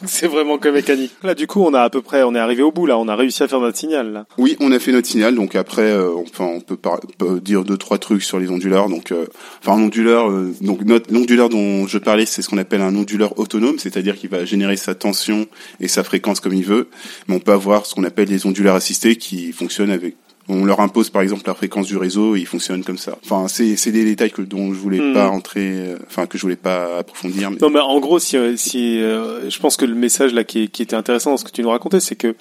[0.00, 1.12] Donc c'est vraiment que mécanique.
[1.22, 2.98] Là, du coup, on a à peu près, on est arrivé au bout là.
[2.98, 4.26] On a réussi à faire notre signal là.
[4.38, 7.64] Oui, on a fait notre signal, donc après, euh, enfin, on peut, par- peut dire
[7.64, 8.88] deux trois trucs sur les onduleurs.
[8.88, 9.26] Donc, euh,
[9.60, 12.94] enfin, un onduleur, euh, donc notre l'onduleur dont je parlais, c'est ce qu'on appelle un
[12.96, 15.46] onduleur autonome, c'est-à-dire qu'il va générer sa tension
[15.80, 16.88] et sa fréquence comme il veut.
[17.28, 20.16] Mais on peut avoir ce qu'on appelle des onduleurs assistés qui fonctionnent avec
[20.52, 23.18] on leur impose par exemple la fréquence du réseau et ils fonctionnent comme ça.
[23.24, 25.14] Enfin, c'est c'est des détails que dont je voulais Hmm.
[25.14, 27.50] pas entrer, euh, enfin que je voulais pas approfondir.
[27.50, 27.56] Mais...
[27.60, 30.68] Non, mais en gros, si, euh, si euh, je pense que le message là qui,
[30.68, 32.34] qui était intéressant dans ce que tu nous racontais, c'est que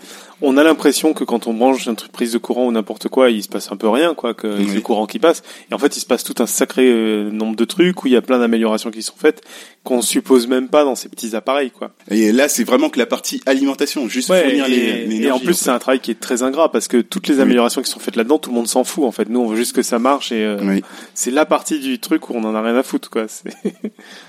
[0.43, 3.43] on a l'impression que quand on branche une prise de courant ou n'importe quoi, il
[3.43, 4.67] se passe un peu rien, quoi, que Oui.
[4.73, 5.43] le courant qui passe.
[5.69, 8.13] Et en fait, il se passe tout un sacré euh, nombre de trucs où il
[8.13, 9.41] y a plein d'améliorations qui sont faites
[9.83, 11.91] qu'on suppose même pas dans ces petits appareils, quoi.
[12.09, 15.37] Et là, c'est vraiment que la partie alimentation, juste Ouais, fournir et, les, et en
[15.39, 15.53] plus, fait.
[15.65, 17.41] c'est un travail qui est très ingrat parce que toutes les Oui.
[17.41, 19.03] améliorations qui sont faites là-dedans, tout le monde s'en fout.
[19.05, 20.83] En fait, nous, on veut juste que ça marche et euh, Oui.
[21.13, 23.25] c'est la partie du truc où on en a rien à foutre, quoi.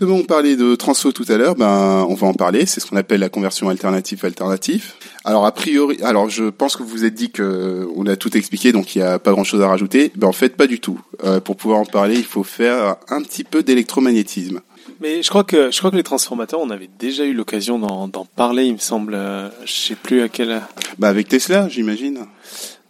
[0.01, 2.67] Bon, on parlait de transfo tout à l'heure, ben on va en parler.
[2.67, 4.93] C'est ce qu'on appelle la conversion alternative alternative.
[5.25, 8.37] Alors a priori, alors je pense que vous vous êtes dit que on a tout
[8.37, 10.13] expliqué, donc il y a pas grand chose à rajouter.
[10.17, 11.01] Ben en fait pas du tout.
[11.25, 14.61] Euh, pour pouvoir en parler, il faut faire un petit peu d'électromagnétisme.
[15.01, 18.25] Mais je crois que je crois que les transformateurs, on avait déjà eu l'occasion d'en
[18.37, 19.15] parler, il me semble.
[19.15, 20.61] euh, je sais plus à quel.
[20.99, 22.27] Bah avec Tesla, j'imagine.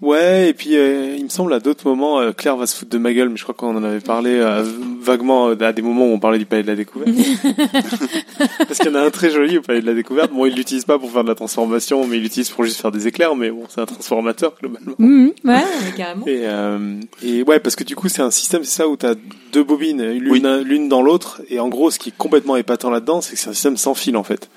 [0.03, 2.91] Ouais, et puis euh, il me semble à d'autres moments, euh, Claire va se foutre
[2.91, 4.65] de ma gueule, mais je crois qu'on en avait parlé euh,
[5.01, 7.09] vaguement euh, à des moments où on parlait du palais de la découverte.
[8.59, 10.33] Parce qu'il y en a un très joli au palais de la découverte.
[10.33, 12.91] Bon, il l'utilise pas pour faire de la transformation, mais il l'utilise pour juste faire
[12.91, 13.37] des éclairs.
[13.37, 14.95] Mais bon, c'est un transformateur globalement.
[14.99, 15.63] Mhm, ouais,
[15.97, 16.27] carrément.
[16.27, 19.07] Et, euh, et ouais, parce que du coup, c'est un système, c'est ça, où tu
[19.07, 19.15] as
[19.53, 20.65] deux bobines, l'une Oui.
[20.65, 21.43] l'une dans l'autre.
[21.49, 23.95] Et en gros, ce qui est complètement épatant là-dedans, c'est que c'est un système sans
[23.95, 24.49] fil, en fait.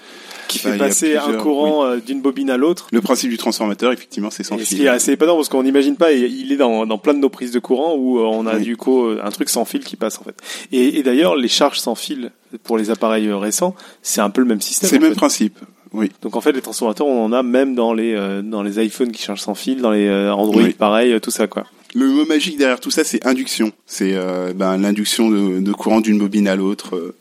[0.48, 2.88] Qui fait passer un courant euh, d'une bobine à l'autre.
[2.92, 4.78] Le principe du transformateur, effectivement, c'est sans Et ce fil.
[4.80, 7.20] qui est assez épatant parce qu'on n'imagine pas, et il est dans, dans plein de
[7.20, 8.62] nos prises de courant où euh, on a Oui.
[8.64, 10.36] du coup euh, un truc sans fil qui passe en fait.
[10.72, 12.32] Et, et d'ailleurs, les charges sans fil
[12.64, 14.90] pour les appareils récents, c'est un peu le même système.
[14.90, 15.18] C'est le même fait.
[15.18, 15.58] principe.
[15.94, 16.12] Oui.
[16.22, 19.12] Donc en fait, les transformateurs, on en a même dans les euh, dans les iPhones
[19.14, 20.74] qui chargent sans fil, dans les euh, Android, Oui.
[20.74, 21.66] pareil, euh, tout ça quoi.
[21.94, 23.72] Le mot magique derrière tout ça, c'est induction.
[23.86, 24.14] C'est
[24.54, 27.16] ben, l'induction de, de courant d'une bobine à l'autre.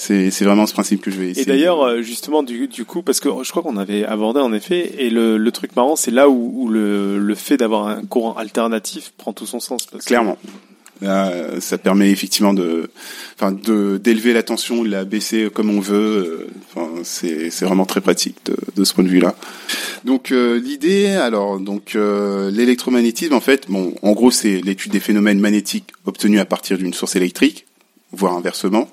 [0.00, 1.42] C'est c'est vraiment ce principe que je vais essayer.
[1.42, 4.50] Et d'ailleurs, euh, justement, du, du coup, parce que je crois qu'on avait abordé en
[4.50, 8.02] effet, et le, le truc marrant, c'est là où, où le, le fait d'avoir un
[8.04, 9.84] courant alternatif prend tout son sens.
[9.84, 10.38] Parce Clairement.
[11.02, 12.90] Là, ça permet effectivement de,
[13.36, 16.46] enfin, de d'élever la tension, de la baisser comme on veut.
[16.74, 19.34] Enfin, c'est c'est vraiment très pratique de, de ce point de vue-là.
[20.06, 25.00] Donc euh, l'idée, alors donc euh, l'électromagnétisme, en fait, bon, en gros, c'est l'étude des
[25.00, 27.66] phénomènes magnétiques obtenus à partir d'une source électrique,
[28.12, 28.88] voire inversement.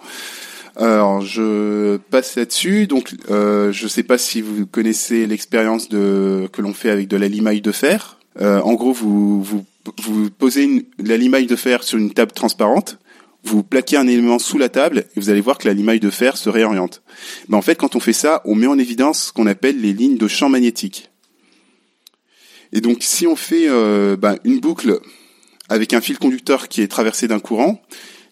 [0.77, 2.85] Alors, je passe là-dessus.
[2.85, 7.17] Donc, euh, je sais pas si vous connaissez l'expérience de que l'on fait avec de
[7.17, 8.19] la limaille de fer.
[8.39, 9.65] Euh, en gros, vous vous
[9.97, 12.99] vous posez une, la limaille de fer sur une table transparente,
[13.43, 16.09] vous plaquez un élément sous la table et vous allez voir que la limaille de
[16.09, 17.01] fer se réoriente.
[17.47, 19.93] Ben, en fait, quand on fait ça, on met en évidence ce qu'on appelle les
[19.93, 21.09] lignes de champ magnétique.
[22.73, 24.99] Et donc, si on fait euh, ben, une boucle
[25.69, 27.81] avec un fil conducteur qui est traversé d'un courant,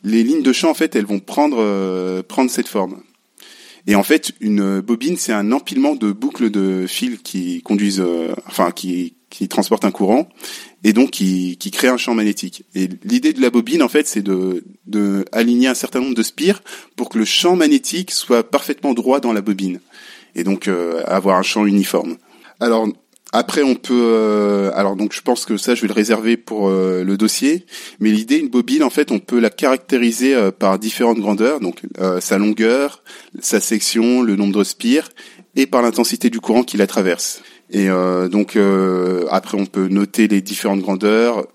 [0.04, 3.02] les lignes de champ, en fait, elles vont prendre euh, prendre cette forme.
[3.88, 8.34] Et en fait, une bobine, c'est un empilement de boucles de fils qui conduisent, euh,
[8.48, 10.30] enfin, qui qui transportent un courant
[10.86, 12.64] et donc qui, qui crée un champ magnétique.
[12.74, 16.24] Et l'idée de la bobine, en fait, c'est de, de aligner un certain nombre de
[16.24, 16.64] spires
[16.96, 19.82] pour que le champ magnétique soit parfaitement droit dans la bobine
[20.36, 22.18] et donc euh, avoir un champ uniforme.
[22.62, 22.88] Alors
[23.32, 26.70] après, on peut, euh, alors donc je pense que ça, je vais le réserver pour
[26.70, 27.66] euh, le dossier.
[28.00, 31.82] Mais l'idée, une bobine, en fait, on peut la caractériser euh, par différentes grandeurs, donc
[32.00, 33.04] euh, sa longueur,
[33.40, 35.10] sa section, le nombre de spires,
[35.58, 37.42] et par l'intensité du courant qui la traverse.
[37.72, 41.48] Et euh, donc euh, après on peut noter les différentes grandeurs.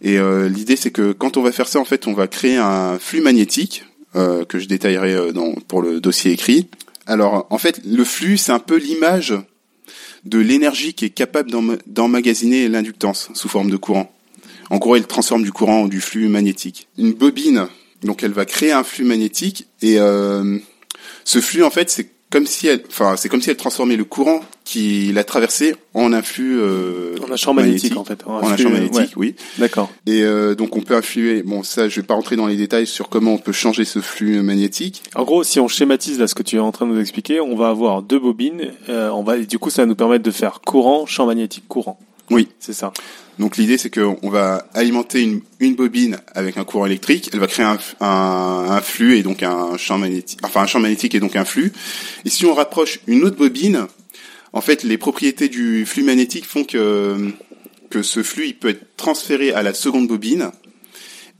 [0.00, 2.98] Et l'idée c'est que quand on va faire ça en fait on va créer un
[2.98, 3.84] flux magnétique
[4.14, 6.68] que je détaillerai dans, pour le dossier écrit.
[7.06, 9.34] Alors en fait le flux c'est un peu l'image
[10.26, 14.12] de l'énergie qui est capable d'emma- d'emmagasiner l'inductance sous forme de courant.
[14.70, 16.88] En gros elle transforme du courant en du flux magnétique.
[16.98, 17.68] Une bobine
[18.02, 20.58] donc elle va créer un flux magnétique et euh,
[21.24, 24.04] ce flux en fait c'est comme si elle, enfin, c'est comme si elle transformait le
[24.04, 28.20] courant qui l'a traversé en un flux euh, En un champ magnétique, en fait.
[28.26, 29.28] en un flux, champ euh, magnétique, ouais.
[29.28, 29.34] oui.
[29.58, 29.90] D'accord.
[30.06, 31.42] Et euh, donc on peut influer.
[31.44, 34.00] Bon, ça, je vais pas rentrer dans les détails sur comment on peut changer ce
[34.00, 35.02] flux magnétique.
[35.14, 37.40] En gros, si on schématise là ce que tu es en train de nous expliquer,
[37.40, 38.72] on va avoir deux bobines.
[38.88, 41.68] euh, on va, et du coup, ça va nous permettre de faire courant, champ magnétique,
[41.68, 41.98] courant.
[42.30, 42.48] Oui.
[42.58, 42.92] C'est ça.
[43.38, 45.20] Donc l'idée, c'est qu'on va alimenter
[45.60, 47.30] une, bobine avec un courant électrique.
[47.32, 50.80] Elle va créer un, un, un flux et donc un champ magnétique, enfin un champ
[50.80, 51.72] magnétique et donc un flux.
[52.24, 53.86] Et si on rapproche une autre bobine,
[54.52, 57.32] en fait, les propriétés du flux magnétique font que
[57.90, 60.50] que ce flux il peut être transféré à la seconde bobine.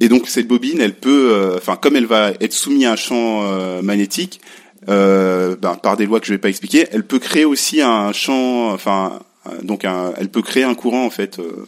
[0.00, 2.96] Et donc cette bobine, elle peut, euh, enfin comme elle va être soumise à un
[2.96, 4.40] champ euh, magnétique,
[4.88, 8.12] euh, ben, par des lois que je vais pas expliquer, elle peut créer aussi un
[8.12, 9.20] champ, enfin
[9.62, 9.84] donc
[10.18, 11.38] elle peut créer un courant en fait.
[11.38, 11.64] euh,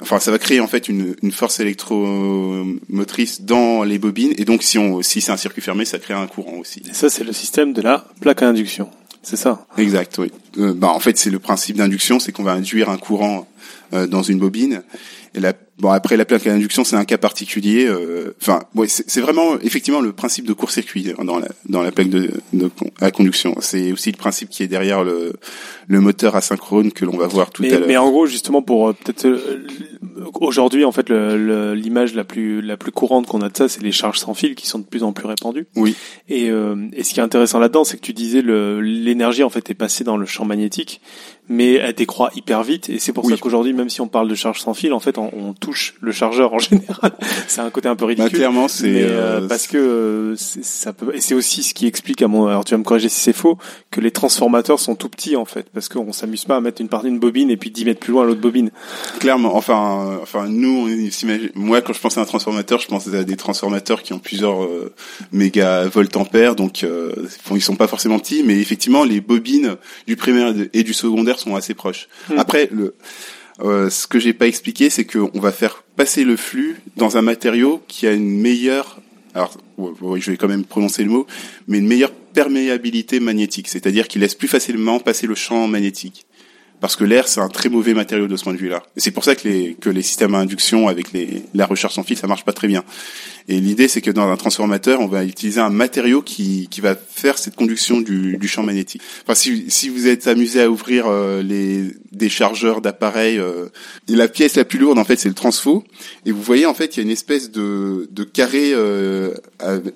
[0.00, 4.62] enfin, ça va créer en fait une, une force électromotrice dans les bobines et donc
[4.62, 6.82] si on si c'est un circuit fermé, ça crée un courant aussi.
[6.88, 8.90] Et ça, c'est le système de la plaque à induction.
[9.22, 9.66] C'est ça.
[9.76, 10.32] Exact, oui.
[10.58, 13.46] Euh, bah, en fait, c'est le principe d'induction, c'est qu'on va induire un courant
[13.92, 14.82] euh, dans une bobine.
[15.34, 17.86] Et la, bon, après, la plaque à induction, c'est un cas particulier.
[17.86, 22.10] euh, Enfin, ouais, c'est vraiment effectivement le principe de court-circuit dans la, dans la plaque
[22.10, 22.30] de,
[23.00, 23.54] à conduction.
[23.60, 25.34] C'est aussi le principe qui est derrière le,
[25.86, 27.88] le moteur asynchrone que l'on va voir tout mais, à l'heure.
[27.88, 29.64] mais en gros, justement, pour euh, peut-être euh,
[30.40, 33.92] aujourd'hui, en fait, l'image la plus la plus courante qu'on a de ça, c'est les
[33.92, 35.66] charges sans fil qui sont de plus en plus répandues.
[35.76, 35.94] Oui.
[36.28, 39.70] Et, euh, et ce qui est intéressant là-dedans, c'est que tu disais l'énergie en fait
[39.70, 41.00] est passée dans le champ magnétique,
[41.50, 42.88] mais elle décroît hyper vite.
[42.88, 43.32] Et c'est pour Oui.
[43.32, 45.94] ça qu'aujourd'hui, même si on parle de charge sans fil, en fait, on, on touche
[46.00, 47.12] le chargeur en général.
[47.48, 48.38] c'est un côté un peu Bah, ridicule.
[48.38, 52.22] clairement, c'est euh, euh, parce que euh, ça peut et c'est aussi ce qui explique
[52.22, 53.58] à mon alors tu vas me corriger si c'est faux
[53.90, 56.88] que les transformateurs sont tout petits en fait parce qu'on s'amuse pas à mettre une
[56.88, 58.70] partie d'une bobine et puis 10 mètres plus loin l'autre bobine
[59.18, 60.90] Clairement, enfin, enfin, nous, on
[61.54, 64.62] moi, quand je pense à un transformateur, je pense à des transformateurs qui ont plusieurs
[64.62, 64.92] euh,
[65.32, 67.12] mégavolts ampères, donc euh,
[67.52, 71.56] ils sont pas forcément petits, mais effectivement, les bobines du primaire et du secondaire sont
[71.56, 72.08] assez proches.
[72.28, 72.38] Hmm.
[72.38, 72.94] Après, le,
[73.62, 77.22] euh, ce que j'ai pas expliqué, c'est qu'on va faire passer le flux dans un
[77.22, 79.00] matériau qui a une meilleure,
[79.34, 81.26] alors, je vais quand même prononcer le mot,
[81.68, 86.26] mais une meilleure perméabilité magnétique, c'est-à-dire qu'il laisse plus facilement passer le champ magnétique
[86.80, 88.82] parce que l'air c'est un très mauvais matériau de ce point de vue-là.
[88.96, 91.94] Et c'est pour ça que les que les systèmes à induction avec les la recharge
[91.94, 92.84] sans fil ça marche pas très bien.
[93.48, 96.94] Et l'idée c'est que dans un transformateur on va utiliser un matériau qui qui va
[96.94, 99.02] faire cette conduction du du champ magnétique.
[99.24, 103.66] Enfin si si vous êtes amusé à ouvrir euh, les des chargeurs d'appareils, euh,
[104.08, 105.84] la pièce la plus lourde en fait c'est le transfo
[106.26, 109.34] et vous voyez en fait il y a une espèce de de carré euh,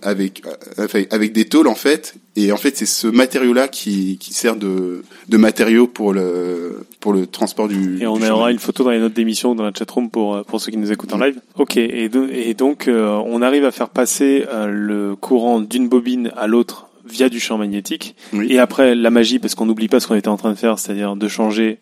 [0.02, 0.43] avec
[0.77, 4.32] avec avec des tôles en fait et en fait c'est ce matériau là qui qui
[4.35, 8.01] sert de de matériau pour le pour le transport du.
[8.02, 8.48] et on du aura chemin.
[8.51, 10.90] une photo dans les notes d'émission dans la chatroom pour euh, pour ceux qui nous
[10.93, 14.66] écoutent en live ok et, do- et donc euh, on arrive à faire passer euh,
[14.66, 18.47] le courant d'une bobine à l'autre via du champ magnétique Oui.
[18.51, 20.78] et après la magie parce qu'on n'oublie pas ce qu'on était en train de faire
[20.78, 21.78] c'est-à-dire de changer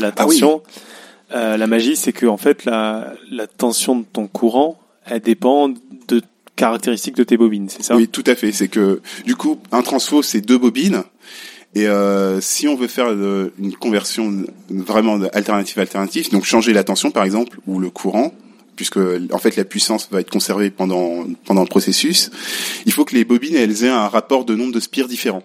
[0.00, 0.34] la Ah oui.
[0.38, 0.62] tension
[1.34, 5.68] Euh, la magie c'est que en fait la la tension de ton courant elle dépend
[6.08, 6.20] de
[6.56, 7.96] caractéristiques de tes bobines c'est ça?
[7.96, 8.52] Oui, tout à fait.
[8.52, 11.02] C'est que du coup, un transfo, c'est deux bobines.
[11.74, 17.10] Et euh, si on veut faire une conversion vraiment alternative alternative, donc changer la tension
[17.10, 18.32] par exemple ou le courant,
[18.76, 18.98] puisque
[19.32, 22.30] en fait la puissance va être conservée pendant pendant le processus,
[22.86, 25.42] il faut que les bobines elles aient un rapport de nombre de spires différent.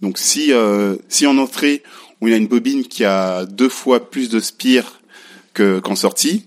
[0.00, 1.82] Donc si euh, si en entrée
[2.20, 5.00] on a une bobine qui a deux fois plus de spires
[5.54, 6.46] que qu'en sortie,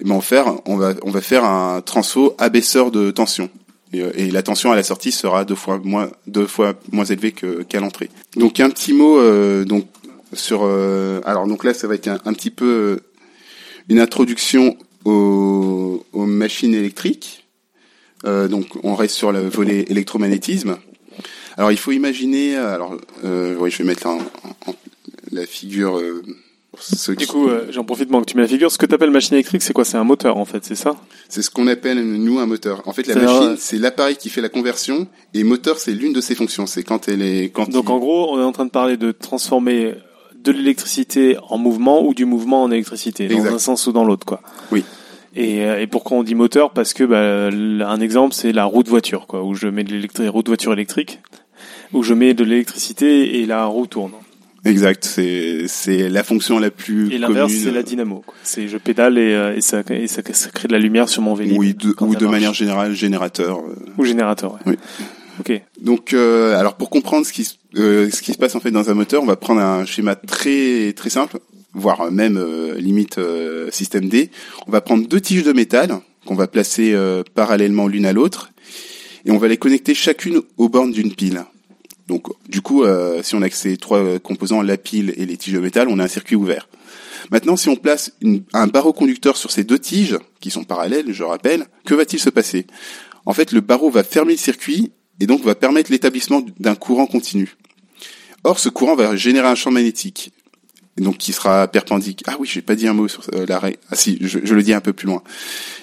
[0.00, 3.48] eh ben on, faire, on va on va faire un transfo abaisseur de tension.
[3.92, 7.04] Et, euh, et la tension à la sortie sera deux fois moins deux fois moins
[7.04, 8.10] élevée qu'à l'entrée.
[8.36, 9.86] Donc un petit mot euh, donc
[10.32, 12.96] sur euh, alors donc là ça va être un, petit peu euh,
[13.88, 17.46] une introduction aux, machines électriques.
[18.24, 20.78] Donc on reste sur le volet électromagnétisme.
[21.56, 24.08] Alors il faut imaginer alors oui je vais mettre
[25.30, 26.00] la figure
[26.80, 28.70] ceux Du qui- coup, euh, j'en profite pendant que tu mets la figure.
[28.70, 29.84] Ce que tu appelles machine électrique, c'est quoi?
[29.84, 30.96] C'est un moteur, en fait, c'est ça?
[31.28, 32.82] C'est ce qu'on appelle nous un moteur.
[32.86, 36.12] En fait, la machine, euh, c'est l'appareil qui fait la conversion et moteur, c'est l'une
[36.12, 36.66] de ses fonctions.
[36.66, 38.96] C'est quand elle est quand Donc, il- en gros, on est en train de parler
[38.96, 39.94] de transformer
[40.36, 44.26] de l'électricité en mouvement ou du mouvement en électricité, dans un sens ou dans l'autre,
[44.26, 44.42] quoi.
[44.72, 44.84] Oui.
[45.36, 46.70] Et, euh, et pourquoi on dit moteur?
[46.72, 47.48] Parce que bah,
[47.88, 50.48] un exemple, c'est la roue de voiture, quoi, où je mets de l'électrique, roue de
[50.50, 51.18] voiture électrique,
[51.92, 54.12] où je mets de l'électricité et la roue tourne.
[54.64, 58.22] Exact, c'est c'est la fonction la plus Et l'inverse, c'est la dynamo.
[58.26, 58.34] quoi.
[58.42, 61.22] C'est je pédale et, euh, et, ça, et ça, ça crée de la lumière sur
[61.22, 61.56] mon vélo.
[61.58, 62.32] Oui, de, ou de marche.
[62.32, 63.58] manière générale générateur.
[63.60, 63.74] euh.
[63.98, 64.52] Ou générateur.
[64.54, 64.60] Ouais.
[64.66, 64.76] Oui.
[65.40, 65.60] Ok.
[65.80, 68.70] Donc, euh, alors pour comprendre ce qui se- euh, ce qui se passe en fait
[68.70, 71.38] dans un moteur, on va prendre un schéma très très simple,
[71.72, 74.30] voire même euh, limite euh, système D.
[74.68, 78.50] On va prendre deux tiges de métal qu'on va placer euh, parallèlement l'une à l'autre
[79.26, 81.42] et on va les connecter chacune aux bornes d'une pile.
[82.06, 85.24] Donc, du coup, euh, si on a que ces trois euh, composants, la pile et
[85.24, 86.68] les tiges de métal, on a un circuit ouvert.
[87.30, 88.12] Maintenant, si on place
[88.52, 92.28] un barreau conducteur sur ces deux tiges, qui sont parallèles, je rappelle, que va-t-il se
[92.28, 92.66] passer?
[93.24, 97.06] En fait, le barreau va fermer le circuit et donc va permettre l'établissement d'un courant
[97.06, 97.56] continu.
[98.42, 100.32] Or, ce courant va générer un champ magnétique,
[100.98, 102.34] donc qui sera perpendiculaire.
[102.36, 103.78] Ah oui, j'ai pas dit un mot sur euh, la règle.
[103.90, 105.22] Ah si, je, le dis un peu plus loin.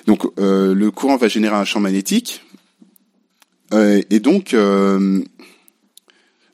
[0.05, 2.43] Donc, le courant va générer un champ magnétique,
[3.73, 4.53] et donc,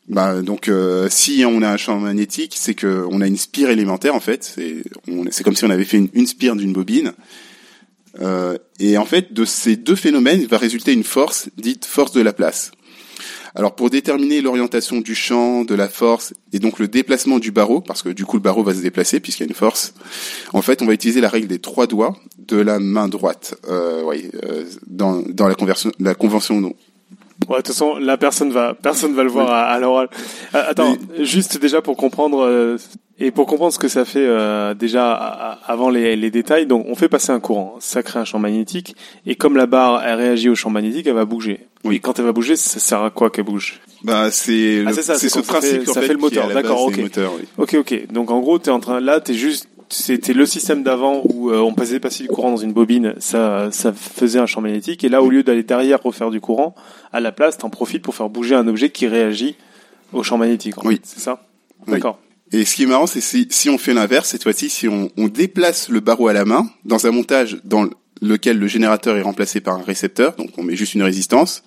[0.07, 3.69] bah, donc, euh, si on a un champ magnétique, c'est que on a une spire
[3.69, 4.43] élémentaire en fait.
[4.43, 4.83] C'est,
[5.43, 7.13] comme si on avait fait une, une spire d'une bobine.
[8.21, 12.21] Euh, et en fait, de ces deux phénomènes, va résulter une force dite force de
[12.21, 12.71] Laplace.
[13.53, 17.81] Alors, pour déterminer l'orientation du champ, de la force, et donc le déplacement du barreau,
[17.81, 19.93] parce que du coup le barreau va se déplacer puisqu'il y a une force,
[20.53, 23.55] en fait, on va utiliser la règle des trois doigts de la main droite.
[23.67, 25.55] Euh, oui, euh, dans, dans la
[25.99, 26.75] la convention,
[27.47, 27.53] non.
[27.53, 30.09] Ouais, de toute façon, là, personne va, personne va le voir à, à l'oral.
[30.55, 32.77] Euh, attends, juste déjà pour comprendre euh,
[33.19, 35.13] et pour comprendre ce que ça fait euh, déjà
[35.65, 36.65] avant les, les détails.
[36.67, 38.95] Donc, on fait passer un courant, ça crée un champ magnétique,
[39.25, 41.67] et comme la barre elle réagit au champ magnétique, elle va bouger.
[41.83, 41.99] Oui.
[42.01, 43.79] Quand elle va bouger, ça sert à quoi qu'elle bouge?
[44.03, 46.53] Bah c'est Ah, c'est ce quand ça principe fait- en ça fait, le moteur, la
[46.55, 46.93] d'accord, ok.
[46.99, 47.09] oui.
[47.57, 48.07] Ok, ok.
[48.11, 51.59] Donc en gros, t'es en train, là, t'es juste, c'était le système d'avant où euh,
[51.59, 55.09] on faisait passer du courant dans une bobine, ça, ça faisait un champ magnétique, et
[55.09, 56.75] là, au lieu d'aller derrière refaire du courant,
[57.13, 59.55] à la place, t'en profites pour faire bouger un objet qui réagit
[60.13, 60.83] au champ magnétique.
[60.83, 60.99] Oui.
[61.03, 61.45] C'est ça?
[61.85, 61.93] Oui.
[61.93, 62.19] D'accord.
[62.51, 65.09] Et ce qui est marrant, c'est si, si on fait l'inverse, cette fois-ci, si on,
[65.17, 67.89] on déplace le barreau à la main dans un montage dans
[68.21, 71.63] lequel le générateur est remplacé par un récepteur, donc on met juste une résistance,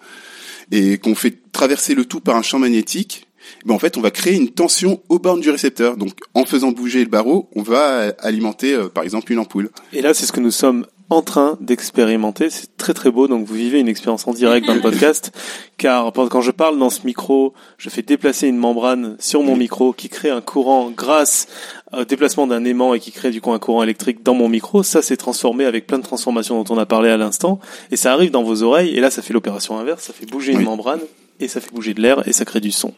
[0.72, 3.26] et qu'on fait traverser le tout par un champ magnétique,
[3.64, 5.96] ben en fait, on va créer une tension aux bornes du récepteur.
[5.96, 9.70] Donc, en faisant bouger le barreau, on va alimenter, euh, par exemple, une ampoule.
[9.92, 12.50] Et là, c'est ce que nous sommes en train d'expérimenter.
[12.50, 13.26] C'est très très beau.
[13.26, 15.32] Donc, vous vivez une expérience en direct dans le podcast.
[15.76, 19.92] Car quand je parle dans ce micro, je fais déplacer une membrane sur mon micro
[19.92, 21.48] qui crée un courant grâce
[21.92, 24.84] au déplacement d'un aimant et qui crée du coup un courant électrique dans mon micro.
[24.84, 27.58] Ça, c'est transformé avec plein de transformations dont on a parlé à l'instant.
[27.90, 28.94] Et ça arrive dans vos oreilles.
[28.96, 30.04] Et là, ça fait l'opération inverse.
[30.04, 30.64] Ça fait bouger une Oui.
[30.64, 31.00] membrane
[31.40, 32.94] et ça fait bouger de l'air et ça crée du son.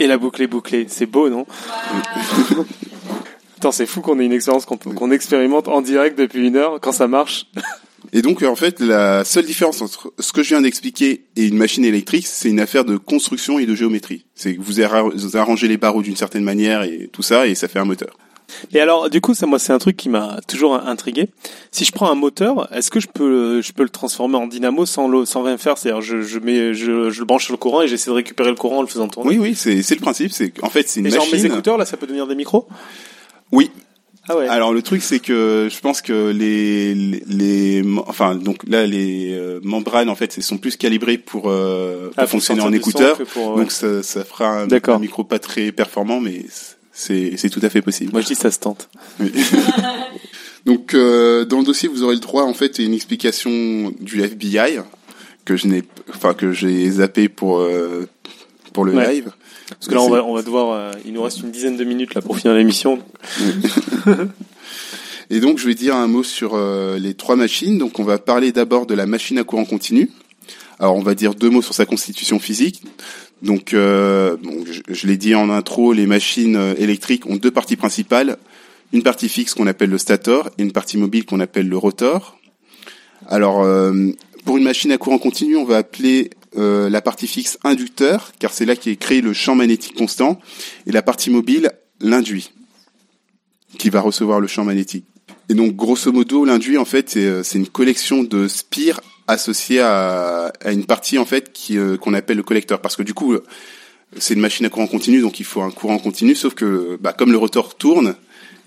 [0.00, 0.86] Et la boucle est bouclée.
[0.88, 1.46] C'est beau, non
[3.58, 6.92] Attends, c'est fou qu'on ait une expérience qu'on expérimente en direct depuis une heure quand
[6.92, 7.46] ça marche.
[8.14, 11.58] Et donc, en fait, la seule différence entre ce que je viens d'expliquer et une
[11.58, 14.24] machine électrique, c'est une affaire de construction et de géométrie.
[14.34, 17.78] C'est que vous arrangez les barreaux d'une certaine manière et tout ça, et ça fait
[17.78, 18.16] un moteur.
[18.72, 21.28] Et alors, du coup, ça, moi, c'est un truc qui m'a toujours intrigué.
[21.72, 24.86] Si je prends un moteur, est-ce que je peux, je peux le transformer en dynamo
[24.86, 25.78] sans, le, sans rien faire?
[25.78, 28.50] C'est-à-dire, je, je mets, je, je le branche sur le courant et j'essaie de récupérer
[28.50, 29.30] le courant en le faisant tourner.
[29.30, 30.32] Oui, oui, c'est c'est le principe.
[30.32, 32.66] C'est en fait, c'est une Et genre mes écouteurs, là, ça peut devenir des micros?
[33.52, 33.70] Oui.
[34.28, 34.46] Ah ouais.
[34.48, 39.32] Alors le truc, c'est que je pense que les les, les- enfin donc là les
[39.32, 43.18] euh, membranes en fait, elles sont plus calibrées pour, euh, pour Ah, fonctionner en écouteur.
[43.32, 43.56] pour.
[43.56, 46.44] Donc ça, ça fera un, un micro pas très performant, mais
[47.00, 48.12] c'est tout à fait possible.
[48.12, 48.88] Moi, je dis ça se tente.
[49.18, 49.32] Oui.
[50.66, 53.50] Donc euh, dans le dossier, vous aurez le droit en fait à une explication
[54.00, 54.80] du FBI
[55.46, 58.06] que je n'ai, enfin que j'ai zappé pour euh,
[58.74, 59.14] pour le Ouais.
[59.14, 59.32] live.
[59.70, 61.84] Parce que là, on va, on va devoir, euh, il nous reste une dizaine de
[61.84, 62.98] minutes là pour finir l'émission.
[65.30, 66.58] Et donc je vais dire un mot sur
[66.98, 67.78] les trois machines.
[67.78, 70.10] Donc on va parler d'abord de la machine à courant continu.
[70.80, 72.82] Alors on va dire deux mots sur sa constitution physique.
[73.42, 74.36] Donc euh,
[74.70, 78.36] je, je l'ai dit en intro, les machines euh, électriques ont deux parties principales.
[78.92, 82.38] Une partie fixe qu'on appelle le stator et une partie mobile qu'on appelle le rotor.
[83.28, 84.10] Alors euh,
[84.44, 88.52] pour une machine à courant continu, on va appeler euh, la partie fixe inducteur, car
[88.52, 90.40] c'est là qui est créé le champ magnétique constant,
[90.86, 92.50] et la partie mobile l'induit,
[93.78, 95.04] qui va recevoir le champ magnétique.
[95.48, 99.00] Et donc, grosso modo, l'induit, en fait, c'est euh, c'est une collection de spires
[99.30, 102.80] associées à, à une partie, en fait, qui euh, qu'on appelle le collecteur.
[102.80, 103.36] Parce que du coup,
[104.18, 107.12] c'est une machine à courant continu, donc il faut un courant continu, sauf que, bah,
[107.12, 108.14] comme le rotor tourne,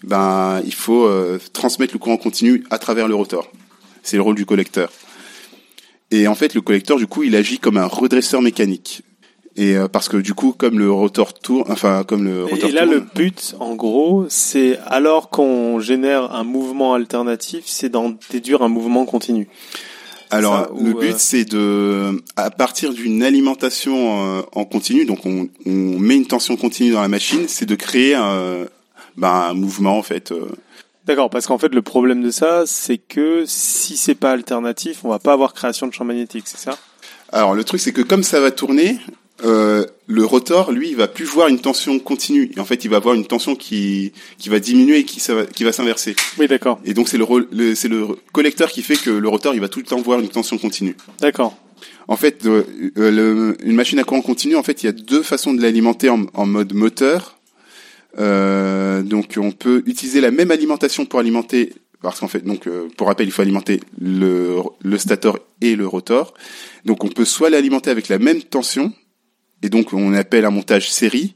[0.03, 3.51] ben, il faut euh, transmettre le courant continu à travers le rotor.
[4.03, 4.91] C'est le rôle du collecteur.
[6.11, 9.01] Et en fait, le collecteur, du coup, il agit comme un redresseur mécanique.
[9.55, 12.71] Et euh, parce que du coup, comme le rotor tourne, enfin comme le rotor Et
[12.71, 18.17] là, tourne, le but, en gros, c'est alors qu'on génère un mouvement alternatif, c'est d'en
[18.31, 19.47] déduire un mouvement continu.
[20.33, 25.05] Alors, ça, ou, le but, euh, c'est de, à partir d'une alimentation euh, en continu,
[25.05, 28.65] donc on, on met une tension continue dans la machine, c'est de créer un,
[29.15, 30.31] ben, un mouvement, en fait.
[30.31, 30.49] euh.
[31.05, 35.09] D'accord, parce qu'en fait, le problème de ça, c'est que si c'est pas alternatif, on
[35.09, 36.77] va pas avoir création de champ magnétique, c'est ça?
[37.31, 38.97] Alors, le truc, c'est que comme ça va tourner,
[39.43, 42.51] euh, le rotor, lui, il va plus voir une tension continue.
[42.55, 45.33] Et en fait, il va avoir une tension qui, qui va diminuer et qui, ça
[45.33, 46.15] va- qui va s'inverser.
[46.39, 49.53] Oui, d'accord, Et donc, c'est le, le, c'est le collecteur qui fait que le rotor,
[49.53, 50.95] il va tout le temps voir une tension continue.
[51.19, 51.57] d'accord.
[52.09, 52.63] En fait, euh,
[52.97, 55.61] euh, le- une machine à courant continu, en fait, il y a deux façons de
[55.61, 57.37] l'alimenter en, en mode moteur.
[58.19, 62.87] Euh, donc, on peut utiliser la même alimentation pour alimenter, parce qu'en fait, donc, euh,
[62.97, 66.33] pour rappel, il faut alimenter le, le stator et le rotor.
[66.85, 68.91] Donc, on peut soit l'alimenter avec la même tension,
[69.63, 71.33] et donc on appelle un montage série,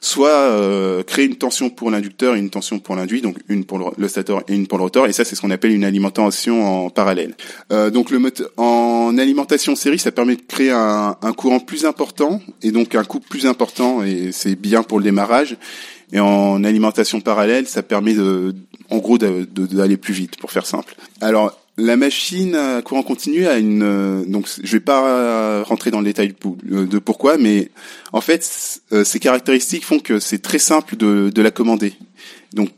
[0.00, 3.94] soit euh, créer une tension pour l'inducteur et une tension pour l'induit, donc une pour
[3.96, 6.86] le, stator et une pour le rotor, et ça c'est ce qu'on appelle une alimentation
[6.86, 7.34] en parallèle.
[7.72, 11.84] Euh, donc le moteur, en alimentation série, ça permet de créer un, un courant plus
[11.84, 15.56] important et donc un coût plus important, et c'est bien pour le démarrage.
[16.12, 18.54] Et en alimentation parallèle, ça permet de,
[18.90, 20.96] en gros, d'aller plus vite, pour faire simple.
[21.20, 25.90] Alors, la machine à courant continu a une, euh, donc je vais pas euh, rentrer
[25.90, 26.34] dans le détail
[26.70, 27.70] euh, de pourquoi, mais
[28.12, 31.94] en fait, ces caractéristiques font que c'est très simple de, de la commander.
[32.52, 32.70] Donc,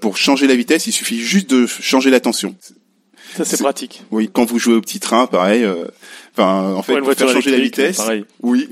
[0.00, 2.54] pour changer la vitesse, il suffit juste de changer la tension.
[3.34, 4.02] Ça c'est pratique.
[4.10, 5.64] Oui, quand vous jouez au petit train, pareil.
[5.64, 5.86] euh,
[6.38, 7.96] Enfin, en fait, une pour faire changer la vitesse.
[7.96, 8.24] pareil.
[8.42, 8.68] Oui.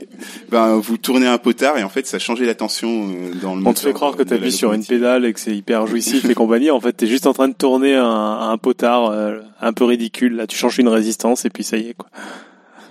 [0.50, 3.66] Ben, vous tournez un potard et en fait, ça changeait la tension euh, dans le
[3.66, 6.34] On te fait croire que t'appuies sur une pédale et que c'est hyper jouissif et
[6.34, 6.70] compagnie.
[6.70, 8.04] En fait, t'es juste en train de tourner un,
[8.50, 10.36] un potard euh, un peu ridicule.
[10.36, 12.10] Là, tu changes une résistance et puis ça y est, quoi.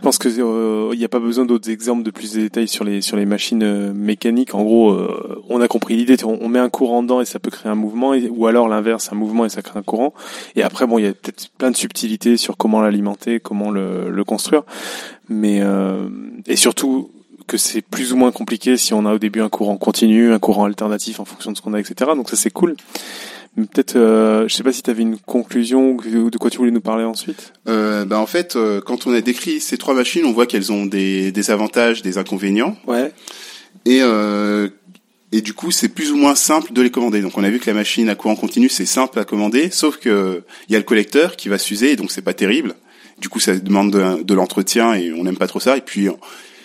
[0.04, 2.84] Je pense que il n'y a pas besoin d'autres exemples de plus de détails sur
[2.84, 4.54] les sur les machines euh, mécaniques.
[4.54, 6.18] En gros, euh, on a compris l'idée.
[6.26, 9.14] On, on met un courant dedans et ça peut créer un mouvement, ou alors l'inverse,
[9.14, 10.14] un mouvement et ça crée un courant.
[10.58, 14.10] Et après, bon, il y a peut-être plein de subtilités sur comment l'alimenter, comment le,
[14.10, 14.64] le construire,
[15.30, 16.10] mais euh,
[16.48, 17.10] et surtout
[17.48, 20.40] que c'est plus ou moins compliqué si on a au début un courant continu, un
[20.40, 22.12] courant alternatif en fonction de ce qu'on a, etc.
[22.14, 22.76] Donc ça c'est cool.
[23.56, 26.72] Peut-être, euh, je sais pas si tu avais une conclusion ou de quoi tu voulais
[26.72, 27.54] nous parler ensuite.
[27.68, 30.72] Euh, ben, en fait, euh, quand on a décrit ces trois machines, on voit qu'elles
[30.72, 32.76] ont des, des avantages, des inconvénients.
[32.88, 33.12] Ouais.
[33.86, 34.70] Et, euh,
[35.32, 37.22] et du coup, c'est plus ou moins simple de les commander.
[37.22, 39.98] Donc, on a vu que la machine à courant continu, c'est simple à commander, sauf
[39.98, 42.74] que il y a le collecteur qui va s'user, et donc c'est pas terrible.
[43.20, 45.78] Du coup, ça demande de, de l'entretien et on n'aime pas trop ça.
[45.78, 46.08] Et puis,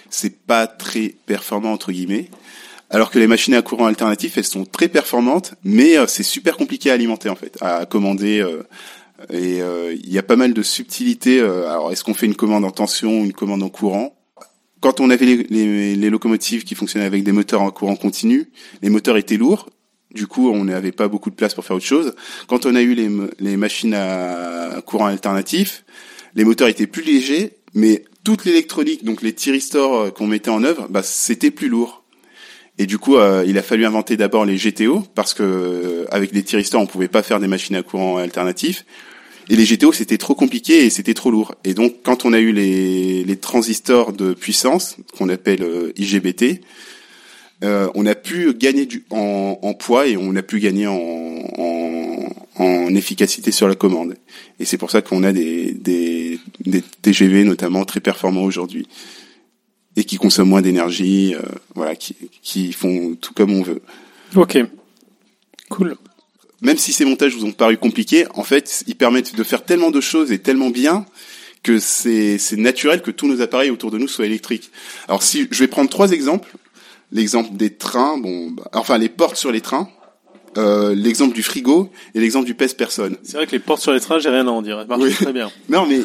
[0.09, 2.31] c'est pas très performant entre guillemets.
[2.91, 6.57] Alors que les machines à courant alternatif, elles sont très performantes, mais euh, c'est super
[6.57, 8.41] compliqué à alimenter en fait, à commander.
[8.41, 8.63] euh,
[9.31, 11.41] et euh, il y a pas mal de subtilités.
[11.41, 14.17] alors, est-ce qu'on fait une commande en tension, une commande en courant?
[14.81, 18.49] Quand on avait les, locomotives qui fonctionnaient avec des moteurs en courant continu,
[18.81, 19.69] les moteurs étaient lourds.
[20.15, 22.15] Du coup, on n'avait pas beaucoup de place pour faire autre chose.
[22.47, 23.11] Quand on a eu les,
[23.41, 25.85] les machines à courant alternatif,
[26.37, 30.87] les moteurs étaient plus légers, mais toute l'électronique, donc les thyristors qu'on mettait en œuvre,
[30.89, 31.98] bah, c'était plus lourd.
[32.79, 36.33] Et du coup, euh, il a fallu inventer d'abord les GTO parce que euh, avec
[36.33, 38.85] les thyristors, on pouvait pas faire des machines à courant alternatif.
[39.51, 41.55] Et les GTO, c'était trop compliqué et c'était trop lourd.
[41.65, 46.61] Et donc, quand on a eu les, les transistors de puissance, qu'on appelle euh, IGBT,
[47.65, 50.95] euh, on a pu gagner du, en, en poids et on a pu gagner en,
[50.95, 54.15] en, en efficacité sur la commande.
[54.61, 58.87] Et c'est pour ça qu'on a des, des, des TGV notamment très performants aujourd'hui
[59.99, 61.43] et qui consomment moins d'énergie, euh,
[61.75, 63.83] voilà, qui, qui font tout comme on veut.
[64.37, 64.59] Ok.
[65.71, 65.97] Cool.
[66.61, 69.91] Même si ces montages vous ont paru compliqués, en fait, ils permettent de faire tellement
[69.91, 71.05] de choses et tellement bien
[71.65, 74.71] que c'est c'est naturel que tous nos appareils autour de nous soient électriques.
[75.09, 76.55] Alors si je vais prendre trois exemples,
[77.11, 79.89] l'exemple des trains, bon, bah, enfin les portes sur les trains,
[80.57, 83.17] euh, l'exemple du frigo et l'exemple du pèse-personne.
[83.25, 84.87] C'est vrai que les portes sur les trains, j'ai rien à en dire.
[84.97, 85.13] Oui.
[85.13, 85.51] très bien.
[85.69, 86.01] Non mais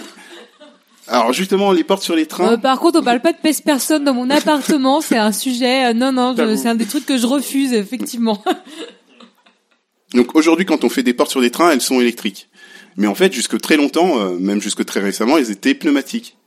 [1.08, 2.54] alors justement les portes sur les trains.
[2.54, 5.02] Euh, par contre, on parle pas de pèse personne dans mon appartement.
[5.02, 5.88] C'est un sujet.
[5.88, 8.44] euh, non, non, c'est un des trucs que je refuse effectivement.
[10.14, 12.50] Donc aujourd'hui, quand on fait des portes sur des trains, elles sont électriques.
[12.98, 16.38] Mais en fait, jusque très longtemps, euh, même jusque très récemment, elles étaient pneumatiques.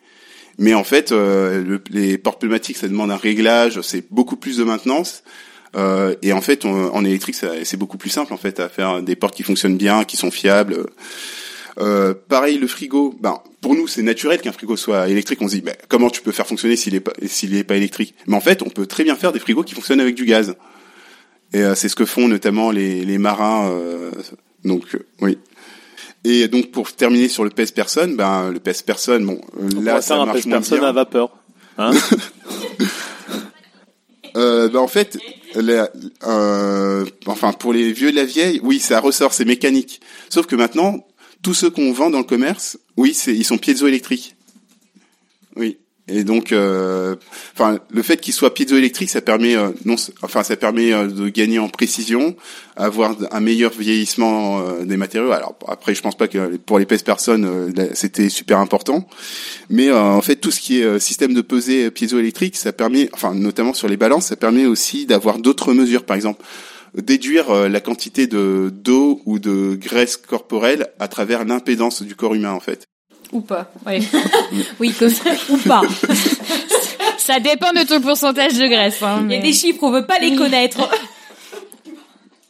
[0.58, 4.56] Mais en fait, euh, le- les portes pneumatiques, ça demande un réglage, c'est beaucoup plus
[4.58, 5.22] de maintenance.
[5.76, 7.34] Euh, et en fait, on- en électrique,
[7.64, 10.30] c'est beaucoup plus simple en fait à faire des portes qui fonctionnent bien, qui sont
[10.30, 10.86] fiables.
[11.78, 13.14] Euh, pareil, le frigo.
[13.20, 15.42] Ben, pour nous, c'est naturel qu'un frigo soit électrique.
[15.42, 17.74] On se dit, ben, comment tu peux faire fonctionner s'il est pas s'il est pas
[17.76, 18.14] électrique?
[18.28, 20.54] Mais en fait, on peut très bien faire des frigos qui fonctionnent avec du gaz.
[21.52, 23.68] Et euh, c'est ce que font notamment les, les marins.
[23.72, 24.12] euh,
[24.64, 25.38] donc euh, oui.
[26.22, 30.00] Et donc pour terminer sur le pèse personne, ben le pèse personne, bon On là
[30.00, 30.88] ça faire un marche pèse moins personne bien.
[30.88, 31.36] à vapeur.
[31.78, 31.90] Hein?
[34.34, 35.16] Ben, en fait,
[35.54, 35.90] la-
[37.26, 40.00] enfin pour les vieux de la vieille, oui ça ressort, c'est mécanique.
[40.28, 41.06] Sauf que maintenant,
[41.42, 44.36] tous ceux qu'on vend dans le commerce, oui c'est ils sont piézoélectriques.
[45.56, 45.78] Oui.
[46.08, 47.16] Et donc, euh,
[47.54, 51.28] enfin, le fait qu'il soit piézoélectrique, ça permet, euh, non, enfin, ça permet euh, de
[51.28, 52.36] gagner en précision,
[52.76, 55.32] avoir un meilleur vieillissement euh, des matériaux.
[55.32, 59.08] Alors après, je pense pas que pour les pèse personnes, là, c'était super important,
[59.68, 63.74] mais en fait, tout ce qui est système de pesée piézoélectrique, ça permet, enfin, notamment
[63.74, 66.44] sur les balances, ça permet aussi d'avoir d'autres mesures, par exemple
[66.94, 72.34] déduire euh, la quantité de d'eau ou de graisse corporelle à travers l'impédance du corps
[72.34, 72.86] humain en fait.
[73.32, 73.70] Ou pas.
[73.84, 74.00] Ouais.
[74.80, 75.82] oui, comme ça, ou pas.
[77.18, 79.02] Ça dépend de ton pourcentage de graisse.
[79.02, 80.88] Hein, Il y a des chiffres, on veut pas les connaître.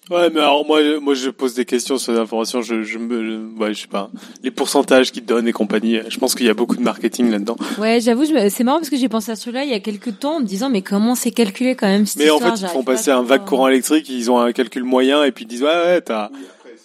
[0.09, 2.62] Ouais, mais alors moi, je- moi, je pose des questions sur l'information.
[2.62, 4.09] Je, je me, ouais, je sais pas,
[4.45, 5.99] les pourcentages qu'ils donnent et compagnie.
[6.09, 7.57] Je pense qu'il y a beaucoup de marketing là-dedans.
[7.78, 10.20] Ouais, j'avoue, je- c'est marrant parce que j'ai pensé à cela il y a quelques
[10.20, 12.69] temps en me disant mais comment c'est calculé quand même cette Mais en fait, ils
[12.69, 14.09] font pas passer un vague courant électrique.
[14.09, 16.31] Ils ont un calcul moyen et puis ils disent ouais, ouais, t'as,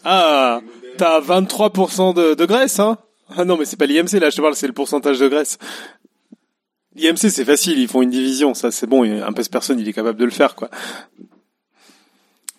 [0.04, 0.62] ah,
[0.98, 2.98] t'as 23% de, de graisse, hein.
[3.38, 4.32] Ah non, mais c'est pas l'IMC là.
[4.32, 5.60] Je te parle, c'est le pourcentage de graisse.
[6.96, 7.78] L'IMC, c'est facile.
[7.80, 8.54] Ils font une division.
[8.56, 9.04] Ça, c'est bon.
[9.04, 10.70] Un pèse personne, il est capable de le faire, quoi.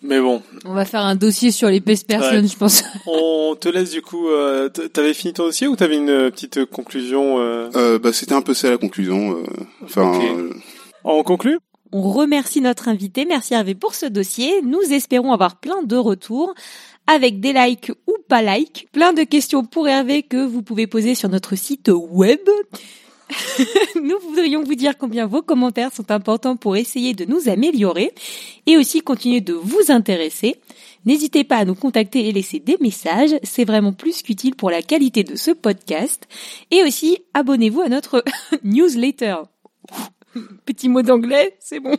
[0.05, 2.47] Mais bon, On va faire un dossier sur les pèse personnes, Ouais.
[2.49, 2.83] je pense.
[3.07, 4.27] on te laisse du coup.
[4.29, 7.69] Euh, t'avais fini ton dossier ou t'avais une euh, petite conclusion euh...
[7.75, 9.37] Euh, bah, c'était un peu ça la conclusion.
[9.37, 9.43] euh,
[9.83, 10.53] Enfin, euh,
[11.05, 11.57] On conclut?
[11.93, 14.61] On remercie notre invité, merci Hervé pour ce dossier.
[14.63, 16.53] Nous espérons avoir plein de retours
[17.07, 18.87] avec des likes ou pas like.
[18.91, 22.39] Plein de questions pour Hervé que vous pouvez poser sur notre site web.
[24.01, 28.13] nous voudrions vous dire combien vos commentaires sont importants pour essayer de nous améliorer
[28.65, 30.57] et aussi continuer de vous intéresser.
[31.05, 34.81] N'hésitez pas à nous contacter et laisser des messages, c'est vraiment plus qu'utile pour la
[34.81, 36.27] qualité de ce podcast.
[36.71, 38.23] Et aussi, abonnez-vous à notre
[38.63, 39.35] newsletter.
[40.65, 41.97] Petit mot d'anglais, c'est bon.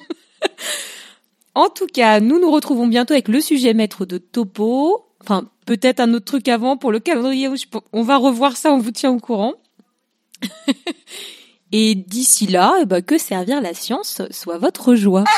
[1.55, 5.07] en tout cas, nous nous retrouvons bientôt avec le sujet maître de Topo.
[5.21, 7.49] Enfin, peut-être un autre truc avant pour le calendrier.
[7.93, 9.55] On va revoir ça, on vous tient au courant.
[11.73, 15.25] Et d'ici là, eh ben, que servir la science soit votre joie.